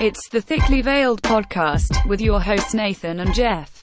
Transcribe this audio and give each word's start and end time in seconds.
It's 0.00 0.28
the 0.28 0.40
Thickly 0.40 0.80
Veiled 0.82 1.22
podcast 1.22 2.06
with 2.06 2.20
your 2.20 2.40
hosts 2.40 2.74
Nathan 2.74 3.20
and 3.20 3.34
Jeff. 3.34 3.82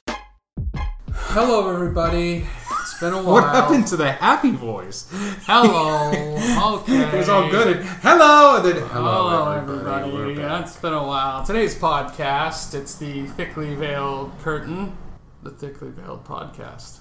Hello, 1.12 1.70
everybody. 1.74 2.46
It's 2.82 3.00
been 3.00 3.14
a 3.14 3.18
while. 3.22 3.34
What 3.34 3.44
happened 3.56 3.88
to 3.88 3.98
the 3.98 4.12
happy 4.12 4.52
voice? 4.52 5.08
Hello. 5.46 6.12
Okay. 6.82 7.00
It 7.02 7.14
was 7.14 7.30
all 7.30 7.50
good. 7.50 7.78
Hello, 8.02 8.58
and 8.58 8.66
then 8.66 8.76
hello, 8.90 9.30
Hello, 9.30 9.52
everybody. 9.52 10.12
We're 10.12 10.22
everybody. 10.22 10.36
back. 10.36 10.44
Yeah, 10.60 10.62
it's 10.62 10.76
been 10.78 10.94
a 10.94 11.06
while. 11.06 11.44
Today's 11.46 11.76
podcast, 11.78 12.74
it's 12.74 12.96
the 12.96 13.26
Thickly 13.28 13.76
Veiled 13.76 14.32
Curtain, 14.40 14.96
the 15.44 15.50
Thickly 15.52 15.90
Veiled 15.90 16.24
podcast. 16.26 17.00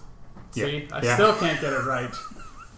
See, 0.52 0.88
I 0.92 1.02
Yeah. 1.02 1.14
still 1.14 1.34
can't 1.34 1.60
get 1.60 1.72
it 1.72 1.84
right. 1.84 2.14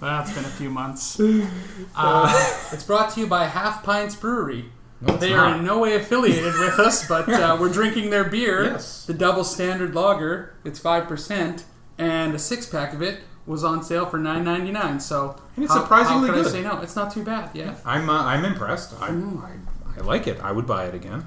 Well, 0.01 0.23
it's 0.23 0.33
been 0.33 0.45
a 0.45 0.49
few 0.49 0.71
months. 0.71 1.19
Uh, 1.99 2.67
it's 2.73 2.85
brought 2.85 3.11
to 3.15 3.21
you 3.21 3.27
by 3.27 3.45
Half 3.47 3.83
Pints 3.83 4.15
Brewery. 4.15 4.67
No, 5.01 5.17
They 5.17 5.35
are 5.35 5.55
in 5.57 5.65
no 5.65 5.79
way 5.79 5.95
affiliated 5.95 6.55
with 6.59 6.79
us, 6.79 7.07
but 7.07 7.29
uh, 7.29 7.57
we're 7.61 7.73
drinking 7.73 8.11
their 8.11 8.25
beer, 8.25 8.65
Yes. 8.65 9.05
the 9.05 9.13
Double 9.15 9.45
Standard 9.45 9.95
Lager. 9.95 10.55
It's 10.65 10.79
five 10.79 11.07
percent, 11.07 11.65
and 11.99 12.35
a 12.35 12.39
six 12.39 12.65
pack 12.67 12.95
of 12.95 13.03
it 13.03 13.21
was 13.47 13.63
on 13.63 13.83
sale 13.83 14.07
for 14.07 14.19
nine 14.19 14.43
ninety 14.45 14.73
nine. 14.73 14.99
So 15.01 15.37
And 15.55 15.65
it's 15.65 15.75
how- 15.75 15.83
surprisingly 15.83 16.29
how 16.29 16.35
good. 16.37 16.47
I 16.47 16.51
say 16.51 16.63
no? 16.63 16.81
It's 16.81 16.97
not 16.97 17.13
too 17.13 17.23
bad. 17.25 17.51
Yeah, 17.55 17.75
I'm 17.85 18.09
uh, 18.09 18.23
I'm 18.25 18.45
impressed. 18.45 18.95
I, 19.01 19.09
I 19.09 19.53
I 19.99 20.01
like 20.03 20.27
it. 20.27 20.41
I 20.41 20.51
would 20.53 20.67
buy 20.67 20.87
it 20.87 20.95
again. 20.95 21.23
Mm. 21.23 21.27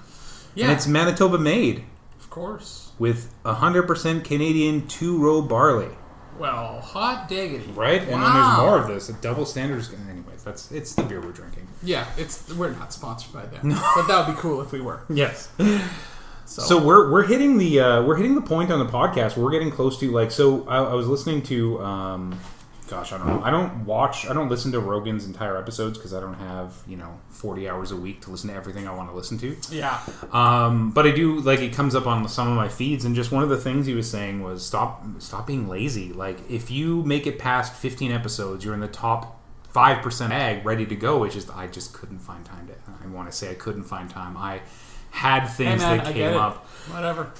yeah, 0.55 0.65
And 0.65 0.73
it's 0.73 0.87
Manitoba 0.87 1.37
made 1.37 1.83
of 2.19 2.29
course. 2.29 2.91
with 2.99 3.33
100% 3.45 4.23
Canadian 4.23 4.87
two 4.87 5.17
row 5.17 5.41
barley. 5.41 5.89
Well, 6.37 6.79
hot 6.81 7.27
diggity, 7.27 7.69
Right? 7.71 8.01
And 8.01 8.11
then 8.11 8.33
there's 8.33 8.57
more 8.57 8.77
of 8.79 8.87
this. 8.87 9.09
A 9.09 9.13
double 9.13 9.45
standards. 9.45 9.91
Anyways, 10.09 10.43
that's 10.43 10.71
it's 10.71 10.93
the 10.95 11.03
beer 11.03 11.19
we're 11.21 11.31
drinking. 11.31 11.67
Yeah, 11.81 12.05
it's 12.17 12.51
we're 12.53 12.71
not 12.71 12.91
sponsored 12.93 13.33
by 13.33 13.45
them, 13.45 13.69
but 13.95 14.07
that 14.07 14.27
would 14.27 14.35
be 14.35 14.41
cool 14.41 14.61
if 14.61 14.71
we 14.71 14.81
were. 14.81 15.01
Yes. 15.09 15.49
So, 16.45 16.63
So 16.63 16.83
we're 16.83 17.11
we're 17.11 17.27
hitting 17.27 17.59
the 17.59 17.79
uh, 17.79 18.01
we're 18.01 18.15
hitting 18.15 18.33
the 18.33 18.41
point 18.41 18.71
on 18.71 18.79
the 18.79 18.91
podcast. 18.91 19.37
We're 19.37 19.51
getting 19.51 19.69
close 19.69 19.99
to 19.99 20.09
like 20.09 20.31
so. 20.31 20.67
I, 20.67 20.77
I 20.77 20.93
was 20.95 21.05
listening 21.07 21.43
to, 21.43 21.79
um, 21.79 22.39
gosh, 22.89 23.13
I 23.13 23.19
don't 23.19 23.27
know. 23.27 23.43
I 23.43 23.51
don't 23.51 23.85
watch. 23.85 24.27
I 24.27 24.33
don't 24.33 24.49
listen 24.49 24.71
to 24.71 24.79
Rogan's 24.79 25.25
entire 25.27 25.57
episodes 25.57 25.99
because 25.99 26.11
I 26.11 26.19
don't 26.19 26.33
have 26.33 26.73
you 26.87 26.97
know 26.97 27.19
forty 27.29 27.69
hours 27.69 27.91
a 27.91 27.95
week 27.95 28.21
to 28.21 28.31
listen 28.31 28.49
to 28.49 28.55
everything 28.55 28.87
I 28.87 28.95
want 28.95 29.11
to 29.11 29.15
listen 29.15 29.37
to. 29.37 29.55
yeah, 29.69 29.99
Um, 30.31 30.89
but 30.89 31.05
I 31.05 31.11
do 31.11 31.39
like 31.39 31.59
it 31.59 31.71
comes 31.73 31.93
up 31.93 32.07
on 32.07 32.27
some 32.27 32.47
of 32.47 32.55
my 32.55 32.67
feeds, 32.67 33.05
and 33.05 33.15
just 33.15 33.31
one 33.31 33.43
of 33.43 33.49
the 33.49 33.57
things 33.57 33.85
he 33.85 33.93
was 33.93 34.09
saying 34.09 34.41
was 34.41 34.65
stop 34.65 35.05
stop 35.19 35.45
being 35.45 35.69
lazy. 35.69 36.13
Like 36.13 36.49
if 36.49 36.71
you 36.71 37.03
make 37.03 37.27
it 37.27 37.37
past 37.37 37.75
fifteen 37.75 38.11
episodes, 38.11 38.65
you're 38.65 38.73
in 38.73 38.79
the 38.79 38.87
top 38.87 39.38
five 39.69 40.01
percent 40.03 40.33
ag 40.33 40.65
ready 40.65 40.85
to 40.85 40.95
go. 40.95 41.23
It's 41.23 41.35
just 41.35 41.55
I 41.55 41.67
just 41.67 41.93
couldn't 41.93 42.19
find 42.19 42.45
time 42.45 42.67
to. 42.67 42.73
I 43.03 43.07
want 43.07 43.29
to 43.31 43.35
say 43.35 43.51
I 43.51 43.55
couldn't 43.55 43.83
find 43.83 44.09
time. 44.09 44.35
I 44.37 44.61
had 45.11 45.43
hey 45.43 45.47
things 45.47 45.81
man, 45.81 45.97
that 45.99 46.13
came 46.13 46.37
up. 46.37 46.65
Whatever. 46.91 47.31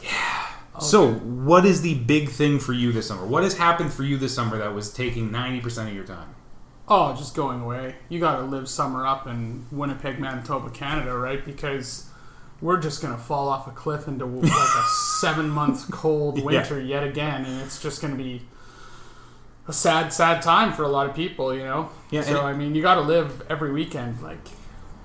So, 0.80 1.12
what 1.14 1.66
is 1.66 1.82
the 1.82 1.96
big 1.96 2.30
thing 2.30 2.58
for 2.60 2.72
you 2.72 2.92
this 2.94 3.08
summer? 3.08 3.26
What 3.26 3.44
has 3.44 3.58
happened 3.58 3.92
for 3.92 4.04
you 4.04 4.18
this 4.18 4.34
summer 4.34 4.58
that 4.60 4.74
was 4.74 4.94
taking 4.94 5.30
90% 5.30 5.88
of 5.90 5.94
your 5.94 6.06
time? 6.06 6.36
Oh, 6.88 7.14
just 7.16 7.36
going 7.36 7.60
away. 7.60 7.96
You 8.08 8.20
got 8.20 8.38
to 8.38 8.44
live 8.44 8.70
summer 8.70 9.06
up 9.06 9.28
in 9.28 9.66
Winnipeg, 9.72 10.20
Manitoba, 10.20 10.70
Canada, 10.70 11.18
right? 11.18 11.44
Because 11.46 12.10
we're 12.62 12.80
just 12.80 13.02
going 13.02 13.14
to 13.14 13.20
fall 13.20 13.50
off 13.50 13.68
a 13.68 13.72
cliff 13.72 14.08
into 14.08 14.26
like 14.26 14.52
a 14.52 14.84
seven 15.20 15.50
month 15.50 15.92
cold 15.92 16.38
Yeah. 16.38 16.46
winter 16.46 16.80
yet 16.80 17.04
again. 17.04 17.44
And 17.46 17.62
it's 17.62 17.82
just 17.82 18.02
going 18.02 18.16
to 18.16 18.18
be 18.24 18.44
a 19.70 19.74
sad, 19.74 20.12
sad 20.12 20.42
time 20.42 20.74
for 20.74 20.84
a 20.84 20.88
lot 20.90 21.08
of 21.10 21.16
people, 21.16 21.54
you 21.56 21.64
know? 21.64 21.90
Yeah, 22.10 22.22
So, 22.22 22.40
and- 22.40 22.48
I 22.48 22.54
mean, 22.54 22.76
you 22.76 22.82
got 22.82 22.96
to 22.96 23.02
live 23.02 23.44
every 23.50 23.72
weekend 23.72 24.22
like 24.22 24.40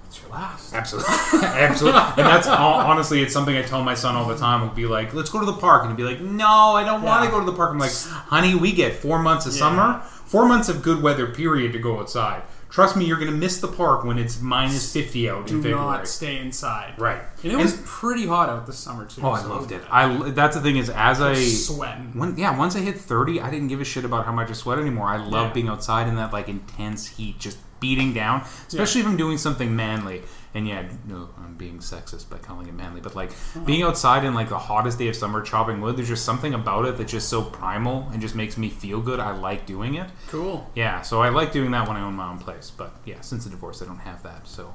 it's 0.09 0.21
your 0.23 0.31
last. 0.33 0.73
Absolutely. 0.75 1.13
Absolutely. 1.43 2.01
And 2.01 2.27
that's 2.27 2.47
hon- 2.47 2.87
honestly, 2.87 3.21
it's 3.23 3.33
something 3.33 3.57
I 3.57 3.63
tell 3.63 3.83
my 3.83 3.95
son 3.95 4.15
all 4.17 4.27
the 4.27 4.37
time. 4.37 4.63
I'll 4.63 4.75
be 4.75 4.87
like, 4.87 5.13
let's 5.13 5.29
go 5.31 5.41
to 5.41 5.47
the 5.47 5.53
park. 5.55 5.85
And 5.85 5.91
he'll 5.91 5.97
be 6.09 6.15
like, 6.15 6.23
no, 6.25 6.47
I 6.75 6.85
don't 6.85 7.03
want 7.03 7.25
to 7.25 7.31
go 7.31 7.41
to 7.41 7.47
the 7.47 7.53
park. 7.57 7.71
I'm 7.73 7.79
like, 7.79 7.93
honey, 7.95 8.55
we 8.55 8.73
get 8.73 8.95
four 8.95 9.19
months 9.19 9.45
of 9.47 9.53
Yeah. 9.53 9.59
summer, 9.59 10.01
four 10.27 10.47
months 10.47 10.69
of 10.69 10.83
good 10.83 11.03
weather, 11.03 11.27
period, 11.27 11.73
to 11.73 11.79
go 11.79 12.01
outside. 12.01 12.43
Trust 12.75 12.97
me, 12.97 13.05
you're 13.05 13.19
going 13.21 13.31
to 13.31 13.37
miss 13.37 13.61
the 13.61 13.69
park 13.69 14.03
when 14.05 14.19
it's 14.19 14.41
minus 14.41 14.93
50 14.93 15.31
out 15.31 15.47
Do 15.47 15.55
in 15.59 15.63
February. 15.63 15.81
not 15.81 16.09
stay 16.09 16.39
inside. 16.41 16.95
Right. 16.99 17.23
And 17.45 17.53
it 17.53 17.57
was 17.57 17.81
pretty 17.85 18.27
hot 18.27 18.49
out 18.49 18.67
this 18.67 18.79
summer, 18.79 19.07
too. 19.07 19.21
oh, 19.23 19.31
I 19.31 19.43
so 19.43 19.49
loved 19.49 19.71
it. 19.71 19.81
I, 19.89 20.31
that's 20.31 20.57
the 20.57 20.61
thing 20.63 20.77
is, 20.79 20.91
as 20.91 21.21
I. 21.21 21.35
sweating. 21.35 22.11
When, 22.19 22.37
yeah, 22.37 22.59
once 22.59 22.75
I 22.75 22.81
hit 22.81 22.99
30, 22.99 23.41
I 23.41 23.49
didn't 23.49 23.69
give 23.69 23.81
a 23.81 23.85
shit 23.85 24.05
about 24.05 24.27
how 24.27 24.33
much 24.33 24.51
I 24.51 24.55
sweat 24.55 24.81
anymore. 24.81 25.07
I 25.07 25.19
love 25.19 25.47
Yeah. 25.49 25.53
being 25.53 25.69
outside 25.69 26.09
in 26.09 26.17
that 26.17 26.33
like 26.33 26.49
intense 26.49 27.07
heat, 27.07 27.39
just 27.39 27.59
beating 27.85 28.15
down, 28.15 28.41
especially 28.67 29.03
if 29.03 29.07
I'm 29.07 29.19
doing 29.19 29.37
something 29.37 29.77
manly. 29.77 30.23
And 30.55 30.67
yeah, 30.67 30.89
no, 31.07 31.29
I'm 31.37 31.55
being 31.55 31.81
sexist 31.81 32.31
by 32.31 32.39
calling 32.39 32.67
it 32.67 32.73
manly, 32.73 33.03
but 33.03 33.15
like 33.15 33.31
being 33.67 33.83
outside 33.83 34.25
in 34.25 34.33
like 34.33 34.49
the 34.49 34.59
hottest 34.59 34.99
day 34.99 35.09
of 35.09 35.17
summer 35.17 35.43
chopping 35.43 35.83
wood, 35.83 35.99
there's 35.99 36.09
just 36.09 36.25
something 36.25 36.55
about 36.55 36.87
it 36.87 36.97
that's 36.97 37.13
just 37.13 37.29
so 37.29 37.43
primal 37.43 38.09
and 38.11 38.23
just 38.23 38.35
makes 38.35 38.57
me 38.57 38.71
feel 38.71 39.03
good. 39.03 39.21
I 39.21 39.37
like 39.37 39.67
doing 39.67 39.97
it. 39.97 40.09
Cool. 40.29 40.67
Yeah, 40.75 41.03
so 41.03 41.21
I 41.21 41.29
like 41.29 41.53
doing 41.53 41.73
that 41.73 41.87
when 41.87 41.99
I 41.99 42.01
own 42.01 42.15
my 42.15 42.31
own 42.31 42.39
place. 42.39 42.73
But 42.75 42.95
yeah, 43.05 43.21
since 43.21 43.45
the 43.45 43.51
divorce, 43.51 43.83
I 43.83 43.85
don't 43.85 43.99
have 43.99 44.23
that. 44.23 44.49
So 44.49 44.73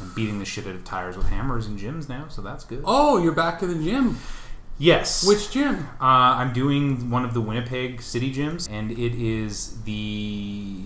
I'm 0.00 0.14
beating 0.14 0.38
the 0.38 0.44
shit 0.44 0.68
out 0.68 0.76
of 0.76 0.84
tires 0.84 1.16
with 1.16 1.26
hammers 1.30 1.66
in 1.66 1.76
gyms 1.76 2.08
now, 2.08 2.28
so 2.28 2.42
that's 2.42 2.62
good. 2.62 2.82
Oh, 2.84 3.20
you're 3.20 3.32
back 3.32 3.58
to 3.58 3.66
the 3.66 3.82
gym. 3.82 4.18
Yes. 4.78 5.26
Which 5.26 5.50
gym? 5.50 5.88
Uh, 6.00 6.38
I'm 6.38 6.52
doing 6.52 7.10
one 7.10 7.24
of 7.24 7.34
the 7.34 7.40
Winnipeg 7.40 8.02
city 8.02 8.32
gyms, 8.32 8.70
and 8.70 8.92
it 8.92 9.14
is 9.14 9.82
the 9.82 10.76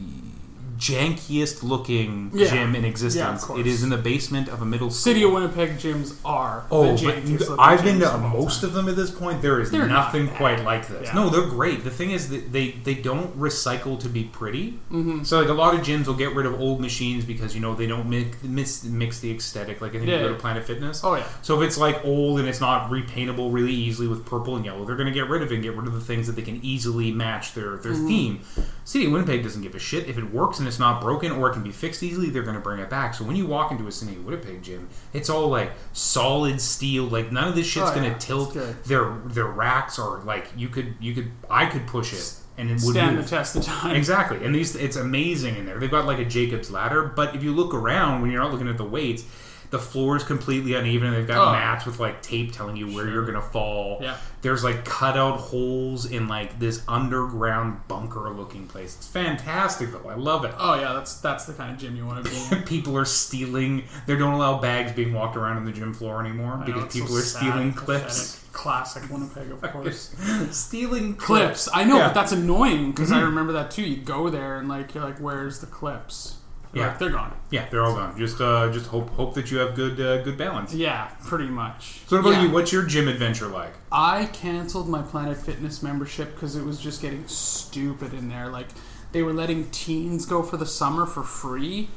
jankiest 0.79 1.63
looking 1.63 2.31
Yeah. 2.35 2.51
gym 2.51 2.75
in 2.75 2.83
Yeah, 2.83 2.89
existence. 2.89 3.45
course. 3.45 3.61
it 3.61 3.67
is 3.67 3.83
in 3.83 3.91
the 3.91 3.97
basement 3.97 4.49
of 4.49 4.63
a 4.63 4.65
middle 4.65 4.91
school. 4.91 5.13
City 5.13 5.23
of 5.25 5.33
Winnipeg 5.33 5.79
gyms 5.79 6.15
are. 6.25 6.65
Oh, 6.71 6.97
the 6.97 7.07
but 7.39 7.59
I've 7.61 7.83
been 7.85 8.01
to 8.01 8.19
most 8.19 8.63
of 8.63 8.73
them 8.73 8.89
at 8.89 8.97
this 8.97 9.11
point. 9.11 9.43
There 9.43 9.61
is 9.61 9.71
They're 9.71 9.87
nothing 9.89 10.27
bad. 10.27 10.37
quite 10.37 10.65
like 10.65 10.89
this. 10.89 11.09
Yeah. 11.09 11.15
No, 11.15 11.29
they're 11.31 11.49
great. 11.49 11.85
The 11.85 11.91
thing 11.91 12.11
is 12.11 12.29
that 12.31 12.53
they 12.53 12.73
they 12.85 12.95
don't 12.95 13.39
recycle 13.39 13.99
to 14.01 14.09
be 14.09 14.25
pretty. 14.25 14.79
Mm-hmm. 14.93 15.25
So 15.25 15.41
like 15.41 15.49
a 15.49 15.53
lot 15.55 15.75
of 15.75 15.81
gyms 15.81 16.07
will 16.07 16.15
get 16.15 16.35
rid 16.35 16.47
of 16.47 16.61
old 16.61 16.81
machines 16.81 17.25
because 17.25 17.55
you 17.55 17.61
know 17.61 17.75
they 17.75 17.87
don't 17.87 18.09
mix 18.09 18.43
mix, 18.43 18.85
mix 18.85 19.21
the 19.21 19.31
aesthetic. 19.35 19.81
Like 19.81 19.91
I 19.95 19.99
think 19.99 20.09
Yeah, 20.11 20.17
you 20.19 20.29
go 20.29 20.35
to. 20.35 20.41
Planet 20.41 20.65
Fitness. 20.65 21.01
Oh, 21.03 21.15
yeah. 21.17 21.25
So 21.43 21.61
if 21.61 21.67
it's 21.67 21.79
like 21.79 22.05
old 22.05 22.39
and 22.39 22.49
it's 22.49 22.61
not 22.61 22.91
repaintable 22.91 23.53
really 23.53 23.73
easily 23.73 24.07
with 24.09 24.25
purple 24.27 24.57
and 24.57 24.65
yellow, 24.65 24.85
they're 24.85 24.97
going 24.97 25.07
to 25.09 25.13
get 25.13 25.29
rid 25.29 25.43
of 25.43 25.51
it 25.51 25.55
and 25.55 25.63
get 25.63 25.75
rid 25.77 25.87
of 25.87 25.95
the 25.95 26.01
things 26.01 26.27
that 26.27 26.37
they 26.37 26.43
can 26.43 26.61
easily 26.63 27.11
match 27.13 27.55
their 27.55 27.77
their 27.79 27.93
Mm-hmm. 27.93 28.09
theme. 28.09 28.41
City 28.87 29.07
of 29.07 29.13
Winnipeg 29.13 29.43
doesn't 29.43 29.63
give 29.63 29.75
a 29.75 29.79
shit 29.81 30.09
if 30.09 30.17
it 30.17 30.33
works 30.33 30.61
and 30.61 30.69
it's 30.69 30.79
not 30.79 31.01
broken 31.01 31.33
or 31.33 31.51
it 31.51 31.55
can 31.55 31.65
be 31.65 31.73
fixed 31.73 32.03
easily. 32.05 32.31
They're 32.31 32.45
going 32.45 32.55
to 32.55 32.61
bring 32.63 32.79
it 32.79 32.89
back. 32.89 33.15
So 33.15 33.25
when 33.25 33.35
you 33.35 33.45
walk 33.45 33.73
into 33.73 33.87
a 33.89 33.91
City 33.93 34.13
of 34.15 34.25
Winnipeg 34.25 34.63
gym, 34.63 34.89
it's 35.13 35.29
all 35.29 35.49
like 35.49 35.73
solid 35.93 36.61
steel. 36.61 37.05
Like 37.05 37.33
none 37.33 37.49
of 37.49 37.57
this 37.57 37.67
shit's 37.67 37.91
Oh, 37.91 37.95
going 37.95 38.07
yeah. 38.07 38.15
to 38.17 38.27
tilt. 38.27 38.55
Their 38.85 39.17
their 39.27 39.47
racks 39.47 39.99
are 39.99 40.21
like 40.23 40.47
you 40.57 40.69
could 40.69 40.95
you 41.01 41.15
could 41.15 41.33
I 41.51 41.67
could 41.67 41.87
push 41.89 42.13
it 42.13 42.33
and 42.59 42.71
it 42.71 42.75
would 42.85 42.93
Stand 42.95 43.17
move. 43.17 43.25
the 43.25 43.31
test 43.37 43.57
of 43.57 43.65
time. 43.65 43.97
Exactly, 43.97 44.45
and 44.45 44.55
these 44.55 44.77
it's 44.77 44.97
amazing 44.97 45.57
in 45.57 45.67
there. 45.67 45.79
They've 45.81 45.91
got 45.91 46.07
like 46.07 46.19
a 46.21 46.25
Jacob's 46.25 46.71
ladder, 46.71 47.03
but 47.15 47.35
if 47.35 47.43
you 47.43 47.53
look 47.53 47.75
around 47.75 48.23
when 48.23 48.31
you're 48.31 48.41
not 48.41 48.53
looking 48.53 48.69
at 48.69 48.79
the 48.79 48.85
weights, 48.85 49.25
the 49.71 49.79
floor 49.79 50.17
is 50.17 50.25
completely 50.25 50.75
uneven. 50.75 51.13
They've 51.13 51.27
got 51.27 51.49
Oh. 51.49 51.53
mats 51.53 51.87
with 51.87 51.99
like 52.01 52.23
tape 52.23 52.53
telling 52.53 52.77
you 52.77 52.87
where 52.95 53.09
you're 53.09 53.25
gonna 53.27 53.41
fall. 53.43 53.99
Yeah. 54.01 54.17
There's 54.43 54.63
like 54.63 54.85
cutout 54.85 55.39
holes 55.41 56.07
in 56.07 56.29
like 56.29 56.59
this 56.61 56.83
underground 56.87 57.81
bunker 57.89 58.31
looking 58.31 58.67
place. 58.69 58.95
It's 58.97 59.07
fantastic 59.09 59.91
though. 59.93 60.09
I 60.09 60.15
love 60.15 60.45
it. 60.45 60.55
Oh 60.59 60.75
yeah, 60.79 60.93
that's 60.93 61.17
that's 61.21 61.47
the 61.47 61.53
kind 61.53 61.73
of 61.73 61.79
gym 61.79 61.97
you 61.97 62.07
want 62.07 62.25
to 62.25 62.31
be 62.31 62.57
in. 62.57 62.63
People 62.67 62.97
are 62.97 63.05
stealing. 63.05 63.83
They 64.07 64.17
don't 64.17 64.35
allow 64.35 64.59
bags 64.61 64.93
being 64.93 65.13
walked 65.13 65.37
around 65.37 65.57
on 65.57 65.65
the 65.65 65.73
gym 65.73 65.93
floor 65.95 66.21
anymore 66.25 66.59
know, 66.59 66.65
because 66.65 66.85
it's 66.85 66.95
so 66.95 67.01
people 67.01 67.17
are 67.17 67.21
sad, 67.23 67.39
stealing 67.41 67.73
pathetic. 67.73 68.03
clips. 68.03 68.43
Classic 68.53 69.03
Winnipeg, 69.11 69.51
of 69.51 69.61
course. 69.73 70.15
stealing 70.51 71.15
clips. 71.15 71.69
I 71.75 71.85
know, 71.85 71.97
Yeah. 71.99 72.07
but 72.09 72.15
that's 72.15 72.33
annoying 72.33 72.93
because 72.93 73.11
Mm-hmm. 73.11 73.19
I 73.19 73.23
remember 73.23 73.53
that 73.55 73.71
too. 73.71 73.83
You 73.83 73.97
go 73.99 74.31
there 74.31 74.59
and 74.59 74.69
like 74.69 74.95
you're 74.95 75.05
like, 75.05 75.19
"Where's 75.19 75.59
the 75.61 75.67
clips?" 75.67 76.37
Yeah. 76.79 76.97
they're 76.99 77.11
gone. 77.11 77.33
Yeah, 77.51 77.69
they're 77.71 77.83
all 77.83 77.95
gone. 77.95 78.19
Just 78.19 78.41
uh, 78.41 78.71
just 78.73 78.87
hope 78.87 79.11
hope 79.11 79.35
that 79.35 79.51
you 79.51 79.59
have 79.59 79.75
good 79.75 80.01
uh, 80.01 80.23
good 80.23 80.37
balance. 80.37 80.75
Yeah, 80.75 81.09
pretty 81.25 81.47
much. 81.49 82.01
So 82.07 82.17
what 82.17 82.21
about 82.21 82.31
Yeah. 82.41 82.43
you? 82.49 82.51
What's 82.51 82.73
your 82.73 82.85
gym 82.85 83.09
adventure 83.09 83.47
like? 83.47 83.73
I 83.93 84.27
canceled 84.27 84.89
my 84.89 85.03
Planet 85.03 85.37
Fitness 85.37 85.83
membership 85.83 86.35
because 86.35 86.57
it 86.57 86.65
was 86.65 86.79
just 86.81 87.01
getting 87.03 87.27
stupid 87.29 88.13
in 88.15 88.29
there. 88.29 88.49
Like 88.49 88.69
they 89.13 89.23
were 89.23 89.33
letting 89.33 89.71
teens 89.71 90.27
go 90.27 90.43
for 90.43 90.57
the 90.57 90.67
summer 90.67 91.07
for 91.07 91.23
free, 91.23 91.89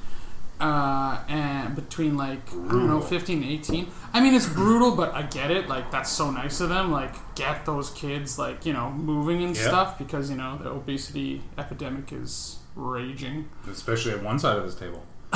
uh, 0.62 1.20
and 1.28 1.76
between 1.76 2.16
like 2.18 2.48
I 2.52 2.72
don't 2.72 2.88
know, 2.88 3.02
15 3.02 3.42
and 3.44 3.52
18. 3.52 3.88
I 4.14 4.22
mean, 4.22 4.34
it's 4.34 4.48
brutal, 4.48 4.96
but 4.96 5.14
I 5.14 5.24
get 5.24 5.52
it. 5.52 5.68
Like 5.68 5.90
that's 5.92 6.10
so 6.12 6.32
nice 6.32 6.62
of 6.62 6.70
them. 6.70 6.92
Like 6.92 7.14
get 7.36 7.66
those 7.66 7.90
kids 7.90 8.38
like 8.40 8.66
you 8.66 8.74
know 8.74 8.92
moving 8.92 9.44
and 9.44 9.56
Yeah. 9.56 9.68
stuff 9.68 9.98
because 9.98 10.30
you 10.30 10.38
know 10.38 10.58
the 10.62 10.70
obesity 10.70 11.42
epidemic 11.58 12.14
is 12.14 12.58
raging. 12.76 13.50
Especially 13.70 14.12
at 14.12 14.24
one 14.24 14.40
side 14.40 14.58
of 14.58 14.64
this 14.66 14.76
table. 14.76 15.04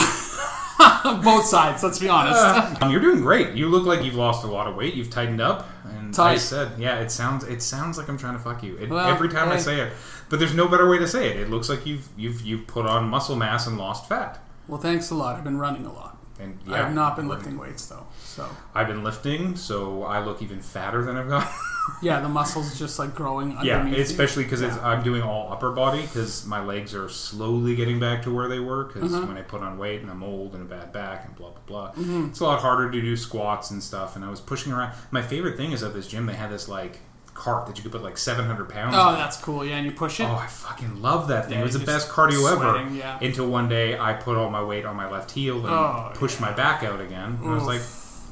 Both 1.23 1.45
sides. 1.45 1.83
Let's 1.83 1.99
be 1.99 2.09
honest. 2.09 2.41
Um, 2.83 2.91
you're 2.91 3.01
doing 3.01 3.21
great. 3.21 3.53
You 3.55 3.69
look 3.69 3.85
like 3.85 4.03
you've 4.03 4.15
lost 4.15 4.43
a 4.43 4.47
lot 4.47 4.67
of 4.67 4.75
weight. 4.75 4.95
You've 4.95 5.09
tightened 5.09 5.39
up. 5.41 5.67
And 5.85 6.17
I 6.19 6.35
said, 6.37 6.71
yeah, 6.77 6.99
it 6.99 7.11
sounds 7.11 7.43
it 7.45 7.61
sounds 7.61 7.97
like 7.97 8.09
I'm 8.09 8.17
trying 8.17 8.33
to 8.33 8.39
fuck 8.39 8.63
you. 8.63 8.75
It, 8.77 8.89
Well, 8.89 9.07
every 9.07 9.29
time 9.29 9.49
I 9.49 9.57
say 9.57 9.79
it, 9.81 9.93
but 10.29 10.39
there's 10.39 10.53
no 10.55 10.67
better 10.67 10.89
way 10.89 10.97
to 10.97 11.07
say 11.07 11.29
it. 11.29 11.39
It 11.39 11.49
looks 11.49 11.69
like 11.69 11.85
you've 11.85 12.07
you've 12.17 12.41
you've 12.41 12.67
put 12.67 12.85
on 12.85 13.07
muscle 13.09 13.35
mass 13.35 13.67
and 13.67 13.77
lost 13.77 14.09
fat. 14.09 14.39
well, 14.67 14.79
thanks 14.79 15.09
a 15.11 15.15
lot. 15.15 15.35
I've 15.37 15.43
been 15.43 15.57
running 15.59 15.85
a 15.85 15.93
lot. 15.93 16.17
And 16.43 16.59
I 16.73 16.77
have 16.77 16.93
not 16.93 17.15
been 17.15 17.27
lifting 17.27 17.57
weights 17.57 17.85
though. 17.87 18.05
So 18.23 18.47
I've 18.75 18.87
been 18.87 19.03
lifting, 19.03 19.55
so 19.55 20.03
I 20.03 20.23
look 20.23 20.41
even 20.41 20.61
fatter 20.61 21.03
than 21.03 21.15
I've 21.15 21.29
got. 21.29 21.51
yeah, 22.01 22.19
the 22.19 22.29
muscles 22.29 22.77
just 22.77 22.97
like 22.99 23.13
growing 23.15 23.57
yeah, 23.63 23.85
especially 23.87 24.43
because 24.43 24.61
Yeah. 24.61 24.77
I'm 24.81 25.03
doing 25.03 25.21
all 25.21 25.51
upper 25.51 25.71
body 25.71 26.01
because 26.01 26.45
my 26.45 26.63
legs 26.63 26.93
are 26.95 27.09
slowly 27.09 27.75
getting 27.75 27.99
back 27.99 28.23
to 28.23 28.33
where 28.33 28.47
they 28.47 28.59
were. 28.59 28.85
Because 28.85 29.11
Mhm. 29.11 29.27
when 29.27 29.37
I 29.37 29.41
put 29.41 29.61
on 29.61 29.77
weight 29.77 30.01
and 30.01 30.09
I'm 30.09 30.23
old 30.23 30.53
and 30.53 30.63
a 30.63 30.65
bad 30.65 30.91
back 30.91 31.25
and 31.25 31.35
blah 31.35 31.49
blah 31.51 31.91
blah, 31.93 32.03
Mhm. 32.03 32.29
it's 32.29 32.39
a 32.39 32.43
lot 32.45 32.59
harder 32.61 32.89
to 32.91 33.01
do 33.01 33.15
squats 33.17 33.71
and 33.71 33.81
stuff. 33.83 34.15
And 34.15 34.23
I 34.25 34.29
was 34.29 34.39
pushing 34.41 34.71
around. 34.73 34.93
My 35.11 35.21
favorite 35.21 35.57
thing 35.57 35.71
is 35.71 35.83
at 35.83 35.93
this 35.93 36.07
gym 36.07 36.25
they 36.25 36.35
had 36.35 36.51
this 36.51 36.67
like 36.67 36.99
cart 37.33 37.67
that 37.67 37.77
you 37.77 37.83
could 37.83 37.91
put 37.91 38.03
like 38.03 38.17
700 38.17 38.69
pounds. 38.69 38.95
Oh, 38.97 38.99
on. 39.09 39.13
that's 39.15 39.37
cool. 39.37 39.65
Yeah, 39.65 39.77
and 39.77 39.85
you 39.85 39.91
push 39.91 40.19
it. 40.19 40.23
Oh, 40.25 40.35
I 40.35 40.47
fucking 40.47 41.01
love 41.01 41.27
that 41.29 41.45
thing. 41.45 41.53
Yeah, 41.55 41.61
it 41.61 41.63
was 41.63 41.77
the 41.79 41.85
best 41.85 42.09
cardio 42.09 42.51
ever. 42.51 42.93
yeah. 42.95 43.17
Until 43.21 43.47
one 43.47 43.67
day 43.69 43.97
I 43.97 44.13
put 44.13 44.37
all 44.37 44.49
my 44.49 44.63
weight 44.63 44.85
on 44.85 44.95
my 44.95 45.09
left 45.09 45.31
heel 45.31 45.57
and 45.57 45.67
Oh, 45.73 46.11
pushed 46.15 46.39
my 46.39 46.51
back 46.51 46.83
out 46.83 47.01
again. 47.01 47.39
And 47.41 47.49
I 47.51 47.55
was 47.55 47.65
like, 47.65 47.81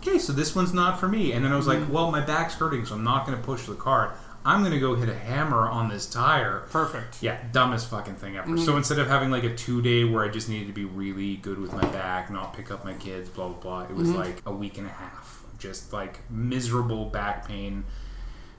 okay, 0.01 0.19
so 0.19 0.33
this 0.33 0.55
one's 0.55 0.73
not 0.73 0.99
for 0.99 1.07
me. 1.07 1.31
And 1.33 1.43
then 1.43 1.51
I 1.51 1.55
was 1.55 1.67
like, 1.67 1.79
Mm-hmm. 1.79 1.93
well, 1.93 2.11
my 2.11 2.21
back's 2.21 2.53
hurting, 2.55 2.85
so 2.85 2.95
I'm 2.95 3.03
not 3.03 3.25
going 3.25 3.37
to 3.37 3.43
push 3.43 3.65
the 3.65 3.75
cart. 3.75 4.15
I'm 4.43 4.61
going 4.61 4.71
to 4.73 4.79
go 4.79 4.95
hit 4.95 5.07
a 5.07 5.13
hammer 5.13 5.69
on 5.69 5.87
this 5.87 6.09
tire. 6.09 6.63
Perfect. 6.71 7.21
Yeah, 7.21 7.37
dumbest 7.51 7.89
fucking 7.91 8.15
thing 8.15 8.37
ever. 8.37 8.47
Mm-hmm. 8.47 8.65
So 8.65 8.75
instead 8.75 8.97
of 8.97 9.07
having 9.07 9.29
like 9.29 9.43
a 9.43 9.55
two 9.55 9.83
day 9.83 10.03
where 10.03 10.23
I 10.23 10.29
just 10.29 10.49
needed 10.49 10.65
to 10.67 10.73
be 10.73 10.85
really 10.85 11.35
good 11.37 11.59
with 11.59 11.73
my 11.73 11.85
back, 11.91 12.31
not 12.31 12.53
pick 12.55 12.71
up 12.71 12.83
my 12.83 12.93
kids, 12.93 13.29
blah 13.29 13.49
blah 13.49 13.57
blah, 13.57 13.81
it 13.83 13.93
was 13.95 14.07
Mm-hmm. 14.09 14.17
like 14.17 14.41
a 14.47 14.51
week 14.51 14.79
and 14.79 14.87
a 14.87 14.89
half, 14.91 15.43
just 15.59 15.93
like 15.93 16.19
miserable 16.31 17.05
back 17.05 17.47
pain. 17.47 17.83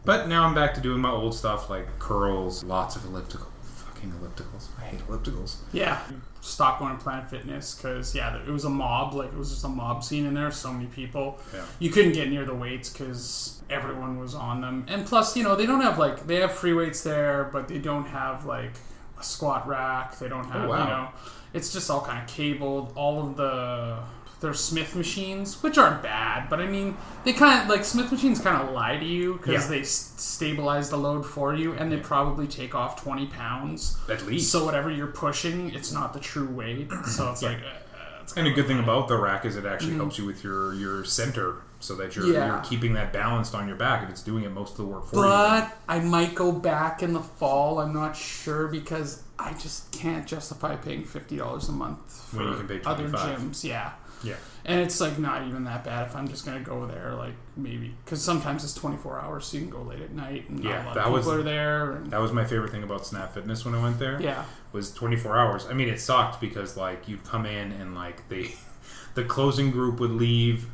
But 0.04 0.28
now 0.28 0.44
I'm 0.44 0.54
back 0.54 0.74
to 0.74 0.80
doing 0.80 1.00
my 1.00 1.10
old 1.10 1.34
stuff 1.34 1.70
like 1.70 1.98
curls, 1.98 2.64
lots 2.64 2.96
of 2.96 3.04
elliptical, 3.04 3.46
fucking 3.62 4.12
ellipticals. 4.12 4.66
I 4.80 4.84
hate 4.84 5.00
ellipticals. 5.06 5.56
Yeah. 5.72 6.00
Stop 6.40 6.80
going 6.80 6.96
to 6.96 7.00
Planet 7.02 7.30
Fitness 7.30 7.76
because 7.76 8.12
yeah, 8.14 8.36
it 8.42 8.48
was 8.50 8.64
a 8.64 8.68
mob. 8.68 9.14
Like 9.14 9.28
it 9.32 9.38
was 9.38 9.50
just 9.50 9.64
a 9.64 9.68
mob 9.68 10.02
scene 10.02 10.26
in 10.26 10.34
there. 10.34 10.50
So 10.50 10.72
many 10.72 10.86
people. 10.86 11.38
Yeah. 11.54 11.64
You 11.78 11.90
couldn't 11.90 12.12
get 12.12 12.28
near 12.30 12.44
the 12.44 12.54
weights 12.54 12.90
because 12.90 13.62
everyone 13.70 14.18
was 14.18 14.34
on 14.34 14.60
them. 14.60 14.84
And 14.88 15.06
plus, 15.06 15.36
you 15.36 15.44
know, 15.44 15.54
they 15.54 15.66
don't 15.66 15.82
have 15.82 15.98
like 16.00 16.26
they 16.26 16.36
have 16.40 16.52
free 16.52 16.72
weights 16.72 17.02
there, 17.04 17.48
but 17.52 17.68
they 17.68 17.78
don't 17.78 18.06
have 18.06 18.44
like 18.44 18.72
a 19.20 19.22
squat 19.22 19.68
rack. 19.68 20.18
They 20.18 20.28
don't 20.28 20.46
have 20.50 20.64
Oh, 20.64 20.68
wow. 20.70 20.82
you 20.82 20.90
know, 20.90 21.08
it's 21.52 21.72
just 21.72 21.88
all 21.88 22.00
kind 22.04 22.20
of 22.20 22.26
cabled. 22.26 22.92
All 22.96 23.20
of 23.24 23.36
the 23.36 23.98
their 24.42 24.52
Smith 24.52 24.94
machines, 24.94 25.62
which 25.62 25.78
aren't 25.78 26.02
bad, 26.02 26.50
but 26.50 26.60
I 26.60 26.66
mean, 26.66 26.96
they 27.24 27.32
kind 27.32 27.62
of 27.62 27.68
like 27.68 27.84
Smith 27.84 28.12
machines 28.12 28.38
kind 28.40 28.60
of 28.60 28.74
lie 28.74 28.98
to 28.98 29.04
you 29.04 29.34
because 29.38 29.64
Yeah. 29.64 29.68
they 29.70 29.80
s- 29.80 30.12
stabilize 30.16 30.90
the 30.90 30.98
load 30.98 31.24
for 31.24 31.54
you, 31.54 31.72
and 31.72 31.90
they 31.90 31.96
probably 31.96 32.46
take 32.46 32.74
off 32.74 33.00
twenty 33.02 33.26
pounds. 33.26 33.96
At 34.10 34.26
least. 34.26 34.50
So 34.52 34.64
whatever 34.66 34.90
you're 34.90 35.06
pushing, 35.06 35.70
it's 35.74 35.90
not 35.92 36.12
the 36.12 36.20
true 36.20 36.48
weight. 36.48 36.90
So 37.06 37.30
it's 37.30 37.40
Yeah. 37.42 37.48
like, 37.50 37.58
uh, 37.58 38.20
it's 38.22 38.32
and 38.34 38.46
a 38.46 38.50
good 38.50 38.66
thing 38.66 38.78
about 38.80 39.08
the 39.08 39.16
rack 39.16 39.44
is 39.46 39.56
it 39.56 39.64
actually 39.64 39.90
Mm-hmm. 39.92 40.00
helps 40.00 40.18
you 40.18 40.26
with 40.26 40.44
your 40.44 40.74
your 40.74 41.04
center 41.04 41.62
so 41.80 41.94
that 41.96 42.14
you're, 42.14 42.26
Yeah. 42.26 42.46
you're 42.46 42.58
keeping 42.60 42.92
that 42.92 43.12
balanced 43.12 43.56
on 43.56 43.66
your 43.66 43.76
back 43.76 44.02
and 44.02 44.10
it's 44.10 44.22
doing 44.22 44.44
it 44.44 44.52
most 44.52 44.72
of 44.72 44.76
the 44.76 44.84
work 44.84 45.06
for 45.08 45.16
you. 45.16 45.22
But 45.22 45.76
I 45.88 45.98
might 45.98 46.32
go 46.34 46.52
back 46.52 47.02
in 47.02 47.12
the 47.12 47.18
fall. 47.20 47.80
I'm 47.80 47.92
not 47.92 48.16
sure 48.16 48.68
because 48.68 49.22
I 49.36 49.52
just 49.54 49.90
can't 49.90 50.24
justify 50.24 50.76
paying 50.76 51.04
fifty 51.04 51.36
dollars 51.38 51.68
a 51.68 51.72
month 51.72 51.98
for 52.30 52.36
When 52.36 52.48
you 52.48 52.54
can 52.54 52.68
pay 52.68 52.80
other 52.84 53.08
gyms. 53.08 53.64
Yeah, 53.64 53.90
Yeah. 54.24 54.34
and 54.64 54.80
it's 54.80 55.00
like 55.00 55.18
not 55.18 55.46
even 55.48 55.64
that 55.64 55.84
bad 55.84 56.06
if 56.06 56.14
I'm 56.16 56.28
just 56.28 56.44
gonna 56.46 56.60
go 56.60 56.86
there. 56.86 57.14
Like 57.14 57.34
maybe 57.56 57.94
because 58.04 58.22
sometimes 58.22 58.62
it's 58.64 58.74
24 58.74 59.20
hours, 59.20 59.46
so 59.46 59.56
you 59.56 59.62
can 59.64 59.70
go 59.70 59.82
late 59.82 60.00
at 60.00 60.12
night 60.12 60.48
and 60.48 60.62
not 60.62 60.70
Yeah, 60.70 60.84
a 60.84 60.86
lot 60.86 60.94
that 60.94 61.06
of 61.06 61.12
was- 61.12 61.24
people 61.24 61.40
are 61.40 61.42
there. 61.42 61.92
And, 61.92 62.10
That 62.10 62.20
was 62.20 62.32
my 62.32 62.44
favorite 62.44 62.70
thing 62.70 62.82
about 62.82 63.06
Snap 63.06 63.34
Fitness 63.34 63.64
when 63.64 63.74
I 63.74 63.82
went 63.82 63.98
there. 63.98 64.20
yeah, 64.20 64.44
was 64.72 64.92
24 64.92 65.36
hours. 65.36 65.66
I 65.68 65.72
mean, 65.74 65.88
it 65.88 66.00
sucked 66.00 66.40
because 66.40 66.76
like 66.76 67.08
you'd 67.08 67.24
come 67.24 67.46
in 67.46 67.72
and 67.72 67.94
like 67.94 68.28
the 68.28 68.50
the 69.14 69.24
closing 69.24 69.70
group 69.70 70.00
would 70.00 70.12
leave 70.12 70.66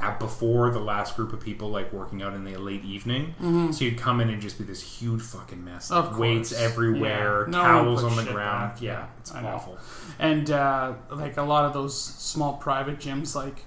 at 0.00 0.18
before 0.18 0.70
the 0.70 0.80
last 0.80 1.14
group 1.16 1.32
of 1.32 1.40
people 1.40 1.68
like 1.70 1.92
working 1.92 2.20
out 2.22 2.34
in 2.34 2.44
the 2.44 2.56
late 2.56 2.84
evening. 2.84 3.34
So 3.72 3.84
you'd 3.84 3.96
come 3.98 4.20
in 4.20 4.28
and 4.28 4.42
just 4.42 4.58
be 4.58 4.64
this 4.64 4.82
huge 4.82 5.22
fucking 5.22 5.64
mess. 5.64 5.90
Mm-hmm. 5.90 6.08
Of 6.12 6.18
weights 6.18 6.50
course. 6.50 6.60
everywhere, 6.62 7.44
Yeah. 7.46 7.50
No 7.52 7.62
towels 7.62 8.02
on 8.04 8.16
the 8.16 8.24
ground. 8.24 8.72
back. 8.74 8.82
Yeah, 8.82 8.92
Yeah, 8.92 9.06
it's 9.18 9.34
I 9.34 9.42
know. 9.42 9.48
awful. 9.50 9.78
and 10.18 10.50
uh, 10.50 10.94
like 11.10 11.36
a 11.36 11.42
lot 11.42 11.64
of 11.64 11.72
those 11.72 11.96
small 11.98 12.54
private 12.54 12.98
gyms, 12.98 13.34
like 13.36 13.64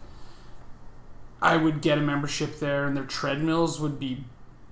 I 1.42 1.56
would 1.56 1.82
get 1.82 1.98
a 1.98 2.02
membership 2.02 2.60
there, 2.60 2.86
and 2.86 2.98
their 2.98 3.06
treadmills 3.06 3.80
would 3.80 4.00
be 4.00 4.24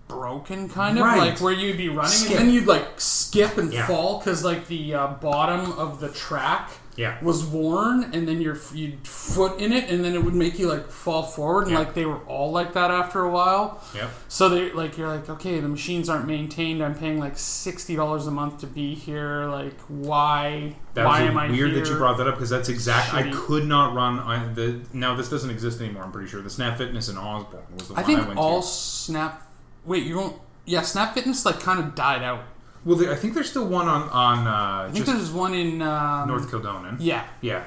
broken, 0.08 0.68
kind 0.70 0.98
of 0.98 1.06
Right. 1.06 1.18
like 1.32 1.42
where 1.42 1.54
you'd 1.54 1.78
be 1.78 1.90
running, 1.90 2.12
Skip. 2.12 2.40
and 2.40 2.48
then 2.50 2.54
you'd 2.54 2.68
like 2.68 3.00
skip 3.00 3.58
and 3.58 3.72
Yeah. 3.74 3.88
fall 3.88 4.20
because 4.20 4.44
like 4.44 4.68
the 4.68 4.94
uh, 4.94 5.08
bottom 5.08 5.72
of 5.74 6.00
the 6.00 6.10
track 6.10 6.70
Yeah. 6.98 7.22
was 7.24 7.44
worn, 7.46 8.06
and 8.14 8.28
then 8.28 8.40
your 8.42 8.58
you'd 8.74 9.06
foot 9.08 9.60
in 9.60 9.74
it, 9.74 9.90
and 9.90 10.04
then 10.04 10.14
it 10.14 10.24
would 10.24 10.34
make 10.36 10.58
you 10.58 10.68
like 10.70 10.88
fall 10.90 11.24
forward, 11.24 11.64
and 11.64 11.72
Yeah. 11.72 11.80
like 11.80 11.94
they 11.94 12.06
were 12.06 12.20
all 12.28 12.52
like 12.52 12.74
that 12.74 12.90
after 12.92 13.22
a 13.22 13.30
while. 13.30 13.84
Yep. 13.94 14.10
So 14.30 14.50
they 14.50 14.72
like 14.72 14.98
you're 14.98 15.08
like 15.10 15.30
okay, 15.30 15.60
the 15.60 15.68
machines 15.68 16.10
aren't 16.10 16.26
maintained. 16.28 16.82
I'm 16.84 16.96
paying 16.96 17.20
like 17.20 17.38
sixty 17.38 17.96
dollars 17.96 18.28
a 18.28 18.32
month 18.32 18.60
to 18.60 18.68
be 18.68 18.96
here. 18.96 19.46
Like 19.48 19.80
why? 19.88 20.76
That 20.94 21.06
why 21.06 21.22
am 21.24 21.38
I 21.38 21.50
weird 21.50 21.72
here? 21.72 21.84
that 21.84 21.90
you 21.90 21.98
brought 21.98 22.18
that 22.20 22.28
up 22.28 22.36
because 22.36 22.50
that's 22.50 22.70
exact. 22.70 23.14
I 23.14 23.30
could 23.32 23.66
not 23.66 23.94
run 23.94 24.20
on 24.20 24.54
the. 24.56 24.80
Now 24.94 25.16
this 25.16 25.30
doesn't 25.30 25.50
exist 25.50 25.82
anymore. 25.82 26.04
I'm 26.04 26.12
pretty 26.12 26.30
sure 26.30 26.42
the 26.42 26.50
Snap 26.50 26.78
Fitness 26.78 27.10
in 27.10 27.18
Osborne 27.18 27.64
was 27.78 27.90
the 27.90 27.96
I 27.96 27.98
one 27.98 28.04
I 28.04 28.08
think 28.08 28.28
went 28.28 28.40
all 28.40 28.62
to. 28.62 28.68
Snap. 28.68 29.42
Wait, 29.84 30.04
you 30.04 30.14
don't. 30.16 30.40
Yeah, 30.66 30.82
Snap 30.82 31.14
Fitness 31.14 31.46
like 31.46 31.60
kind 31.60 31.80
of 31.80 31.94
died 31.96 32.24
out. 32.24 32.44
Well, 32.86 33.10
I 33.12 33.16
think 33.16 33.34
there's 33.34 33.50
still 33.50 33.68
one 33.68 33.88
on 33.88 34.04
on 34.10 34.48
uh, 34.48 34.88
I 34.88 34.92
think 34.94 35.06
there's 35.08 35.32
one 35.32 35.54
in 35.54 35.82
um, 35.82 36.28
North 36.28 36.50
Kildonan. 36.52 36.98
Yeah, 37.00 37.26
Yeah, 37.42 37.64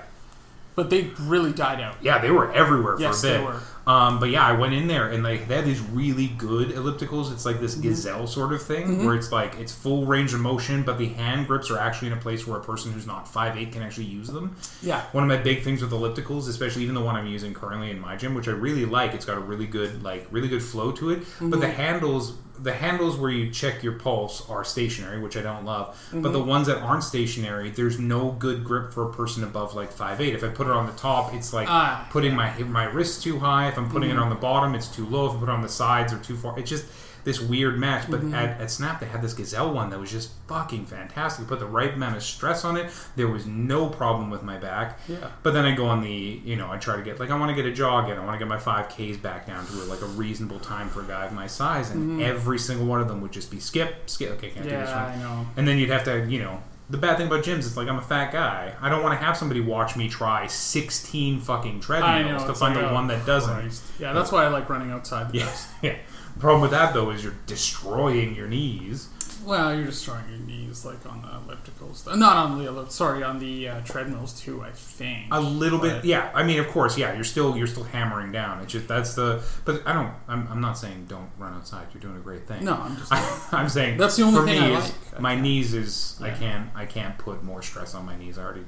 but 0.76 0.90
they 0.90 1.10
really 1.20 1.52
died 1.52 1.80
out. 1.80 1.96
yeah, 2.00 2.18
they 2.18 2.30
were 2.30 2.52
everywhere 2.52 2.96
for 2.96 3.04
a 3.04 3.10
bit. 3.10 3.20
they 3.22 3.42
were. 3.44 3.60
Um, 3.86 4.20
but 4.20 4.28
yeah, 4.28 4.46
I 4.46 4.52
went 4.52 4.74
in 4.74 4.86
there 4.86 5.08
and 5.08 5.24
like 5.24 5.48
they 5.48 5.56
had 5.56 5.64
these 5.64 5.80
really 5.80 6.26
good 6.26 6.68
ellipticals. 6.68 7.32
It's 7.32 7.46
like 7.46 7.58
this 7.58 7.74
Mm-hmm. 7.74 7.88
gazelle 7.88 8.26
sort 8.26 8.52
of 8.52 8.62
thing 8.62 9.04
where 9.06 9.14
it's 9.16 9.32
like 9.32 9.54
it's 9.58 9.72
full 9.74 10.04
range 10.04 10.34
of 10.34 10.40
motion, 10.40 10.82
but 10.82 10.98
the 10.98 11.08
hand 11.08 11.46
grips 11.46 11.70
are 11.70 11.78
actually 11.78 12.08
in 12.08 12.12
a 12.12 12.20
place 12.20 12.46
where 12.46 12.58
a 12.58 12.62
person 12.62 12.92
who's 12.92 13.06
not 13.06 13.24
5'8 13.26 13.72
can 13.72 13.82
actually 13.82 14.04
use 14.04 14.28
them. 14.28 14.54
Yeah, 14.82 15.00
One 15.12 15.24
of 15.24 15.28
my 15.28 15.38
big 15.42 15.62
things 15.62 15.80
with 15.80 15.90
ellipticals, 15.90 16.48
especially 16.50 16.82
even 16.82 16.94
the 16.94 17.00
one 17.00 17.16
I'm 17.16 17.26
using 17.26 17.54
currently 17.54 17.90
in 17.90 17.98
my 17.98 18.14
gym, 18.14 18.34
which 18.34 18.46
I 18.46 18.50
really 18.52 18.84
like, 18.84 19.14
it's 19.14 19.24
got 19.24 19.38
a 19.38 19.40
really 19.40 19.66
good 19.66 20.02
like 20.02 20.26
really 20.30 20.48
good 20.48 20.62
flow 20.62 20.92
to 20.92 21.10
it. 21.10 21.20
But 21.20 21.26
Mm-hmm. 21.26 21.60
the 21.60 21.68
handles 21.70 22.34
the 22.62 22.72
handles 22.72 23.16
where 23.16 23.30
you 23.30 23.50
check 23.50 23.82
your 23.82 23.92
pulse 23.94 24.48
are 24.50 24.64
stationary, 24.64 25.20
which 25.20 25.36
I 25.36 25.42
don't 25.42 25.64
love. 25.64 25.96
But 26.10 26.18
Mm-hmm. 26.18 26.32
the 26.32 26.42
ones 26.42 26.66
that 26.66 26.78
aren't 26.78 27.04
stationary, 27.04 27.70
there's 27.70 27.98
no 27.98 28.32
good 28.32 28.64
grip 28.64 28.92
for 28.92 29.08
a 29.08 29.12
person 29.12 29.44
above 29.44 29.74
like 29.74 29.92
five 29.92 30.20
eight. 30.20 30.34
If 30.34 30.42
I 30.44 30.48
put 30.48 30.66
it 30.66 30.72
on 30.72 30.86
the 30.86 30.92
top, 30.92 31.34
it's 31.34 31.52
like 31.52 31.68
Ah, 31.70 32.00
Mm-hmm. 32.02 32.12
putting 32.12 32.34
my 32.34 32.50
my 32.64 32.84
wrist 32.84 33.22
too 33.22 33.38
high. 33.38 33.68
If 33.68 33.76
I'm 33.78 33.88
putting 33.90 34.10
it 34.10 34.18
on 34.18 34.28
the 34.28 34.34
bottom, 34.34 34.74
it's 34.74 34.88
too 34.88 35.06
low. 35.06 35.26
If 35.26 35.36
I 35.36 35.38
put 35.40 35.48
it 35.48 35.52
on 35.52 35.62
the 35.62 35.68
sides 35.68 36.12
or 36.12 36.18
too 36.18 36.36
far, 36.36 36.58
it's 36.58 36.70
just 36.70 36.84
this 37.28 37.40
weird 37.40 37.78
match. 37.78 38.10
But 38.10 38.20
Mm-hmm. 38.20 38.34
at, 38.34 38.60
at 38.60 38.70
Snap, 38.70 39.00
they 39.00 39.06
had 39.06 39.22
this 39.22 39.34
Gazelle 39.34 39.72
one 39.72 39.90
that 39.90 40.00
was 40.00 40.10
just 40.10 40.30
fucking 40.48 40.86
fantastic. 40.86 41.46
Put 41.46 41.60
the 41.60 41.66
right 41.66 41.92
amount 41.94 42.16
of 42.16 42.22
stress 42.22 42.64
on 42.64 42.76
it. 42.76 42.90
There 43.16 43.28
was 43.28 43.46
no 43.46 43.88
problem 43.88 44.30
with 44.30 44.42
my 44.42 44.56
back. 44.56 44.98
Yeah. 45.08 45.30
But 45.42 45.52
then 45.52 45.64
I 45.64 45.74
go 45.74 45.86
on 45.86 46.00
the, 46.02 46.10
you 46.10 46.56
know, 46.56 46.70
I 46.72 46.78
try 46.78 46.96
to 46.96 47.02
get 47.02 47.20
like 47.20 47.30
I 47.30 47.38
want 47.38 47.50
to 47.50 47.54
get 47.54 47.66
a 47.70 47.72
jog 47.74 48.08
in. 48.10 48.16
I 48.18 48.24
want 48.24 48.34
to 48.34 48.38
get 48.38 48.48
my 48.48 48.58
five 48.58 48.88
Ks 48.88 49.16
back 49.18 49.46
down 49.46 49.66
to 49.66 49.72
like 49.84 50.00
a 50.00 50.06
reasonable 50.06 50.58
time 50.60 50.88
for 50.88 51.02
a 51.02 51.04
guy 51.04 51.26
of 51.26 51.32
my 51.32 51.46
size, 51.46 51.90
and 51.90 52.20
every 52.22 52.58
single 52.58 52.86
one 52.86 53.00
of 53.00 53.08
them 53.08 53.20
would 53.20 53.32
just 53.32 53.50
be 53.50 53.60
skip, 53.60 54.08
skip. 54.10 54.30
Okay, 54.32 54.50
can't 54.50 54.64
do 54.64 54.70
this 54.70 54.88
yeah, 54.88 55.10
one. 55.10 55.18
I 55.18 55.22
know. 55.22 55.46
And 55.56 55.68
then 55.68 55.78
you'd 55.78 55.90
have 55.90 56.04
to, 56.04 56.26
you 56.28 56.40
know, 56.42 56.62
the 56.90 56.96
bad 56.96 57.18
thing 57.18 57.26
about 57.26 57.44
gyms 57.44 57.58
is 57.60 57.76
like 57.76 57.86
I'm 57.88 57.98
a 57.98 58.02
fat 58.02 58.32
guy. 58.32 58.72
I 58.80 58.88
don't 58.88 59.02
want 59.02 59.18
to 59.18 59.22
have 59.24 59.36
somebody 59.36 59.60
watch 59.60 59.94
me 59.96 60.08
try 60.08 60.46
16 60.46 61.40
fucking 61.40 61.70
I 61.70 61.74
know. 61.74 61.80
treadmills 61.80 62.44
to 62.44 62.54
find 62.54 62.74
like, 62.74 62.84
the 62.84 62.90
oh, 62.90 62.94
one 62.94 63.08
that 63.08 63.26
doesn't. 63.26 63.52
Christ. 63.52 63.82
Yeah, 63.98 64.12
that's 64.14 64.32
why 64.32 64.44
I 64.44 64.48
like 64.48 64.68
running 64.70 64.90
outside 64.90 65.30
the 65.30 65.38
Yeah, 65.38 65.44
best. 65.44 65.68
yeah. 65.82 65.96
The 66.38 66.42
problem 66.42 66.62
with 66.62 66.70
that 66.70 66.94
though 66.94 67.10
is 67.10 67.24
you're 67.24 67.34
destroying 67.46 68.36
your 68.36 68.46
knees. 68.46 69.08
Well, 69.44 69.74
you're 69.74 69.86
destroying 69.86 70.22
your 70.30 70.38
knees 70.38 70.84
like 70.84 71.04
on 71.04 71.20
the 71.22 71.28
ellipticals. 71.28 72.06
Not 72.16 72.36
on 72.36 72.58
the 72.58 72.70
ellip- 72.70 72.92
sorry, 72.92 73.24
on 73.24 73.40
the 73.40 73.68
uh, 73.68 73.80
treadmills 73.80 74.40
too. 74.40 74.62
I 74.62 74.70
think 74.70 75.26
A 75.32 75.40
little 75.40 75.80
bit, 75.80 76.04
yeah. 76.04 76.30
I 76.32 76.44
mean, 76.44 76.60
of 76.60 76.68
course, 76.68 76.96
yeah. 76.96 77.12
You're 77.12 77.24
still 77.24 77.56
you're 77.56 77.66
still 77.66 77.82
hammering 77.82 78.30
down. 78.30 78.60
It's 78.62 78.72
just 78.72 78.86
that's 78.86 79.16
the. 79.16 79.42
But 79.64 79.84
I 79.84 79.92
don't. 79.92 80.12
I'm, 80.28 80.46
I'm 80.46 80.60
not 80.60 80.78
saying 80.78 81.06
don't 81.08 81.28
run 81.38 81.54
outside. 81.54 81.88
You're 81.92 82.02
doing 82.02 82.16
a 82.16 82.20
great 82.20 82.46
thing. 82.46 82.64
No, 82.64 82.74
I'm 82.74 82.96
just. 82.96 83.12
I'm 83.52 83.68
saying 83.68 83.96
That's 83.96 84.14
the 84.16 84.22
only 84.22 84.38
for 84.38 84.46
thing 84.46 84.60
me 84.60 84.76
I 84.76 84.78
is 84.78 84.92
like. 85.12 85.20
my 85.20 85.34
knees 85.34 85.74
is 85.74 86.20
I 86.22 86.30
can't 86.30 86.70
I 86.76 86.86
can't 86.86 87.18
put 87.18 87.42
more 87.42 87.62
stress 87.62 87.96
on 87.96 88.06
my 88.06 88.16
knees. 88.16 88.38
I 88.38 88.44
already 88.44 88.64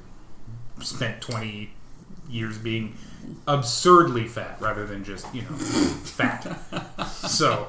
spent 0.81 1.21
20 1.21 1.69
years 2.29 2.57
being 2.57 2.97
absurdly 3.47 4.27
fat 4.27 4.57
rather 4.59 4.85
than 4.85 5.03
just 5.03 5.33
you 5.33 5.41
know 5.43 5.49
fat. 5.55 6.57
So 7.09 7.67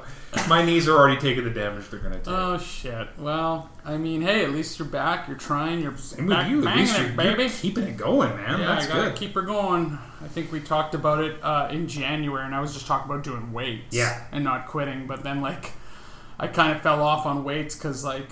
my 0.48 0.64
knees 0.64 0.88
are 0.88 0.96
already 0.96 1.20
taking 1.20 1.44
the 1.44 1.50
damage 1.50 1.88
they're 1.90 2.00
going 2.00 2.12
to 2.12 2.18
take. 2.18 2.28
Oh 2.28 2.58
shit! 2.58 3.08
Well, 3.18 3.70
I 3.84 3.96
mean, 3.98 4.22
hey, 4.22 4.44
at 4.44 4.50
least 4.52 4.78
you're 4.78 4.88
back. 4.88 5.28
You're 5.28 5.36
trying. 5.36 5.80
You're 5.80 5.90
with 5.92 6.28
back 6.28 6.50
you, 6.50 6.66
at 6.66 6.76
least 6.76 6.98
you're, 6.98 7.08
baby. 7.10 7.42
you're 7.42 7.50
keeping 7.50 7.84
it 7.84 7.96
going, 7.96 8.34
man. 8.36 8.60
yeah, 8.60 8.66
That's 8.66 8.86
I 8.86 8.88
gotta 8.88 9.10
good. 9.10 9.16
keep 9.18 9.34
her 9.34 9.42
going. 9.42 9.98
I 10.22 10.28
think 10.28 10.50
we 10.52 10.60
talked 10.60 10.94
about 10.94 11.22
it 11.22 11.36
uh, 11.42 11.68
in 11.70 11.86
January, 11.88 12.44
and 12.46 12.54
I 12.54 12.60
was 12.60 12.72
just 12.72 12.86
talking 12.86 13.10
about 13.10 13.24
doing 13.24 13.52
weights, 13.52 13.94
Yeah. 13.94 14.24
and 14.32 14.44
not 14.44 14.68
quitting. 14.68 15.06
But 15.06 15.22
then, 15.24 15.40
like, 15.42 15.72
I 16.38 16.46
kind 16.46 16.74
of 16.74 16.80
fell 16.82 17.02
off 17.02 17.26
on 17.26 17.44
weights 17.44 17.74
because, 17.74 18.04
like, 18.04 18.28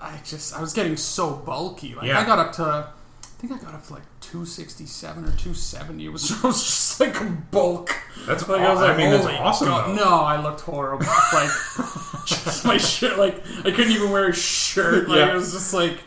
I 0.00 0.18
just 0.24 0.54
I 0.56 0.60
was 0.60 0.72
getting 0.72 0.96
so 0.96 1.34
bulky. 1.34 1.94
Like, 1.94 2.06
Yeah. 2.06 2.20
I 2.20 2.24
got 2.24 2.38
up 2.38 2.52
to 2.54 2.88
think 3.38 3.52
I 3.52 3.58
got 3.58 3.74
up 3.74 3.86
to 3.88 3.92
like 3.94 4.02
267 4.20 5.24
or 5.24 5.26
270. 5.28 6.04
It 6.06 6.08
was, 6.08 6.28
just 6.28 7.00
like 7.00 7.20
a 7.20 7.24
bulk. 7.50 7.90
That's 8.26 8.48
Like 8.48 8.60
I 8.62 8.70
was 8.72 8.80
aw- 8.80 8.86
I 8.92 8.96
mean, 8.96 9.10
that's 9.10 9.24
"Holy 9.24 9.36
awesome, 9.36 9.68
God." 9.68 9.94
No, 9.96 10.04
I 10.20 10.40
looked 10.42 10.62
horrible. 10.62 11.06
like 11.32 11.50
just 12.26 12.64
my 12.64 12.76
shirt. 12.78 13.18
Like 13.18 13.42
I 13.60 13.70
couldn't 13.70 13.92
even 13.92 14.10
wear 14.10 14.28
a 14.28 14.32
shirt. 14.34 15.08
Like 15.08 15.18
Yeah. 15.18 15.32
it 15.32 15.34
was 15.34 15.52
just 15.52 15.74
like 15.74 16.00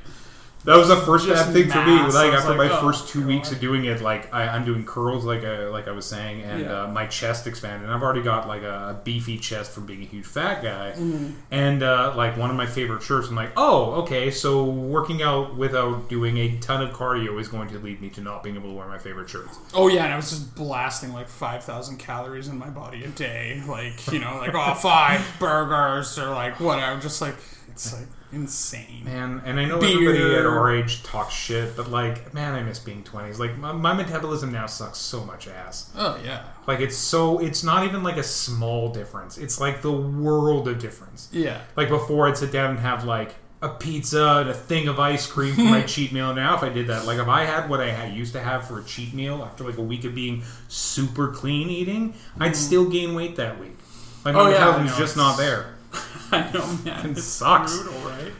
That 0.65 0.75
was 0.75 0.89
the 0.89 0.97
first 0.97 1.27
bad 1.27 1.53
thing 1.53 1.69
for 1.69 1.83
me. 1.85 1.93
Like 2.01 2.33
after 2.33 2.49
like, 2.49 2.69
my 2.69 2.77
oh, 2.77 2.81
first 2.81 3.07
two 3.07 3.19
God. 3.21 3.27
weeks 3.29 3.51
of 3.53 3.61
doing 3.61 3.85
it, 3.85 4.01
like 4.01 4.31
I, 4.33 4.43
I'm 4.49 4.65
doing 4.65 4.85
curls, 4.85 5.23
like 5.23 5.43
I, 5.45 5.67
like 5.67 5.87
I 5.87 5.91
was 5.91 6.05
saying, 6.05 6.41
and 6.41 6.61
Yeah. 6.61 6.83
uh, 6.83 6.87
my 6.87 7.07
chest 7.07 7.47
expanded. 7.47 7.83
And 7.83 7.93
I've 7.93 8.03
already 8.03 8.21
got 8.21 8.45
like 8.47 8.63
a 8.63 8.99
beefy 9.05 9.37
chest 9.37 9.71
from 9.71 9.85
being 9.85 10.01
a 10.01 10.05
huge 10.05 10.25
fat 10.25 10.61
guy, 10.61 10.91
Mm-hmm. 10.97 11.31
and 11.51 11.81
uh, 11.81 12.13
like 12.15 12.35
one 12.37 12.49
of 12.49 12.57
my 12.57 12.65
favorite 12.65 13.01
shirts. 13.01 13.29
I'm 13.29 13.35
like, 13.35 13.51
oh, 13.55 14.01
okay, 14.01 14.29
so 14.31 14.65
working 14.65 15.21
out 15.21 15.55
without 15.55 16.09
doing 16.09 16.37
a 16.37 16.57
ton 16.59 16.81
of 16.85 16.93
cardio 16.93 17.39
is 17.39 17.47
going 17.47 17.69
to 17.69 17.79
lead 17.79 18.01
me 18.01 18.09
to 18.09 18.21
not 18.21 18.43
being 18.43 18.55
able 18.57 18.69
to 18.69 18.75
wear 18.75 18.87
my 18.87 18.97
favorite 18.97 19.29
shirts. 19.29 19.57
oh 19.73 19.87
yeah, 19.87 20.03
and 20.03 20.13
I 20.13 20.17
was 20.17 20.29
just 20.29 20.55
blasting 20.55 21.13
like 21.13 21.29
5,000 21.29 21.97
calories 21.97 22.49
in 22.49 22.57
my 22.57 22.69
body 22.69 23.05
a 23.05 23.07
day. 23.07 23.63
Like 23.65 24.11
you 24.11 24.19
know, 24.19 24.35
like 24.37 24.53
oh 24.53 24.73
five 24.75 25.25
burgers 25.39 26.19
or 26.19 26.29
like 26.31 26.59
whatever. 26.59 26.99
Just 26.99 27.21
like 27.21 27.35
it's 27.69 27.93
like 27.97 28.07
insane. 28.31 29.03
Man, 29.05 29.41
and 29.45 29.59
I 29.59 29.65
know 29.65 29.79
Beer. 29.79 29.89
everybody 29.91 30.35
at 30.35 30.45
our 30.45 30.75
age 30.75 31.03
talks 31.03 31.33
shit, 31.33 31.75
but 31.75 31.89
like, 31.89 32.33
man, 32.33 32.53
I 32.53 32.61
miss 32.61 32.79
being 32.79 33.03
20s. 33.03 33.39
Like, 33.39 33.57
my, 33.57 33.71
my 33.71 33.93
metabolism 33.93 34.51
now 34.51 34.65
sucks 34.65 34.97
so 34.97 35.23
much 35.23 35.47
ass. 35.47 35.91
Oh 35.95 36.19
yeah, 36.23 36.43
Like, 36.67 36.79
it's 36.79 36.97
so, 36.97 37.39
it's 37.39 37.63
not 37.63 37.85
even 37.85 38.03
like 38.03 38.17
a 38.17 38.23
small 38.23 38.91
difference. 38.91 39.37
It's 39.37 39.59
like 39.59 39.81
the 39.81 39.91
world 39.91 40.67
of 40.67 40.79
difference. 40.79 41.29
yeah. 41.31 41.61
Like, 41.75 41.89
before 41.89 42.27
I'd 42.27 42.37
sit 42.37 42.51
down 42.51 42.71
and 42.71 42.79
have 42.79 43.03
like 43.03 43.35
a 43.61 43.69
pizza 43.69 44.37
and 44.41 44.49
a 44.49 44.53
thing 44.53 44.87
of 44.87 44.99
ice 44.99 45.27
cream 45.27 45.55
for 45.55 45.61
my 45.61 45.81
cheat 45.87 46.11
meal. 46.11 46.33
Now, 46.33 46.55
if 46.55 46.63
I 46.63 46.69
did 46.69 46.87
that, 46.87 47.05
like, 47.05 47.19
if 47.19 47.27
I 47.27 47.45
had 47.45 47.69
what 47.69 47.81
I 47.81 47.91
had, 47.91 48.13
used 48.13 48.33
to 48.33 48.39
have 48.39 48.67
for 48.67 48.79
a 48.79 48.83
cheat 48.83 49.13
meal 49.13 49.43
after 49.43 49.63
like 49.63 49.77
a 49.77 49.83
week 49.83 50.05
of 50.05 50.15
being 50.15 50.43
super 50.67 51.29
clean 51.29 51.69
eating, 51.69 52.13
I'd 52.39 52.53
mm. 52.53 52.55
still 52.55 52.89
gain 52.89 53.15
weight 53.15 53.35
that 53.37 53.59
week. 53.59 53.77
Like, 54.23 54.35
my. 54.35 54.41
Oh, 54.41 54.49
yeah, 54.49 54.59
metabolism's 54.59 54.93
I 54.93 54.99
just 54.99 55.17
not 55.17 55.37
there. 55.37 55.75
I 56.31 56.49
know, 56.53 56.65
man. 56.85 57.11
It 57.11 57.17
It's 57.17 57.23
sucks. 57.23 57.75
brutal, 57.77 57.99
right? 58.01 58.31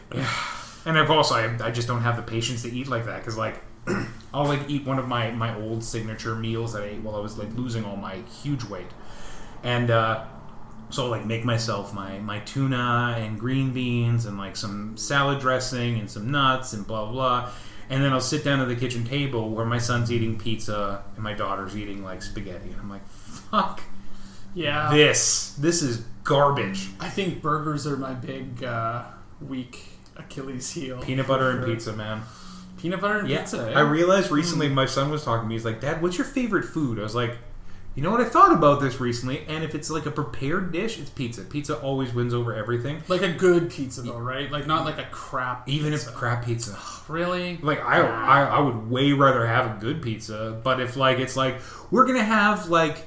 And 0.86 0.98
I've 0.98 1.10
also 1.10 1.34
I, 1.34 1.66
I 1.66 1.70
just 1.70 1.88
don't 1.88 2.00
have 2.02 2.16
the 2.16 2.22
patience 2.22 2.62
to 2.62 2.70
eat 2.72 2.88
like 2.88 3.04
that 3.06 3.18
because 3.18 3.36
like 3.36 3.60
I'll 4.34 4.46
like 4.46 4.68
eat 4.68 4.86
one 4.86 4.98
of 4.98 5.08
my 5.08 5.30
my 5.30 5.54
old 5.60 5.82
signature 5.84 6.34
meals 6.34 6.72
that 6.72 6.82
I 6.82 6.86
ate 6.86 7.00
while 7.00 7.16
I 7.16 7.20
was 7.20 7.36
like 7.38 7.52
losing 7.54 7.84
all 7.84 7.96
my 7.96 8.16
huge 8.42 8.64
weight, 8.64 8.86
and 9.62 9.90
uh, 9.90 10.24
so 10.90 11.04
I'll 11.04 11.10
like 11.10 11.26
make 11.26 11.44
myself 11.44 11.92
my 11.92 12.18
my 12.20 12.38
tuna 12.40 13.16
and 13.18 13.38
green 13.38 13.72
beans 13.72 14.26
and 14.26 14.38
like 14.38 14.56
some 14.56 14.96
salad 14.96 15.40
dressing 15.40 15.98
and 15.98 16.10
some 16.10 16.30
nuts 16.30 16.72
and 16.72 16.86
blah 16.86 17.04
blah 17.04 17.12
blah. 17.12 17.50
And 17.90 18.04
then 18.04 18.12
I'll 18.12 18.20
sit 18.20 18.44
down 18.44 18.60
at 18.60 18.68
the 18.68 18.76
kitchen 18.76 19.04
table 19.04 19.50
where 19.50 19.66
my 19.66 19.78
son's 19.78 20.12
eating 20.12 20.38
pizza 20.38 21.02
and 21.16 21.24
my 21.24 21.34
daughter's 21.34 21.76
eating 21.76 22.04
like 22.04 22.22
spaghetti. 22.22 22.70
And 22.70 22.80
I'm 22.80 22.88
like, 22.88 23.04
fuck 23.08 23.82
Yeah. 24.54 24.90
this. 24.92 25.54
This 25.54 25.82
is 25.82 26.04
garbage. 26.24 26.88
I 27.00 27.08
think 27.08 27.42
burgers 27.42 27.86
are 27.86 27.96
my 27.96 28.12
big 28.14 28.62
uh, 28.64 29.04
weak 29.40 29.84
Achilles 30.16 30.70
heel. 30.72 31.00
Peanut 31.02 31.26
butter 31.26 31.50
and 31.50 31.64
pizza, 31.64 31.92
man. 31.92 32.22
Peanut 32.78 33.00
butter 33.00 33.18
and 33.20 33.28
Yeah, 33.28 33.40
pizza. 33.40 33.70
eh? 33.70 33.78
I 33.78 33.80
realized 33.80 34.30
recently 34.30 34.68
my 34.68 34.86
son 34.86 35.10
was 35.10 35.24
talking 35.24 35.42
to 35.44 35.48
me. 35.48 35.54
He's 35.54 35.64
like, 35.64 35.80
"Dad, 35.80 36.00
what's 36.02 36.16
your 36.18 36.26
favorite 36.26 36.64
food?" 36.64 36.98
I 36.98 37.02
was 37.02 37.14
like, 37.14 37.36
"You 37.94 38.02
know 38.02 38.10
what? 38.10 38.20
I 38.20 38.24
thought 38.24 38.52
about 38.52 38.80
this 38.80 39.00
recently, 39.00 39.44
and 39.48 39.62
if 39.62 39.74
it's 39.74 39.90
like 39.90 40.06
a 40.06 40.10
prepared 40.10 40.72
dish, 40.72 40.98
it's 40.98 41.10
pizza. 41.10 41.42
Pizza 41.42 41.76
always 41.78 42.12
wins 42.14 42.32
over 42.32 42.54
everything, 42.54 43.02
like 43.08 43.20
a 43.22 43.32
good 43.32 43.70
pizza 43.70 44.00
though, 44.02 44.18
right? 44.18 44.50
Like 44.50 44.66
not 44.66 44.84
like 44.86 44.98
a 44.98 45.04
crap. 45.10 45.68
even 45.68 45.92
if 45.92 46.00
pizza. 46.00 46.12
crap 46.16 46.44
pizza. 46.44 46.78
really. 47.08 47.58
Like 47.62 47.80
I, 47.84 48.00
I, 48.00 48.44
I 48.44 48.60
would 48.60 48.90
way 48.90 49.12
rather 49.12 49.46
have 49.46 49.76
a 49.76 49.80
good 49.80 50.00
pizza. 50.02 50.58
But 50.64 50.80
if 50.80 50.96
like 50.96 51.18
it's 51.18 51.36
like 51.36 51.60
we're 51.90 52.06
gonna 52.06 52.24
have 52.24 52.68
like, 52.70 53.06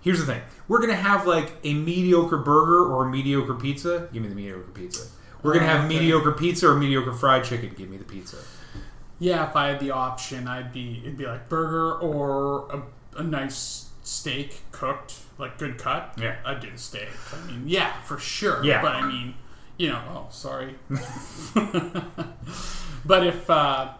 here's 0.00 0.20
the 0.20 0.26
thing: 0.26 0.42
we're 0.68 0.80
gonna 0.80 0.94
have 0.94 1.26
like 1.26 1.52
a 1.64 1.74
mediocre 1.74 2.36
burger 2.38 2.84
or 2.86 3.06
a 3.06 3.10
mediocre 3.10 3.54
pizza. 3.54 4.08
Give 4.12 4.22
me 4.22 4.28
the 4.28 4.34
mediocre 4.34 4.70
pizza. 4.72 5.06
We're 5.42 5.54
gonna 5.54 5.66
Oh, 5.66 5.68
have 5.78 5.88
mediocre 5.88 6.32
pizza 6.32 6.68
or 6.68 6.74
mediocre 6.76 7.12
fried 7.12 7.44
chicken. 7.44 7.72
Give 7.76 7.88
me 7.88 7.96
the 7.96 8.04
pizza. 8.04 8.36
Yeah, 9.20 9.48
if 9.48 9.56
I 9.56 9.68
had 9.68 9.80
the 9.80 9.90
option, 9.90 10.46
I'd 10.46 10.72
be 10.72 11.00
it'd 11.02 11.16
be 11.16 11.26
like 11.26 11.48
burger 11.48 11.94
or 11.94 12.68
a, 12.70 12.82
a 13.20 13.22
nice 13.24 13.88
steak 14.02 14.62
cooked, 14.72 15.14
like 15.38 15.58
good 15.58 15.78
cut. 15.78 16.14
Yeah. 16.20 16.36
I'd 16.44 16.60
do 16.60 16.70
the 16.70 16.78
steak. 16.78 17.08
I 17.32 17.46
mean, 17.46 17.64
yeah, 17.66 18.00
for 18.02 18.18
sure. 18.18 18.64
Yeah. 18.64 18.80
but 18.82 18.94
I 18.94 19.06
mean, 19.06 19.34
you 19.76 19.88
know, 19.88 20.00
oh 20.10 20.26
sorry. 20.30 20.76
but 23.04 23.26
if 23.26 23.48
uh 23.50 23.92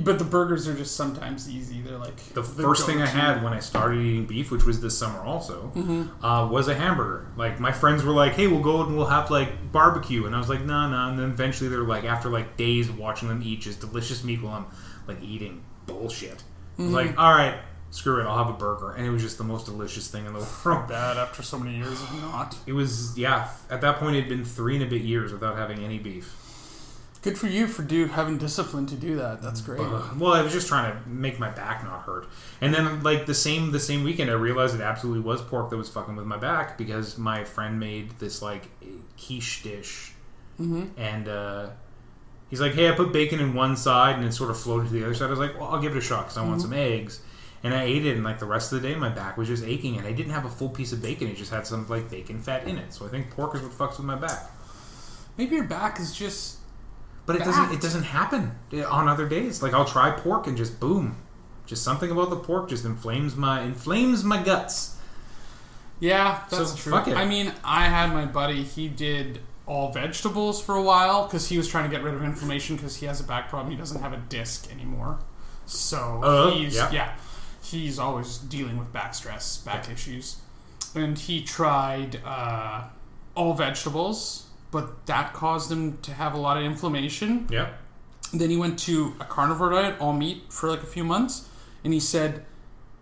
but 0.00 0.18
the 0.18 0.24
burgers 0.24 0.68
are 0.68 0.74
just 0.74 0.94
sometimes 0.96 1.48
easy. 1.48 1.80
They're 1.80 1.96
like 1.98 2.16
The 2.34 2.42
first 2.42 2.84
thing 2.86 3.00
I 3.00 3.06
had 3.06 3.42
when 3.42 3.52
I 3.52 3.60
started 3.60 4.00
eating 4.00 4.26
beef, 4.26 4.50
which 4.50 4.64
was 4.64 4.80
this 4.80 4.98
summer 4.98 5.20
also, 5.20 5.70
Mm-hmm. 5.74 6.24
uh, 6.24 6.48
was 6.48 6.68
a 6.68 6.74
hamburger. 6.74 7.28
Like 7.36 7.60
my 7.60 7.72
friends 7.72 8.02
were 8.04 8.12
like, 8.12 8.32
"Hey, 8.34 8.46
we'll 8.46 8.60
go 8.62 8.82
and 8.82 8.96
we'll 8.96 9.06
have 9.06 9.30
like 9.30 9.72
barbecue," 9.72 10.26
and 10.26 10.34
I 10.34 10.38
was 10.38 10.48
like, 10.48 10.62
"No, 10.64 10.88
no." 10.88 11.08
And 11.08 11.18
then 11.18 11.30
eventually 11.30 11.70
they're 11.70 11.80
like, 11.80 12.04
after 12.04 12.28
like 12.28 12.56
days 12.56 12.88
of 12.88 12.98
watching 12.98 13.28
them 13.28 13.40
eat 13.44 13.60
just 13.62 13.80
delicious 13.80 14.22
meat 14.24 14.42
while 14.42 14.54
I'm 14.54 14.66
like 15.06 15.22
eating 15.22 15.62
bullshit, 15.86 16.30
I 16.30 16.82
was 16.82 16.86
Mm-hmm. 16.86 16.94
like, 16.94 17.18
"All 17.18 17.32
right, 17.32 17.54
screw 17.90 18.20
it, 18.20 18.24
I'll 18.24 18.36
have 18.44 18.52
a 18.54 18.58
burger," 18.58 18.92
and 18.92 19.06
it 19.06 19.10
was 19.10 19.22
just 19.22 19.38
the 19.38 19.44
most 19.44 19.64
delicious 19.66 20.08
thing 20.08 20.26
in 20.26 20.32
the 20.34 20.40
world. 20.64 20.88
bad 20.88 21.16
after 21.16 21.42
so 21.42 21.58
many 21.58 21.76
years 21.76 22.02
of 22.02 22.22
not. 22.22 22.56
It 22.66 22.72
was 22.74 23.16
yeah. 23.16 23.48
At 23.70 23.80
that 23.82 23.98
point, 23.98 24.16
it 24.16 24.20
had 24.22 24.28
been 24.28 24.44
three 24.44 24.74
and 24.74 24.84
a 24.84 24.88
bit 24.88 25.02
years 25.02 25.32
without 25.32 25.56
having 25.56 25.78
any 25.84 25.98
beef. 25.98 26.34
Good 27.26 27.38
for 27.38 27.48
you 27.48 27.66
for 27.66 27.82
do 27.82 28.06
having 28.06 28.38
discipline 28.38 28.86
to 28.86 28.94
do 28.94 29.16
that. 29.16 29.42
That's 29.42 29.60
great. 29.60 29.80
Uh, 29.80 30.00
well, 30.16 30.32
I 30.32 30.42
was 30.42 30.52
just 30.52 30.68
trying 30.68 30.92
to 30.92 31.08
make 31.08 31.40
my 31.40 31.50
back 31.50 31.82
not 31.82 32.02
hurt. 32.02 32.28
And 32.60 32.72
then, 32.72 33.02
like 33.02 33.26
the 33.26 33.34
same 33.34 33.72
the 33.72 33.80
same 33.80 34.04
weekend, 34.04 34.30
I 34.30 34.34
realized 34.34 34.76
it 34.76 34.80
absolutely 34.80 35.24
was 35.24 35.42
pork 35.42 35.70
that 35.70 35.76
was 35.76 35.88
fucking 35.88 36.14
with 36.14 36.24
my 36.24 36.36
back 36.36 36.78
because 36.78 37.18
my 37.18 37.42
friend 37.42 37.80
made 37.80 38.16
this 38.20 38.42
like 38.42 38.68
quiche 39.16 39.64
dish, 39.64 40.12
and 40.96 41.26
uh, 41.26 41.70
he's 42.48 42.60
like, 42.60 42.74
"Hey, 42.74 42.88
I 42.88 42.92
put 42.92 43.12
bacon 43.12 43.40
in 43.40 43.54
one 43.54 43.76
side 43.76 44.14
and 44.14 44.24
it 44.24 44.32
sort 44.32 44.50
of 44.50 44.60
floated 44.60 44.86
to 44.86 44.92
the 44.92 45.02
other 45.02 45.14
side." 45.14 45.26
I 45.26 45.30
was 45.30 45.40
like, 45.40 45.58
"Well, 45.58 45.68
I'll 45.68 45.82
give 45.82 45.96
it 45.96 45.98
a 45.98 46.00
shot 46.00 46.26
because 46.26 46.38
I 46.38 46.44
want 46.46 46.62
some 46.62 46.72
eggs." 46.72 47.20
And 47.64 47.74
I 47.74 47.82
ate 47.82 48.06
it, 48.06 48.14
and 48.14 48.22
like 48.22 48.38
the 48.38 48.46
rest 48.46 48.72
of 48.72 48.80
the 48.80 48.88
day, 48.88 48.94
my 48.94 49.08
back 49.08 49.36
was 49.36 49.48
just 49.48 49.64
aching, 49.64 49.96
and 49.96 50.06
I 50.06 50.12
didn't 50.12 50.30
have 50.30 50.44
a 50.44 50.48
full 50.48 50.68
piece 50.68 50.92
of 50.92 51.02
bacon; 51.02 51.26
it 51.26 51.36
just 51.36 51.50
had 51.50 51.66
some 51.66 51.88
like 51.88 52.08
bacon 52.08 52.40
fat 52.40 52.68
in 52.68 52.78
it. 52.78 52.94
So 52.94 53.04
I 53.04 53.08
think 53.08 53.30
pork 53.30 53.56
is 53.56 53.62
what 53.62 53.72
fucks 53.72 53.96
with 53.96 54.06
my 54.06 54.14
back. 54.14 54.48
Maybe 55.36 55.56
your 55.56 55.64
back 55.64 55.98
is 55.98 56.14
just 56.14 56.55
But 57.26 57.36
it 57.36 57.40
doesn't. 57.40 57.72
It 57.72 57.80
doesn't 57.80 58.04
happen 58.04 58.52
on 58.88 59.08
other 59.08 59.28
days. 59.28 59.62
Like 59.62 59.74
I'll 59.74 59.84
try 59.84 60.10
pork 60.12 60.46
and 60.46 60.56
just 60.56 60.78
boom, 60.80 61.16
just 61.66 61.82
something 61.82 62.10
about 62.10 62.30
the 62.30 62.36
pork 62.36 62.68
just 62.68 62.84
inflames 62.84 63.36
my 63.36 63.62
inflames 63.62 64.22
my 64.24 64.42
guts. 64.42 64.96
Yeah, 65.98 66.42
that's 66.50 66.72
So, 66.72 67.02
true. 67.02 67.14
I 67.14 67.24
mean, 67.24 67.52
I 67.64 67.86
had 67.86 68.12
my 68.12 68.26
buddy. 68.26 68.62
He 68.62 68.88
did 68.88 69.40
all 69.66 69.90
vegetables 69.92 70.62
for 70.62 70.74
a 70.76 70.82
while 70.82 71.24
because 71.26 71.48
he 71.48 71.56
was 71.56 71.66
trying 71.68 71.90
to 71.90 71.96
get 71.96 72.04
rid 72.04 72.14
of 72.14 72.22
inflammation 72.22 72.76
because 72.76 72.96
he 72.96 73.06
has 73.06 73.20
a 73.20 73.24
back 73.24 73.48
problem. 73.48 73.70
He 73.72 73.76
doesn't 73.76 74.00
have 74.00 74.12
a 74.12 74.18
disc 74.28 74.70
anymore, 74.70 75.18
so 75.64 76.20
Uh, 76.22 76.50
he's 76.52 76.76
yeah. 76.76 76.90
yeah. 76.92 77.12
he's 77.62 77.98
always 77.98 78.38
dealing 78.38 78.78
with 78.78 78.92
back 78.92 79.14
stress, 79.14 79.56
back 79.58 79.90
issues, 79.90 80.36
and 80.94 81.18
he 81.18 81.42
tried 81.42 82.20
uh, 82.24 82.84
all 83.34 83.54
vegetables, 83.54 84.45
but 84.70 85.06
that 85.06 85.32
caused 85.32 85.70
him 85.70 85.98
to 86.02 86.12
have 86.12 86.34
a 86.34 86.38
lot 86.38 86.56
of 86.56 86.62
inflammation. 86.64 87.46
Yep. 87.50 87.78
Then 88.32 88.50
he 88.50 88.56
went 88.56 88.78
to 88.80 89.14
a 89.20 89.24
carnivore 89.24 89.70
diet, 89.70 89.96
all 90.00 90.12
meat, 90.12 90.44
for 90.52 90.68
like 90.68 90.82
a 90.82 90.86
few 90.86 91.04
months, 91.04 91.48
and 91.84 91.92
he 91.92 92.00
said 92.00 92.44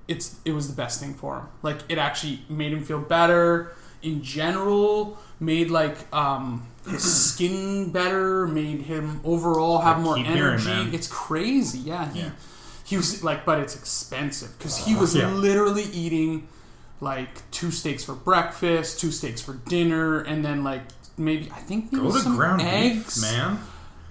it's 0.07 0.37
it 0.45 0.53
was 0.53 0.69
the 0.69 0.75
best 0.75 1.01
thing 1.01 1.15
for 1.15 1.37
him. 1.39 1.47
Like 1.63 1.79
it 1.89 1.97
actually 1.99 2.41
made 2.49 2.73
him 2.73 2.85
feel 2.85 3.01
better 3.01 3.73
in 4.03 4.23
general, 4.23 5.17
made 5.41 5.71
like 5.71 5.97
um, 6.15 6.67
his 6.87 7.03
skin 7.33 7.91
better, 7.91 8.47
made 8.47 8.83
him 8.83 9.21
overall 9.25 9.79
have 9.79 9.97
I 9.97 10.01
more 10.01 10.17
keep 10.17 10.27
hearing, 10.27 10.61
energy. 10.61 10.95
it's 10.95 11.07
crazy, 11.09 11.79
yeah. 11.79 12.13
He 12.13 12.21
Yeah. 12.21 12.31
he 12.85 12.97
was 12.99 13.25
like, 13.25 13.47
but 13.47 13.59
it's 13.61 13.75
expensive 13.75 14.57
because 14.59 14.77
he 14.77 14.95
was 14.95 15.17
Yeah. 15.17 15.31
literally 15.33 15.85
eating 15.85 16.49
like 17.01 17.51
two 17.51 17.71
steaks 17.71 18.05
for 18.05 18.15
breakfast, 18.15 19.01
two 19.01 19.11
steaks 19.11 19.41
for 19.41 19.55
dinner, 19.55 20.21
and 20.21 20.45
then 20.45 20.63
like 20.63 20.83
maybe 21.17 21.51
I 21.53 21.61
think 21.61 21.93
maybe 21.93 22.05
Go 22.05 22.13
to 22.13 22.21
some 22.21 22.37
ground 22.37 22.63
eggs, 22.63 23.21
beef, 23.21 23.33
man. 23.33 23.59